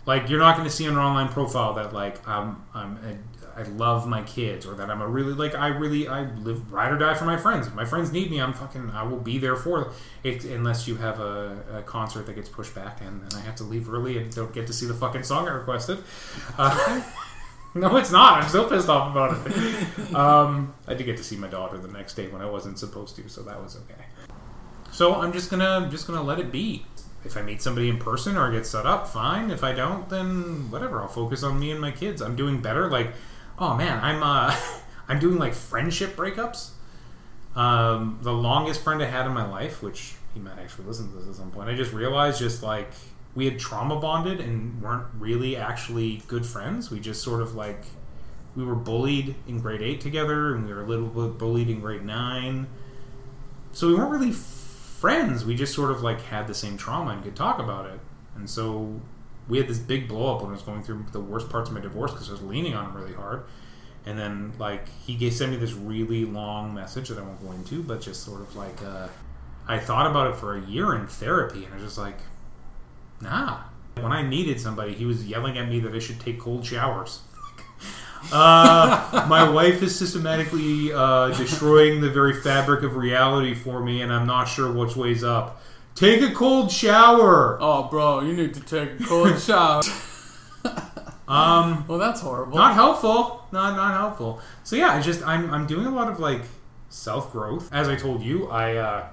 Like 0.06 0.28
you're 0.28 0.40
not 0.40 0.56
going 0.56 0.68
to 0.68 0.74
see 0.74 0.86
on 0.88 0.94
an 0.94 0.98
online 1.00 1.28
profile 1.28 1.72
that 1.74 1.92
like 1.92 2.26
I'm 2.28 2.62
I'm 2.74 2.98
a, 3.04 3.29
I 3.60 3.64
love 3.64 4.08
my 4.08 4.22
kids 4.22 4.64
or 4.64 4.74
that 4.74 4.90
I'm 4.90 5.02
a 5.02 5.06
really 5.06 5.34
like 5.34 5.54
I 5.54 5.68
really 5.68 6.08
I 6.08 6.22
live 6.36 6.72
ride 6.72 6.92
or 6.92 6.98
die 6.98 7.14
for 7.14 7.26
my 7.26 7.36
friends. 7.36 7.66
If 7.66 7.74
my 7.74 7.84
friends 7.84 8.10
need 8.10 8.30
me, 8.30 8.40
I'm 8.40 8.54
fucking 8.54 8.90
I 8.90 9.02
will 9.02 9.18
be 9.18 9.38
there 9.38 9.56
for. 9.56 9.92
It, 10.24 10.44
unless 10.44 10.88
you 10.88 10.96
have 10.96 11.20
a, 11.20 11.78
a 11.78 11.82
concert 11.82 12.26
that 12.26 12.34
gets 12.34 12.48
pushed 12.48 12.74
back 12.74 13.00
and 13.02 13.22
then 13.22 13.38
I 13.38 13.42
have 13.44 13.56
to 13.56 13.64
leave 13.64 13.92
early 13.92 14.16
and 14.16 14.34
don't 14.34 14.52
get 14.54 14.66
to 14.68 14.72
see 14.72 14.86
the 14.86 14.94
fucking 14.94 15.24
song 15.24 15.46
I 15.46 15.52
requested. 15.52 15.98
Uh, 16.56 17.02
no, 17.74 17.96
it's 17.98 18.10
not. 18.10 18.42
I'm 18.42 18.48
still 18.48 18.68
pissed 18.68 18.88
off 18.88 19.10
about 19.10 19.46
it. 19.46 20.14
Um, 20.14 20.74
I 20.86 20.94
did 20.94 21.04
get 21.04 21.18
to 21.18 21.24
see 21.24 21.36
my 21.36 21.48
daughter 21.48 21.76
the 21.76 21.88
next 21.88 22.14
day 22.14 22.28
when 22.28 22.40
I 22.40 22.48
wasn't 22.48 22.78
supposed 22.78 23.16
to, 23.16 23.28
so 23.28 23.42
that 23.42 23.62
was 23.62 23.76
okay. 23.76 24.04
So 24.90 25.14
I'm 25.16 25.32
just 25.32 25.50
gonna 25.50 25.88
just 25.90 26.06
gonna 26.06 26.22
let 26.22 26.38
it 26.38 26.50
be. 26.50 26.84
If 27.24 27.36
I 27.36 27.42
meet 27.42 27.60
somebody 27.60 27.88
in 27.90 27.98
person 27.98 28.36
or 28.36 28.50
get 28.50 28.66
set 28.66 28.86
up, 28.86 29.06
fine. 29.06 29.50
If 29.50 29.62
I 29.62 29.72
don't, 29.72 30.08
then 30.08 30.70
whatever. 30.70 31.02
I'll 31.02 31.08
focus 31.08 31.42
on 31.42 31.60
me 31.60 31.70
and 31.70 31.80
my 31.80 31.90
kids. 31.90 32.22
I'm 32.22 32.34
doing 32.34 32.62
better. 32.62 32.88
Like, 32.88 33.12
oh 33.60 33.76
man, 33.76 34.02
I'm 34.02 34.22
uh, 34.22 34.56
I'm 35.08 35.18
doing 35.18 35.38
like 35.38 35.54
friendship 35.54 36.16
breakups. 36.16 36.70
Um, 37.54 38.18
the 38.22 38.32
longest 38.32 38.82
friend 38.82 39.02
I 39.02 39.06
had 39.06 39.26
in 39.26 39.32
my 39.32 39.48
life, 39.48 39.82
which 39.82 40.14
he 40.34 40.40
might 40.40 40.58
actually 40.58 40.86
listen 40.86 41.10
to 41.10 41.16
this 41.16 41.28
at 41.28 41.34
some 41.34 41.50
point. 41.50 41.68
I 41.68 41.74
just 41.74 41.92
realized 41.92 42.38
just 42.38 42.62
like 42.62 42.90
we 43.34 43.44
had 43.44 43.58
trauma 43.58 43.98
bonded 43.98 44.40
and 44.40 44.80
weren't 44.80 45.06
really 45.18 45.56
actually 45.56 46.22
good 46.26 46.46
friends. 46.46 46.90
We 46.90 47.00
just 47.00 47.22
sort 47.22 47.42
of 47.42 47.54
like 47.54 47.84
we 48.56 48.64
were 48.64 48.74
bullied 48.74 49.34
in 49.46 49.60
grade 49.60 49.82
eight 49.82 50.00
together, 50.00 50.54
and 50.54 50.66
we 50.66 50.72
were 50.72 50.82
a 50.82 50.86
little 50.86 51.06
bit 51.06 51.38
bullied 51.38 51.68
in 51.68 51.80
grade 51.80 52.04
nine. 52.04 52.66
So 53.72 53.86
we 53.88 53.94
weren't 53.94 54.10
really 54.10 54.32
friends. 54.32 55.44
We 55.44 55.54
just 55.54 55.74
sort 55.74 55.90
of 55.90 56.02
like 56.02 56.20
had 56.22 56.46
the 56.46 56.54
same 56.54 56.76
trauma 56.76 57.12
and 57.12 57.22
could 57.22 57.36
talk 57.36 57.58
about 57.58 57.86
it. 57.86 58.00
And 58.34 58.48
so 58.48 59.00
we 59.50 59.58
had 59.58 59.68
this 59.68 59.78
big 59.78 60.08
blow 60.08 60.34
up 60.34 60.42
when 60.42 60.50
I 60.50 60.54
was 60.54 60.62
going 60.62 60.82
through 60.82 61.06
the 61.12 61.20
worst 61.20 61.50
parts 61.50 61.68
of 61.68 61.74
my 61.74 61.80
divorce 61.80 62.12
because 62.12 62.28
I 62.28 62.32
was 62.32 62.42
leaning 62.42 62.74
on 62.74 62.86
him 62.86 62.96
really 62.96 63.14
hard. 63.14 63.44
And 64.06 64.18
then 64.18 64.52
like 64.58 64.88
he 65.04 65.14
gave, 65.14 65.34
sent 65.34 65.50
me 65.50 65.58
this 65.58 65.72
really 65.72 66.24
long 66.24 66.72
message 66.72 67.08
that 67.08 67.18
I 67.18 67.22
won't 67.22 67.42
go 67.44 67.52
into, 67.52 67.82
but 67.82 68.00
just 68.00 68.22
sort 68.24 68.40
of 68.40 68.56
like 68.56 68.82
uh, 68.82 69.08
I 69.68 69.78
thought 69.78 70.10
about 70.10 70.30
it 70.30 70.36
for 70.36 70.56
a 70.56 70.60
year 70.62 70.94
in 70.94 71.06
therapy, 71.06 71.64
and 71.64 71.72
I 71.72 71.76
was 71.76 71.84
just 71.84 71.98
like, 71.98 72.18
nah. 73.20 73.60
When 73.96 74.12
I 74.12 74.26
needed 74.26 74.60
somebody, 74.60 74.94
he 74.94 75.04
was 75.04 75.26
yelling 75.26 75.58
at 75.58 75.68
me 75.68 75.80
that 75.80 75.94
I 75.94 75.98
should 75.98 76.20
take 76.20 76.38
cold 76.40 76.64
showers. 76.64 77.20
Uh, 78.30 79.24
my 79.30 79.48
wife 79.48 79.82
is 79.82 79.98
systematically 79.98 80.92
uh, 80.92 81.28
destroying 81.38 82.02
the 82.02 82.10
very 82.10 82.34
fabric 82.42 82.82
of 82.82 82.94
reality 82.94 83.54
for 83.54 83.82
me, 83.82 84.02
and 84.02 84.12
I'm 84.12 84.26
not 84.26 84.44
sure 84.44 84.70
which 84.70 84.94
way's 84.94 85.24
up. 85.24 85.62
Take 86.00 86.22
a 86.22 86.32
cold 86.32 86.72
shower. 86.72 87.58
Oh, 87.60 87.82
bro, 87.90 88.20
you 88.22 88.32
need 88.32 88.54
to 88.54 88.60
take 88.60 88.98
a 88.98 89.04
cold 89.04 89.38
shower. 89.48 89.82
Um, 91.28 91.84
well, 91.86 91.98
that's 91.98 92.22
horrible. 92.22 92.56
not 92.56 92.72
helpful. 92.72 93.46
Not 93.52 93.76
not 93.76 93.92
helpful. 93.92 94.40
So 94.64 94.76
yeah, 94.76 94.94
I 94.94 95.02
just 95.02 95.22
I'm 95.26 95.52
I'm 95.52 95.66
doing 95.66 95.84
a 95.84 95.90
lot 95.90 96.10
of 96.10 96.18
like 96.18 96.40
self 96.88 97.30
growth. 97.32 97.68
As 97.70 97.86
I 97.86 97.96
told 97.96 98.22
you, 98.22 98.48
I 98.48 98.76
uh, 98.76 99.08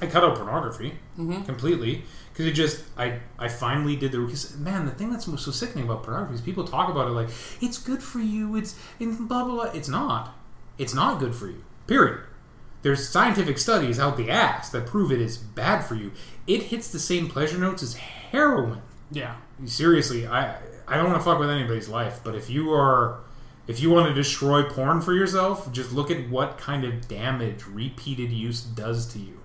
I 0.00 0.06
cut 0.06 0.22
out 0.22 0.36
pornography 0.36 0.94
completely 1.16 2.04
because 2.32 2.46
it 2.46 2.52
just 2.52 2.84
I 2.96 3.18
I 3.36 3.48
finally 3.48 3.96
did 3.96 4.12
the 4.12 4.20
because 4.20 4.56
man 4.56 4.86
the 4.86 4.92
thing 4.92 5.10
that's 5.10 5.24
so 5.24 5.50
sickening 5.50 5.84
about 5.84 6.04
pornography 6.04 6.36
is 6.36 6.40
people 6.40 6.64
talk 6.64 6.88
about 6.90 7.08
it 7.08 7.10
like 7.10 7.28
it's 7.60 7.78
good 7.78 8.02
for 8.02 8.20
you 8.20 8.56
it's 8.56 8.78
in 9.00 9.26
blah 9.26 9.44
blah 9.44 9.54
blah 9.54 9.64
it's 9.72 9.88
not 9.88 10.34
it's 10.78 10.94
not 10.94 11.20
good 11.20 11.34
for 11.34 11.46
you 11.46 11.62
period 11.86 12.20
there's 12.84 13.08
scientific 13.08 13.58
studies 13.58 13.98
out 13.98 14.16
the 14.16 14.30
ass 14.30 14.70
that 14.70 14.86
prove 14.86 15.10
it 15.10 15.20
is 15.20 15.36
bad 15.36 15.80
for 15.82 15.96
you 15.96 16.12
it 16.46 16.62
hits 16.62 16.88
the 16.92 17.00
same 17.00 17.28
pleasure 17.28 17.58
notes 17.58 17.82
as 17.82 17.94
heroin 17.94 18.80
yeah. 19.10 19.36
seriously, 19.64 20.26
I 20.26 20.56
I 20.86 20.96
don't 20.96 21.06
want 21.06 21.18
to 21.18 21.24
fuck 21.24 21.38
with 21.38 21.48
anybody's 21.48 21.88
life, 21.88 22.20
but 22.22 22.34
if 22.34 22.50
you 22.50 22.72
are 22.72 23.20
If 23.66 23.80
you 23.80 23.90
want 23.90 24.08
to 24.08 24.14
destroy 24.14 24.62
porn 24.64 25.00
for 25.00 25.14
yourself, 25.14 25.72
just 25.72 25.90
look 25.92 26.10
at 26.10 26.28
what 26.28 26.58
kind 26.58 26.84
of 26.84 27.08
damage 27.08 27.66
repeated 27.66 28.30
use 28.30 28.60
does 28.60 29.06
to 29.14 29.18
you. 29.18 29.40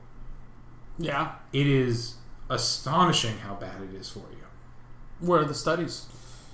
Yeah. 0.97 1.35
It 1.53 1.67
is 1.67 2.15
astonishing 2.49 3.37
how 3.37 3.55
bad 3.55 3.81
it 3.81 3.95
is 3.95 4.09
for 4.09 4.19
you. 4.31 4.43
Where 5.21 5.39
are 5.41 5.45
the 5.45 5.53
studies? 5.53 6.07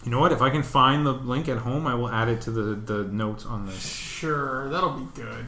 You 0.04 0.12
know 0.12 0.20
what? 0.20 0.32
If 0.32 0.44
I 0.44 0.52
can 0.52 0.62
find 0.62 1.08
the 1.08 1.14
link 1.14 1.50
at 1.50 1.60
home, 1.60 1.88
I 1.88 1.96
will 1.96 2.10
add 2.10 2.28
it 2.28 2.42
to 2.42 2.52
the, 2.52 2.76
the 2.76 3.04
notes 3.06 3.46
on 3.46 3.66
this. 3.66 3.84
Sure, 3.84 4.70
that'll 4.70 4.94
be 4.94 5.08
good 5.16 5.48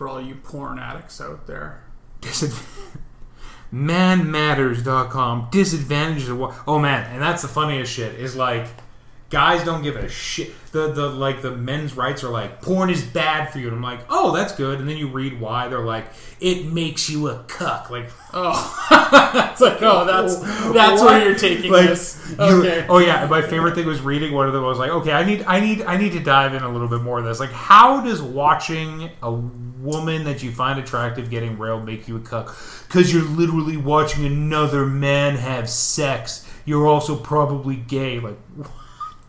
for 0.00 0.08
all 0.08 0.18
you 0.18 0.34
porn 0.34 0.78
addicts 0.78 1.20
out 1.20 1.46
there. 1.46 1.84
Disadv- 2.22 2.96
manmatters.com 3.70 5.48
disadvantages 5.52 6.30
of 6.30 6.38
what 6.38 6.54
oh 6.66 6.78
man 6.78 7.08
and 7.12 7.20
that's 7.20 7.42
the 7.42 7.48
funniest 7.48 7.92
shit 7.92 8.14
is 8.18 8.34
like 8.34 8.66
guys 9.30 9.64
don't 9.64 9.82
give 9.82 9.96
a 9.96 10.08
shit. 10.08 10.52
The 10.72 10.92
the 10.92 11.08
like 11.08 11.40
the 11.42 11.50
men's 11.52 11.96
rights 11.96 12.22
are 12.22 12.30
like 12.30 12.62
porn 12.62 12.90
is 12.90 13.02
bad 13.02 13.50
for 13.52 13.58
you. 13.58 13.68
And 13.68 13.76
i'm 13.76 13.82
like 13.82 14.00
oh 14.08 14.32
that's 14.34 14.54
good. 14.54 14.78
And 14.80 14.88
then 14.88 14.96
you 14.96 15.08
read 15.08 15.40
why 15.40 15.68
they're 15.68 15.80
like 15.80 16.06
it 16.40 16.66
makes 16.66 17.08
you 17.08 17.28
a 17.28 17.42
cuck. 17.48 17.90
Like 17.90 18.10
Oh, 18.32 18.52
it's 19.52 19.60
like 19.60 19.82
oh, 19.82 20.04
that's 20.04 20.36
that's 20.72 21.00
What? 21.00 21.10
where 21.10 21.24
you're 21.24 21.38
taking 21.38 21.70
like 21.72 21.88
this. 21.88 22.34
Okay. 22.38 22.86
oh 22.88 22.98
yeah. 22.98 23.26
My 23.26 23.42
favorite 23.42 23.74
thing 23.74 23.86
was 23.86 24.00
reading 24.00 24.32
one 24.32 24.46
of 24.46 24.52
them. 24.52 24.64
I 24.64 24.68
was 24.68 24.78
like 24.78 24.90
okay 24.90 25.12
i 25.12 25.24
need 25.24 25.42
i 25.46 25.58
need 25.60 25.82
i 25.82 25.96
need 25.96 26.12
to 26.12 26.20
dive 26.20 26.54
in 26.54 26.62
a 26.62 26.68
little 26.68 26.88
bit 26.88 27.02
more 27.02 27.18
of 27.18 27.24
this. 27.24 27.40
Like 27.40 27.52
how 27.52 28.00
does 28.02 28.20
watching 28.22 29.10
a 29.22 29.32
woman 29.32 30.24
that 30.24 30.42
you 30.42 30.52
find 30.52 30.78
attractive 30.78 31.30
getting 31.30 31.58
railed 31.58 31.84
make 31.86 32.06
you 32.06 32.16
a 32.16 32.20
cuck? 32.20 32.56
Because 32.86 33.12
you're 33.12 33.24
literally 33.24 33.76
watching 33.76 34.24
another 34.26 34.86
man 34.86 35.36
have 35.36 35.68
sex. 35.70 36.46
You're 36.64 36.86
also 36.86 37.16
probably 37.16 37.76
gay. 37.76 38.20
Like 38.20 38.36
what 38.56 38.70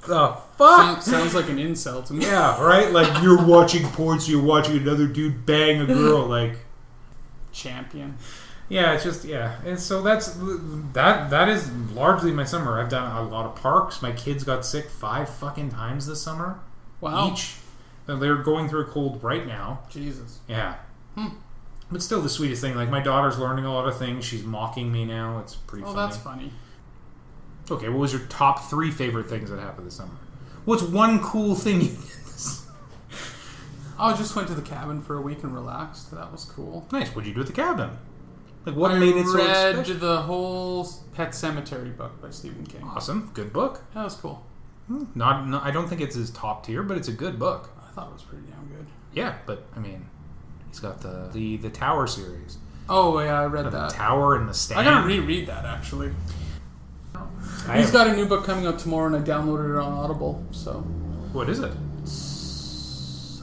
the 0.08 0.30
fuck 0.58 1.02
Sounds, 1.02 1.06
sounds 1.06 1.36
like 1.36 1.50
an 1.50 1.60
insult 1.60 2.08
to 2.08 2.14
me. 2.14 2.26
yeah 2.26 2.62
right 2.64 2.92
like 2.92 3.22
you're 3.24 3.44
watching 3.46 3.84
porn 3.90 4.20
so 4.20 4.32
you're 4.32 4.42
watching 4.44 4.78
another 4.78 5.08
dude 5.08 5.46
bang 5.46 5.82
a 5.82 5.86
girl 5.86 6.26
like 6.28 6.58
Champion. 7.52 8.18
yeah, 8.70 8.94
it's 8.94 9.04
just 9.04 9.26
yeah, 9.26 9.60
and 9.66 9.78
so 9.80 10.02
that's 10.02 10.38
that. 10.94 11.30
That 11.30 11.50
is 11.50 11.70
largely 11.94 12.32
my 12.32 12.46
summer. 12.46 12.80
I've 12.80 12.88
done 12.90 13.12
a 13.12 13.24
lot 13.28 13.46
of 13.46 13.56
parks. 13.58 14.02
My 14.02 14.14
kids 14.14 14.46
got 14.46 14.66
sick 14.66 14.90
five 14.90 15.28
fucking 15.28 15.70
times 15.72 16.08
this 16.08 16.22
summer. 16.22 16.62
Wow. 17.02 17.32
Each. 17.34 17.56
And 18.08 18.22
They're 18.22 18.38
going 18.38 18.70
through 18.70 18.84
a 18.84 18.86
cold 18.86 19.22
right 19.22 19.46
now. 19.46 19.82
Jesus. 19.90 20.40
Yeah. 20.48 20.76
Hmm. 21.16 21.28
But 21.92 22.02
still, 22.02 22.22
the 22.22 22.30
sweetest 22.30 22.62
thing. 22.62 22.76
Like 22.76 22.90
my 22.90 23.02
daughter's 23.02 23.38
learning 23.38 23.66
a 23.66 23.74
lot 23.74 23.86
of 23.86 23.98
things. 24.00 24.24
She's 24.24 24.44
mocking 24.46 24.90
me 24.94 25.04
now. 25.04 25.40
It's 25.40 25.56
pretty. 25.56 25.84
Oh, 25.84 25.88
funny. 25.94 25.98
that's 26.08 26.18
funny. 26.18 26.52
Okay, 27.72 27.90
what 27.90 28.00
was 28.00 28.12
your 28.14 28.24
top 28.24 28.70
three 28.70 28.92
favorite 28.92 29.28
things 29.28 29.50
that 29.50 29.60
happened 29.60 29.88
this 29.88 29.96
summer? 29.96 30.12
What's 30.66 30.84
one 30.84 31.20
cool 31.22 31.56
thing 31.56 31.82
you 31.82 31.88
did? 31.88 31.98
This? 32.00 32.68
Oh, 33.98 34.06
I 34.14 34.16
just 34.16 34.36
went 34.36 34.48
to 34.50 34.54
the 34.54 34.62
cabin 34.62 35.02
for 35.02 35.18
a 35.18 35.22
week 35.22 35.44
and 35.44 35.54
relaxed. 35.56 36.12
That 36.12 36.32
was 36.32 36.46
cool. 36.46 36.88
Nice. 36.92 37.10
What'd 37.16 37.28
you 37.28 37.34
do 37.34 37.42
at 37.42 37.48
the 37.48 37.54
cabin? 37.54 37.98
Like 38.66 38.76
what 38.76 38.92
I 38.92 39.00
made 39.00 39.16
it 39.16 39.26
so 39.26 39.38
read 39.38 39.76
special? 39.86 39.96
the 39.96 40.22
whole 40.22 40.88
Pet 41.16 41.30
Sematary 41.30 41.96
book 41.98 42.22
by 42.22 42.30
Stephen 42.30 42.66
King. 42.66 42.84
Awesome. 42.84 43.32
Good 43.34 43.52
book. 43.52 43.82
That 43.96 44.04
was 44.04 44.16
cool. 44.16 44.46
Hmm. 44.88 45.06
Not, 45.16 45.48
not. 45.48 45.64
I 45.64 45.72
don't 45.72 45.88
think 45.88 46.02
it's 46.02 46.16
his 46.16 46.30
top 46.30 46.66
tier, 46.66 46.84
but 46.84 46.98
it's 46.98 47.08
a 47.08 47.14
good 47.14 47.40
book. 47.40 47.72
I 47.82 47.92
thought 47.94 48.10
it 48.10 48.14
was 48.14 48.24
pretty 48.24 48.46
damn 48.48 48.68
good. 48.68 48.86
Yeah, 49.14 49.38
but 49.46 49.64
I 49.76 49.80
mean, 49.80 50.06
he's 50.70 50.80
got 50.80 51.02
the 51.02 51.30
the, 51.34 51.58
the 51.58 51.70
Tower 51.70 52.06
series, 52.06 52.58
Oh 52.90 53.20
yeah, 53.20 53.40
I 53.40 53.46
read 53.46 53.66
the 53.66 53.70
that. 53.72 53.92
Tower 53.92 54.36
and 54.36 54.48
the 54.50 54.54
Stand. 54.54 54.82
I 54.82 54.84
gotta 54.84 55.08
reread 55.08 55.48
that 55.48 55.66
actually. 55.66 56.12
I 57.68 57.78
He's 57.78 57.86
have- 57.86 57.94
got 57.94 58.08
a 58.08 58.16
new 58.16 58.26
book 58.26 58.46
coming 58.46 58.66
out 58.66 58.80
tomorrow, 58.80 59.08
and 59.08 59.16
I 59.16 59.20
downloaded 59.20 59.72
it 59.76 59.80
on 59.80 59.94
Audible. 59.94 60.44
So 60.52 60.74
what 61.34 61.50
is 61.50 61.60
it? 61.60 61.72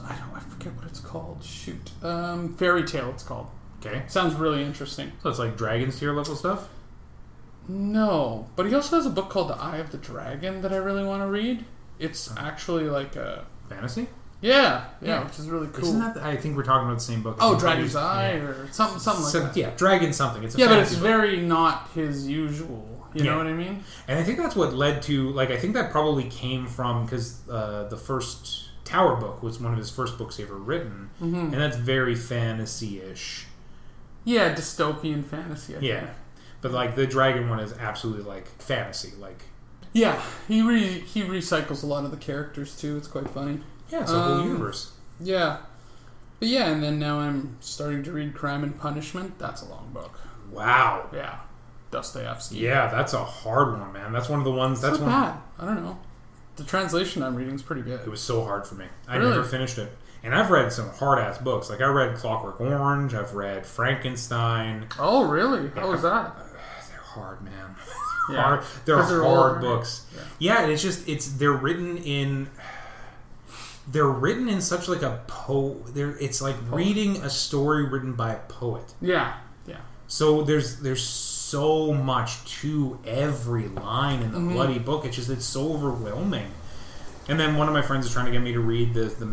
I 0.03 0.15
don't. 0.15 0.35
I 0.35 0.39
forget 0.39 0.73
what 0.75 0.85
it's 0.87 0.99
called. 0.99 1.43
Shoot. 1.43 1.91
Um, 2.03 2.55
Fairy 2.55 2.83
Tale. 2.83 3.09
It's 3.09 3.23
called. 3.23 3.47
Okay, 3.85 4.03
Sounds 4.07 4.33
really 4.35 4.63
interesting. 4.63 5.13
so 5.23 5.29
it's 5.29 5.39
like 5.39 5.55
Dragons 5.55 5.97
tier 5.99 6.11
level 6.13 6.35
stuff. 6.35 6.67
No, 7.67 8.47
but 8.55 8.65
he 8.65 8.73
also 8.75 8.95
has 8.97 9.05
a 9.05 9.09
book 9.09 9.29
called 9.29 9.49
The 9.49 9.55
Eye 9.55 9.77
of 9.77 9.91
the 9.91 9.97
Dragon 9.97 10.61
that 10.61 10.73
I 10.73 10.77
really 10.77 11.03
want 11.05 11.21
to 11.21 11.27
read. 11.27 11.65
It's 11.99 12.35
actually 12.35 12.85
like 12.85 13.15
a 13.15 13.45
Fantasy. 13.69 14.07
Yeah, 14.41 14.85
yeah, 15.01 15.07
Yeah. 15.07 15.23
which 15.25 15.37
is 15.39 15.47
really 15.49 15.67
cool. 15.67 15.83
Isn't 15.85 15.99
that? 15.99 16.13
The, 16.15 16.25
I 16.25 16.37
think 16.37 16.55
we're 16.57 16.63
talking 16.63 16.87
about 16.87 16.99
the 16.99 17.03
same 17.03 17.21
book. 17.21 17.37
oh, 17.39 17.59
Dragon's 17.59 17.95
Eye 17.95 18.33
yeah. 18.33 18.39
or 18.43 18.67
something, 18.71 18.99
something 18.99 19.23
like 19.23 19.31
So, 19.31 19.39
that. 19.41 19.57
yeah, 19.57 19.71
Dragon 19.75 20.13
something. 20.13 20.43
It's 20.43 20.55
a 20.55 20.59
Yeah, 20.59 20.67
but 20.67 20.79
it's 20.79 20.89
fantasy 20.91 21.01
book. 21.01 21.07
very 21.21 21.37
not 21.41 21.89
his 21.95 22.27
usual. 22.27 22.85
You 23.13 23.23
Yeah. 23.25 23.31
know 23.31 23.37
what 23.39 23.47
I 23.47 23.53
mean? 23.53 23.83
and 24.07 24.19
I 24.19 24.23
think 24.23 24.37
that's 24.37 24.55
what 24.55 24.73
led 24.73 25.01
to 25.03 25.29
like 25.31 25.49
I 25.49 25.57
think 25.57 25.73
that 25.73 25.91
probably 25.91 26.25
came 26.29 26.67
from 26.67 27.05
because 27.05 27.39
uh, 27.49 27.87
the 27.89 27.97
first 27.97 28.65
Tower 28.85 29.15
book 29.17 29.41
was 29.43 29.59
one 29.59 29.71
of 29.71 29.77
his 29.79 29.89
first 29.89 30.17
books 30.17 30.37
he 30.37 30.43
ever 30.43 30.55
written, 30.55 31.09
Mm-hmm. 31.21 31.35
and 31.35 31.53
that's 31.55 31.77
very 31.77 32.15
fantasy-ish. 32.15 33.45
Yeah, 34.25 34.53
dystopian 34.53 35.23
fantasy. 35.23 35.75
I 35.75 35.79
Yeah, 35.79 35.99
think. 36.01 36.11
but 36.61 36.71
like 36.71 36.95
the 36.95 37.05
Dragon 37.07 37.49
one 37.49 37.59
is 37.59 37.73
absolutely 37.79 38.23
like 38.23 38.47
fantasy, 38.61 39.13
like. 39.19 39.43
yeah. 39.93 40.21
He 40.47 40.61
re 40.61 40.99
he 40.99 41.23
recycles 41.23 41.83
a 41.83 41.85
lot 41.87 42.05
of 42.05 42.11
the 42.11 42.17
characters 42.17 42.75
too. 42.75 42.97
It's 42.97 43.07
quite 43.07 43.29
funny. 43.29 43.59
Yeah, 43.89 44.01
it's 44.01 44.11
a 44.11 44.19
whole 44.19 44.33
Um, 44.41 44.47
universe. 44.47 44.91
Yeah, 45.19 45.57
but 46.39 46.47
yeah, 46.47 46.67
and 46.69 46.81
then 46.83 46.99
now 46.99 47.19
I'm 47.19 47.57
starting 47.59 48.03
to 48.03 48.11
read 48.11 48.33
Crime 48.35 48.63
and 48.63 48.77
Punishment. 48.79 49.37
That's 49.39 49.61
a 49.61 49.65
long 49.65 49.89
book. 49.93 50.19
Wow. 50.51 51.09
Yeah, 51.13 51.35
Dostoevsky. 51.91 52.57
Yeah, 52.57 52.87
that's 52.87 53.13
a 53.13 53.23
hard 53.23 53.79
one, 53.79 53.91
man. 53.93 54.11
That's 54.13 54.29
one 54.29 54.39
of 54.39 54.45
the 54.45 54.51
ones. 54.51 54.79
It's 54.79 54.87
That's 54.87 54.99
one. 54.99 55.09
bad. 55.09 55.37
I 55.59 55.65
don't 55.65 55.83
know. 55.83 55.99
The 56.55 56.63
translation 56.63 57.23
I'm 57.23 57.35
reading 57.35 57.55
is 57.55 57.61
pretty 57.63 57.81
good. 57.83 58.01
It 58.01 58.09
was 58.09 58.21
so 58.21 58.43
hard 58.43 58.65
for 58.67 58.75
me. 58.75 58.85
I 59.07 59.17
Really? 59.17 59.29
never 59.31 59.43
finished 59.43 59.77
it. 59.77 59.95
And 60.23 60.35
I've 60.35 60.51
read 60.51 60.73
some 60.73 60.89
hard 60.89 61.19
ass 61.19 61.37
books. 61.37 61.69
Like 61.69 61.79
I 61.81 61.85
read 61.87 62.17
Clockwork 62.17 62.59
Orange. 62.59 63.13
I've 63.13 63.33
read 63.33 63.65
Frankenstein. 63.65 64.87
Oh, 64.99 65.25
really? 65.25 65.69
How 65.69 65.89
was 65.91 66.01
that? 66.01 66.35
They're 66.89 66.99
hard, 67.01 67.41
man. 67.41 67.75
Yeah. 68.29 68.41
hard. 68.43 68.63
They're, 68.85 68.97
they're 69.03 69.23
hard 69.23 69.51
hard. 69.53 69.61
books. 69.61 70.05
Yeah. 70.13 70.21
Yeah. 70.39 70.63
and 70.63 70.71
it's 70.71 70.81
just 70.83 71.07
it's 71.07 71.27
they're 71.33 71.51
written 71.53 71.97
in. 71.97 72.49
They're 73.91 74.07
written 74.07 74.47
in 74.49 74.61
such 74.61 74.87
like 74.87 75.01
a 75.01 75.21
po. 75.27 75.75
They're 75.87 76.15
it's 76.17 76.41
like 76.41 76.55
reading 76.69 77.17
a 77.17 77.29
story 77.29 77.85
written 77.85 78.13
by 78.13 78.33
a 78.33 78.39
poet. 78.39 78.93
Yeah, 79.01 79.37
yeah. 79.65 79.77
So 80.07 80.41
there's 80.43 80.79
there's 80.81 81.01
so 81.03 81.93
much 81.93 82.43
to 82.61 82.99
every 83.05 83.67
line 83.67 84.21
in 84.21 84.31
the 84.31 84.37
Mm-hmm. 84.37 84.53
bloody 84.53 84.79
book. 84.79 85.05
It's 85.05 85.15
just 85.15 85.29
it's 85.29 85.45
so 85.45 85.73
overwhelming. 85.73 86.51
And 87.27 87.39
then 87.39 87.57
one 87.57 87.67
of 87.67 87.75
my 87.75 87.83
friends 87.83 88.07
is 88.07 88.11
trying 88.13 88.25
to 88.25 88.31
get 88.31 88.41
me 88.41 88.53
to 88.53 88.59
read 88.59 88.93
this 88.95 89.13
the, 89.15 89.27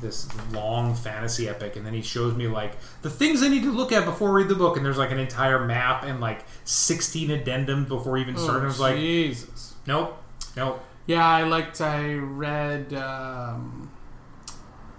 this 0.00 0.26
long 0.52 0.94
fantasy 0.94 1.48
epic, 1.50 1.76
and 1.76 1.84
then 1.86 1.92
he 1.92 2.00
shows 2.00 2.34
me 2.34 2.48
like 2.48 2.76
the 3.02 3.10
things 3.10 3.42
I 3.42 3.48
need 3.48 3.62
to 3.64 3.72
look 3.72 3.92
at 3.92 4.06
before 4.06 4.30
I 4.30 4.32
read 4.32 4.48
the 4.48 4.54
book, 4.54 4.76
and 4.78 4.84
there's 4.86 4.96
like 4.96 5.10
an 5.10 5.18
entire 5.18 5.62
map 5.66 6.02
and 6.04 6.18
like 6.18 6.44
16 6.64 7.28
addendums 7.28 7.88
before 7.88 8.16
even 8.16 8.38
starting. 8.38 8.62
I 8.64 8.66
was 8.66 8.80
like, 8.80 8.94
Oh, 8.94 8.98
Jesus. 9.00 9.74
nope, 9.86 10.16
nope. 10.56 10.82
Yeah, 11.04 11.26
I 11.26 11.42
liked. 11.42 11.80
I 11.82 12.14
read 12.14 12.94
um, 12.94 13.90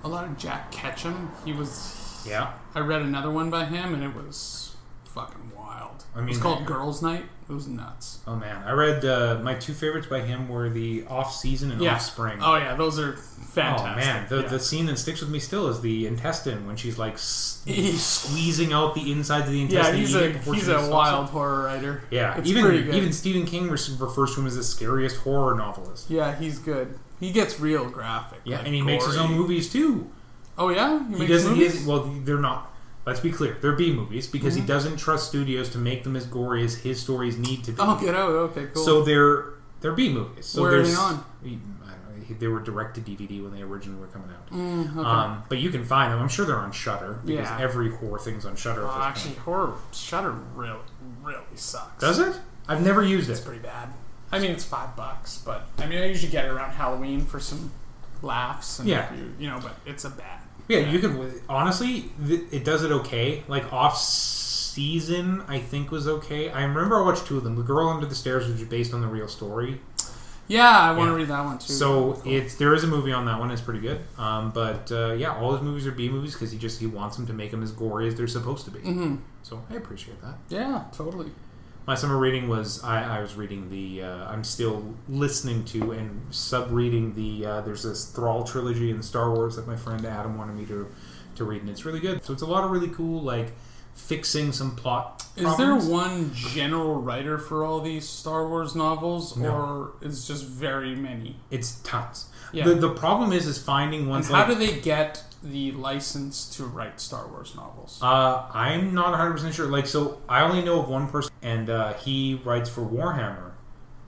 a 0.04 0.08
lot 0.08 0.26
of 0.26 0.38
Jack 0.38 0.72
Ketchum. 0.72 1.32
He 1.46 1.54
was. 1.54 2.24
Yeah, 2.28 2.54
I 2.74 2.80
read 2.80 3.02
another 3.02 3.32
one 3.32 3.50
by 3.50 3.66
him, 3.66 3.94
and 3.94 4.04
it 4.04 4.16
was 4.16 4.76
fucking 5.06 5.52
wild. 5.56 6.06
I 6.16 6.20
it 6.20 6.26
was 6.26 6.36
mean- 6.36 6.40
called 6.42 6.66
Girls' 6.66 7.02
Night. 7.02 7.26
It 7.50 7.52
was 7.52 7.68
nuts. 7.68 8.20
oh 8.26 8.38
man, 8.38 8.64
I 8.66 8.72
read 8.72 9.04
uh, 9.04 9.40
my 9.44 9.54
two 9.56 9.74
favorites 9.74 10.08
by 10.08 10.22
him 10.22 10.48
were 10.48 10.70
the 10.70 11.04
off 11.10 11.36
season 11.36 11.72
and 11.72 11.82
Yeah. 11.82 11.96
off 11.96 12.02
spring. 12.02 12.40
Oh 12.42 12.56
yeah, 12.56 12.74
those 12.76 12.98
are 12.98 13.18
fantastic. 13.18 13.92
Oh 13.92 13.96
man, 13.98 14.26
the, 14.30 14.42
yeah. 14.44 14.48
the 14.48 14.60
scene 14.62 14.86
that 14.86 14.98
sticks 14.98 15.20
with 15.20 15.30
me 15.30 15.40
still 15.40 15.68
is 15.68 15.82
the 15.82 16.08
intestine 16.08 16.66
when 16.66 16.78
she's 16.78 16.98
like 16.98 17.18
squeezing 17.18 18.72
out 18.72 18.96
the 18.96 19.12
insides 19.12 19.48
of 19.48 19.52
the 19.54 19.62
intestine. 19.62 19.96
yeah, 19.96 20.00
he's 20.00 20.16
a 20.16 20.30
he's 20.54 20.68
a 20.70 20.90
wild 20.90 21.30
horror 21.30 21.66
writer. 21.66 22.04
Yeah, 22.12 22.38
it's 22.38 22.48
even 22.50 22.94
even 22.94 23.12
Stephen 23.12 23.46
King 23.46 23.70
refers 23.70 24.34
to 24.36 24.40
him 24.42 24.48
as 24.48 24.56
the 24.56 24.64
scariest 24.64 25.18
horror 25.18 25.56
novelist. 25.56 26.10
yeah, 26.10 26.36
he's 26.38 26.60
good. 26.60 26.98
He 27.24 27.32
gets 27.32 27.60
real 27.60 27.90
graphic. 27.90 28.42
Yeah, 28.44 28.58
like 28.58 28.66
and 28.66 28.76
he 28.76 28.82
makes 28.82 29.06
his 29.06 29.18
own 29.18 29.32
movies 29.32 29.72
too. 29.72 30.12
Oh 30.58 30.70
yeah, 30.70 31.00
He 31.10 31.16
makes 31.16 31.32
doesn't. 31.32 31.56
He 31.56 31.64
is, 31.64 31.86
well, 31.86 32.04
they're 32.24 32.38
not. 32.38 32.70
Let's 33.06 33.20
be 33.20 33.32
clear, 33.32 33.58
they're 33.62 33.74
B 33.76 33.92
movies 33.94 34.28
because 34.28 34.54
Mm-hmm. 34.54 34.62
he 34.64 34.68
doesn't 34.68 34.98
trust 34.98 35.28
studios 35.30 35.70
to 35.70 35.78
make 35.78 36.04
them 36.04 36.16
as 36.16 36.26
gory 36.26 36.64
as 36.64 36.76
his 36.76 37.02
stories 37.02 37.38
need 37.38 37.64
to 37.66 37.72
be. 37.72 37.78
Oh, 37.82 38.00
get 38.00 38.16
out. 38.16 38.30
Okay, 38.32 38.68
cool. 38.74 38.84
So 38.84 39.02
they're 39.04 39.54
they're 39.82 39.94
B 39.94 40.10
movies. 40.10 40.46
So 40.46 40.62
Where 40.62 40.80
are 40.80 40.84
they 40.84 40.94
on? 40.96 41.24
Know, 41.44 41.58
they 42.40 42.48
were 42.48 42.62
direct 42.62 42.96
to 42.96 43.02
DVD 43.02 43.44
when 43.44 43.52
they 43.54 43.62
originally 43.62 44.00
were 44.00 44.08
coming 44.08 44.30
out. 44.30 44.50
Mm, 44.50 44.96
okay. 44.98 45.08
Um, 45.08 45.44
but 45.50 45.58
you 45.60 45.70
can 45.70 45.84
find 45.84 46.12
them. 46.14 46.20
I'm 46.22 46.30
sure 46.30 46.46
they're 46.46 46.58
on 46.58 46.72
Shudder 46.72 47.20
because 47.26 47.48
Yeah. 47.50 47.60
every 47.60 47.92
horror 47.92 48.18
thing's 48.20 48.46
on 48.46 48.56
Shudder. 48.56 48.84
Well, 48.84 48.92
actually, 48.92 49.36
horror 49.36 49.74
Shudder 49.92 50.32
really, 50.56 50.80
really 51.22 51.44
sucks. 51.56 52.00
does 52.02 52.20
it? 52.20 52.36
I've 52.68 52.82
never 52.82 53.04
used 53.04 53.30
It's 53.30 53.40
it. 53.40 53.42
It's 53.42 53.46
pretty 53.50 53.62
bad. 53.62 53.90
I 54.34 54.40
mean, 54.40 54.52
it's 54.52 54.66
five 54.66 54.96
bucks, 54.96 55.42
but 55.46 55.68
I 55.78 55.86
mean, 55.86 56.00
I 56.00 56.06
usually 56.06 56.32
get 56.32 56.46
it 56.46 56.50
around 56.50 56.72
Halloween 56.72 57.26
for 57.26 57.40
some 57.40 57.72
laughs. 58.22 58.80
And 58.80 58.88
Yeah. 58.90 59.14
you, 59.14 59.34
you 59.40 59.48
know, 59.50 59.60
but 59.62 59.76
it's 59.86 60.06
a 60.06 60.10
bad. 60.10 60.40
Yeah, 60.68 60.80
you 60.80 61.00
can. 61.00 61.32
Honestly, 61.50 62.10
it 62.52 62.64
does 62.64 62.84
it 62.84 62.92
okay. 62.92 63.44
Like 63.48 63.72
off 63.74 63.98
season, 63.98 65.44
I 65.48 65.60
think 65.60 65.92
was 65.92 66.08
okay. 66.08 66.50
I 66.50 66.64
remember 66.64 66.98
I 66.98 67.06
watched 67.06 67.26
two 67.28 67.38
of 67.38 67.44
them. 67.44 67.56
The 67.56 67.64
Girl 67.64 67.90
Under 67.90 68.06
the 68.06 68.16
Stairs, 68.16 68.48
which 68.48 68.62
is 68.62 68.68
based 68.68 68.94
on 68.94 69.02
the 69.02 69.08
real 69.08 69.28
story. 69.28 69.82
Yeah, 70.48 70.68
I 70.78 70.92
want 70.92 71.10
to 71.10 71.16
read 71.16 71.28
that 71.30 71.44
one 71.46 71.58
too. 71.58 71.72
So 71.72 72.14
Cool. 72.14 72.34
it's 72.34 72.56
there 72.56 72.74
is 72.74 72.84
a 72.84 72.88
movie 72.88 73.14
on 73.14 73.26
that 73.26 73.40
one. 73.40 73.50
It's 73.52 73.62
pretty 73.62 73.80
good. 73.80 74.02
Um, 74.18 74.52
but 74.52 74.92
uh, 74.92 75.14
yeah, 75.14 75.36
all 75.38 75.54
his 75.54 75.62
movies 75.62 75.88
are 75.88 75.92
B 75.92 76.10
movies 76.10 76.34
because 76.34 76.52
he 76.52 76.58
just 76.58 76.80
he 76.80 76.86
wants 76.88 77.16
them 77.18 77.26
to 77.28 77.34
make 77.34 77.52
them 77.52 77.64
as 77.64 77.72
gory 77.72 78.08
as 78.08 78.16
they're 78.16 78.28
supposed 78.28 78.66
to 78.66 78.72
be. 78.72 78.80
Mhm. 78.80 79.20
So 79.44 79.62
I 79.70 79.76
appreciate 79.76 80.22
that. 80.22 80.36
yeah, 80.50 80.84
totally. 80.92 81.32
My 81.86 81.96
summer 81.96 82.18
reading 82.18 82.48
was 82.48 82.82
I, 82.84 83.18
I 83.18 83.22
was 83.22 83.36
reading 83.36 83.70
the 83.70 84.04
uh, 84.04 84.32
I'm 84.32 84.44
still 84.46 84.94
listening 85.10 85.66
to 85.66 85.92
and 85.92 86.34
sub 86.34 86.72
reading 86.72 87.14
the 87.14 87.46
uh, 87.46 87.62
there's 87.62 87.84
this 87.84 88.06
Thrawn 88.06 88.46
trilogy 88.46 88.90
in 88.90 89.02
Star 89.04 89.32
Wars 89.34 89.58
that 89.58 89.68
my 89.68 89.76
friend 89.76 90.06
Adam 90.06 90.38
wanted 90.38 90.56
me 90.56 90.66
to 90.68 90.88
to 91.36 91.44
read 91.44 91.62
and 91.62 91.70
it's 91.70 91.84
really 91.84 92.00
good. 92.00 92.24
So 92.24 92.32
it's 92.32 92.42
a 92.42 92.46
lot 92.46 92.64
of 92.64 92.72
really 92.72 92.88
cool 92.90 93.22
like 93.22 93.52
fixing 93.96 94.54
some 94.54 94.76
plot. 94.78 95.26
Is 95.36 95.44
problems. 95.44 95.86
there 95.88 95.92
one 95.94 96.32
general 96.34 97.02
writer 97.02 97.38
for 97.38 97.66
all 97.66 97.82
these 97.82 98.08
Star 98.08 98.48
Wars 98.48 98.76
novels, 98.76 99.36
No. 99.36 99.52
or 99.52 99.92
it's 100.02 100.26
just 100.26 100.46
very 100.46 100.96
many? 100.96 101.36
It's 101.52 101.76
tons. 101.82 102.30
Yeah. 102.54 102.64
The 102.66 102.76
the 102.76 102.94
problem 102.94 103.34
is 103.34 103.46
is 103.46 103.58
finding 103.62 104.02
And 104.02 104.10
ones 104.10 104.28
how 104.30 104.34
like 104.48 104.48
do 104.48 104.56
they 104.56 104.80
get 104.80 105.24
the 105.44 105.72
license 105.74 106.56
to 106.56 106.66
write 106.66 107.00
Star 107.00 107.28
Wars 107.28 107.56
novels? 107.56 108.00
Uh, 108.02 108.48
I'm 108.54 108.94
not 108.94 109.12
100 109.12 109.32
percent 109.34 109.54
sure. 109.54 109.68
Like, 109.68 109.88
so 109.88 110.22
I 110.28 110.42
only 110.42 110.64
know 110.64 110.80
of 110.80 110.90
one 110.90 111.08
person, 111.08 111.32
and 111.42 111.70
uh, 111.70 111.94
he 111.96 112.42
writes 112.44 112.70
for 112.70 112.82
Warhammer, 112.82 113.52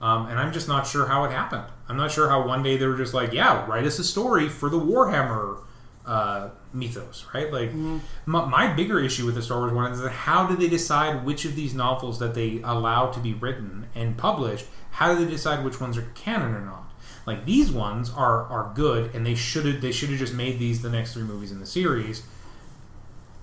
um, 0.00 0.26
and 0.26 0.38
I'm 0.38 0.52
just 0.52 0.68
not 0.68 0.86
sure 0.86 1.06
how 1.06 1.24
it 1.24 1.30
happened. 1.30 1.64
I'm 1.88 1.96
not 1.96 2.10
sure 2.10 2.28
how 2.28 2.46
one 2.46 2.62
day 2.62 2.76
they 2.76 2.86
were 2.86 2.96
just 2.96 3.14
like, 3.14 3.32
"Yeah, 3.32 3.66
write 3.66 3.84
us 3.84 3.98
a 3.98 4.04
story 4.04 4.48
for 4.48 4.68
the 4.68 4.80
Warhammer 4.80 5.58
uh, 6.06 6.50
mythos," 6.72 7.26
right? 7.34 7.52
Like, 7.52 7.72
my, 7.74 8.44
my 8.46 8.72
bigger 8.72 8.98
issue 8.98 9.26
with 9.26 9.34
the 9.34 9.42
Star 9.42 9.58
Wars 9.60 9.72
one 9.72 9.92
is 9.92 10.00
that 10.00 10.10
how 10.10 10.46
do 10.46 10.56
they 10.56 10.68
decide 10.68 11.24
which 11.24 11.44
of 11.44 11.54
these 11.54 11.74
novels 11.74 12.18
that 12.18 12.34
they 12.34 12.60
allow 12.62 13.10
to 13.10 13.20
be 13.20 13.34
written 13.34 13.86
and 13.94 14.16
published? 14.16 14.66
How 14.92 15.14
do 15.14 15.24
they 15.24 15.30
decide 15.30 15.64
which 15.64 15.80
ones 15.80 15.98
are 15.98 16.08
canon 16.14 16.54
or 16.54 16.60
not? 16.64 16.85
Like 17.26 17.44
these 17.44 17.70
ones 17.70 18.10
are 18.10 18.44
are 18.44 18.72
good, 18.74 19.14
and 19.14 19.26
they 19.26 19.34
should 19.34 19.66
have 19.66 19.80
they 19.80 19.92
should 19.92 20.10
have 20.10 20.18
just 20.18 20.34
made 20.34 20.58
these 20.58 20.82
the 20.82 20.90
next 20.90 21.12
three 21.14 21.24
movies 21.24 21.52
in 21.52 21.60
the 21.60 21.66
series 21.66 22.22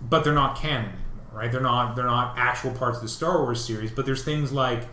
but 0.10 0.24
they're 0.24 0.34
not 0.34 0.58
canon 0.58 0.86
anymore, 0.88 1.26
right? 1.32 1.52
They're 1.52 1.62
not 1.62 1.96
they're 1.96 2.06
not 2.06 2.38
actual 2.38 2.72
parts 2.72 2.98
of 2.98 3.04
the 3.04 3.10
Star 3.10 3.42
Wars 3.42 3.64
series. 3.64 3.92
But 3.92 4.06
there's 4.06 4.24
things 4.24 4.52
like 4.52 4.84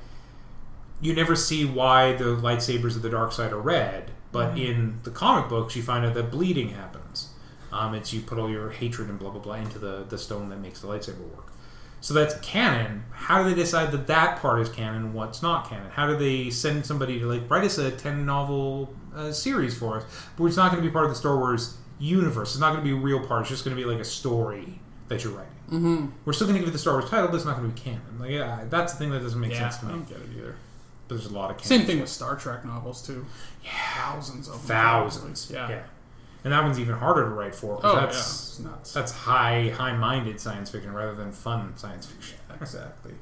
you 1.01 1.14
never 1.14 1.34
see 1.34 1.64
why 1.64 2.12
the 2.14 2.24
lightsabers 2.24 2.97
of 2.97 3.03
the 3.03 3.11
dark 3.11 3.32
side 3.32 3.53
are 3.53 3.61
red, 3.61 4.11
but 4.32 4.57
in 4.59 5.01
the 5.03 5.11
comic 5.11 5.49
books 5.49 5.74
you 5.74 5.82
find 5.82 6.05
out 6.05 6.14
that 6.14 6.30
bleeding 6.30 6.70
happens. 6.70 7.30
Um, 7.72 7.95
it's 7.95 8.12
you 8.12 8.20
put 8.20 8.38
all 8.38 8.51
your 8.51 8.70
hatred 8.70 9.09
and 9.09 9.18
blah 9.18 9.30
blah 9.30 9.41
blah 9.41 9.55
into 9.55 9.78
the 9.78 10.05
the 10.09 10.18
stone 10.18 10.49
that 10.51 10.61
makes 10.61 10.80
the 10.80 10.88
lightsaber 10.88 11.20
work. 11.34 11.50
So 12.01 12.15
that's 12.15 12.35
canon. 12.41 13.05
How 13.13 13.43
do 13.43 13.49
they 13.51 13.55
decide 13.55 13.93
that 13.93 14.07
that 14.07 14.41
part 14.41 14.61
is 14.61 14.69
canon 14.69 14.97
and 15.03 15.15
what's 15.15 15.43
not 15.43 15.69
canon? 15.69 15.91
How 15.91 16.07
do 16.07 16.17
they 16.17 16.49
send 16.51 16.87
somebody 16.87 17.19
to 17.21 17.27
like 17.27 17.49
write 17.51 17.65
us 17.65 17.79
a 17.79 17.91
ten 17.91 18.25
novel 18.25 18.95
uh, 19.15 19.33
series 19.33 19.77
for 19.79 19.99
us, 19.99 20.05
but 20.37 20.45
it's 20.47 20.57
not 20.57 20.71
going 20.73 20.83
to 20.83 20.89
be 20.89 20.93
part 20.93 21.05
of 21.05 21.11
the 21.11 21.17
Star 21.17 21.37
Wars 21.37 21.77
universe. 21.99 22.53
It's 22.53 22.61
not 22.61 22.73
going 22.73 22.83
to 22.85 22.91
be 22.91 22.97
a 22.97 23.01
real 23.01 23.25
part. 23.27 23.43
It's 23.43 23.51
just 23.51 23.65
going 23.65 23.77
to 23.77 23.83
be 23.83 23.87
like 23.89 24.01
a 24.01 24.05
story 24.05 24.81
that 25.09 25.23
you're 25.25 25.33
writing. 25.35 25.53
mm-hmm. 25.71 26.07
We're 26.25 26.33
still 26.33 26.47
going 26.47 26.55
to 26.55 26.61
give 26.61 26.69
it 26.69 26.73
the 26.73 26.79
Star 26.79 26.95
Wars 26.99 27.11
title, 27.11 27.29
but 27.29 27.35
it's 27.37 27.45
not 27.45 27.57
going 27.59 27.69
to 27.71 27.75
be 27.75 27.81
canon. 27.81 28.01
Like, 28.19 28.31
yeah, 28.31 28.65
that's 28.71 28.93
the 28.95 28.99
thing 29.01 29.11
that 29.11 29.21
doesn't 29.21 29.39
make 29.41 29.51
Yeah, 29.53 29.69
sense 29.69 29.79
to 29.79 29.87
me. 29.87 29.93
I 29.93 29.95
me. 29.97 30.01
don't 30.07 30.09
get 30.09 30.19
it 30.31 30.39
either. 30.39 30.57
But 31.09 31.15
there's 31.17 31.27
a 31.27 31.35
lot 31.35 31.51
of 31.51 31.57
canon. 31.59 31.69
Same 31.69 31.87
thing 31.87 32.01
with 32.01 32.09
Star 32.09 32.37
Trek 32.37 32.65
novels 32.65 33.05
too. 33.07 33.27
Thousands 33.65 34.49
of 34.49 34.55
them. 34.55 34.63
thousands. 34.77 35.51
Yeah. 35.53 35.69
yeah, 35.69 35.83
and 36.45 36.53
that 36.53 36.62
one's 36.62 36.78
even 36.80 36.95
harder 36.97 37.24
to 37.24 37.30
write 37.30 37.55
for. 37.55 37.76
'cause 37.76 37.84
Oh 37.84 37.97
that's 38.01 38.16
it's 38.18 38.59
nuts. 38.61 38.93
that's 38.93 39.12
high 39.12 39.72
high 39.76 39.97
minded 39.97 40.41
science 40.41 40.70
fiction 40.70 40.93
rather 40.93 41.14
than 41.14 41.32
fun 41.32 41.72
science 41.76 42.07
fiction. 42.07 42.36
exactly. 42.61 43.14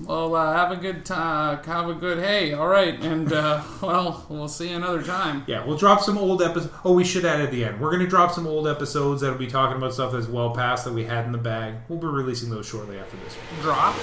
Well, 0.00 0.34
uh, 0.34 0.52
have 0.54 0.72
a 0.72 0.76
good 0.76 1.04
time. 1.04 1.62
Have 1.64 1.88
a 1.88 1.94
good 1.94 2.18
hey. 2.18 2.52
All 2.52 2.66
right, 2.66 2.98
and 3.00 3.32
uh, 3.32 3.62
well, 3.82 4.24
we'll 4.28 4.48
see 4.48 4.70
you 4.70 4.76
another 4.76 5.02
time. 5.02 5.44
Yeah, 5.46 5.64
we'll 5.64 5.76
drop 5.76 6.00
some 6.00 6.16
old 6.16 6.42
episodes. 6.42 6.72
Oh, 6.84 6.94
we 6.94 7.04
should 7.04 7.24
add 7.24 7.40
at 7.40 7.50
the 7.50 7.64
end. 7.64 7.80
We're 7.80 7.90
going 7.90 8.02
to 8.02 8.08
drop 8.08 8.32
some 8.32 8.46
old 8.46 8.66
episodes 8.66 9.20
that'll 9.20 9.38
be 9.38 9.46
talking 9.46 9.76
about 9.76 9.92
stuff 9.92 10.12
that's 10.12 10.26
well 10.26 10.52
past 10.54 10.84
that 10.86 10.94
we 10.94 11.04
had 11.04 11.26
in 11.26 11.32
the 11.32 11.38
bag. 11.38 11.74
We'll 11.88 11.98
be 11.98 12.06
releasing 12.06 12.50
those 12.50 12.66
shortly 12.66 12.98
after 12.98 13.16
this 13.18 13.34
one. 13.34 13.62
Drop. 13.62 13.94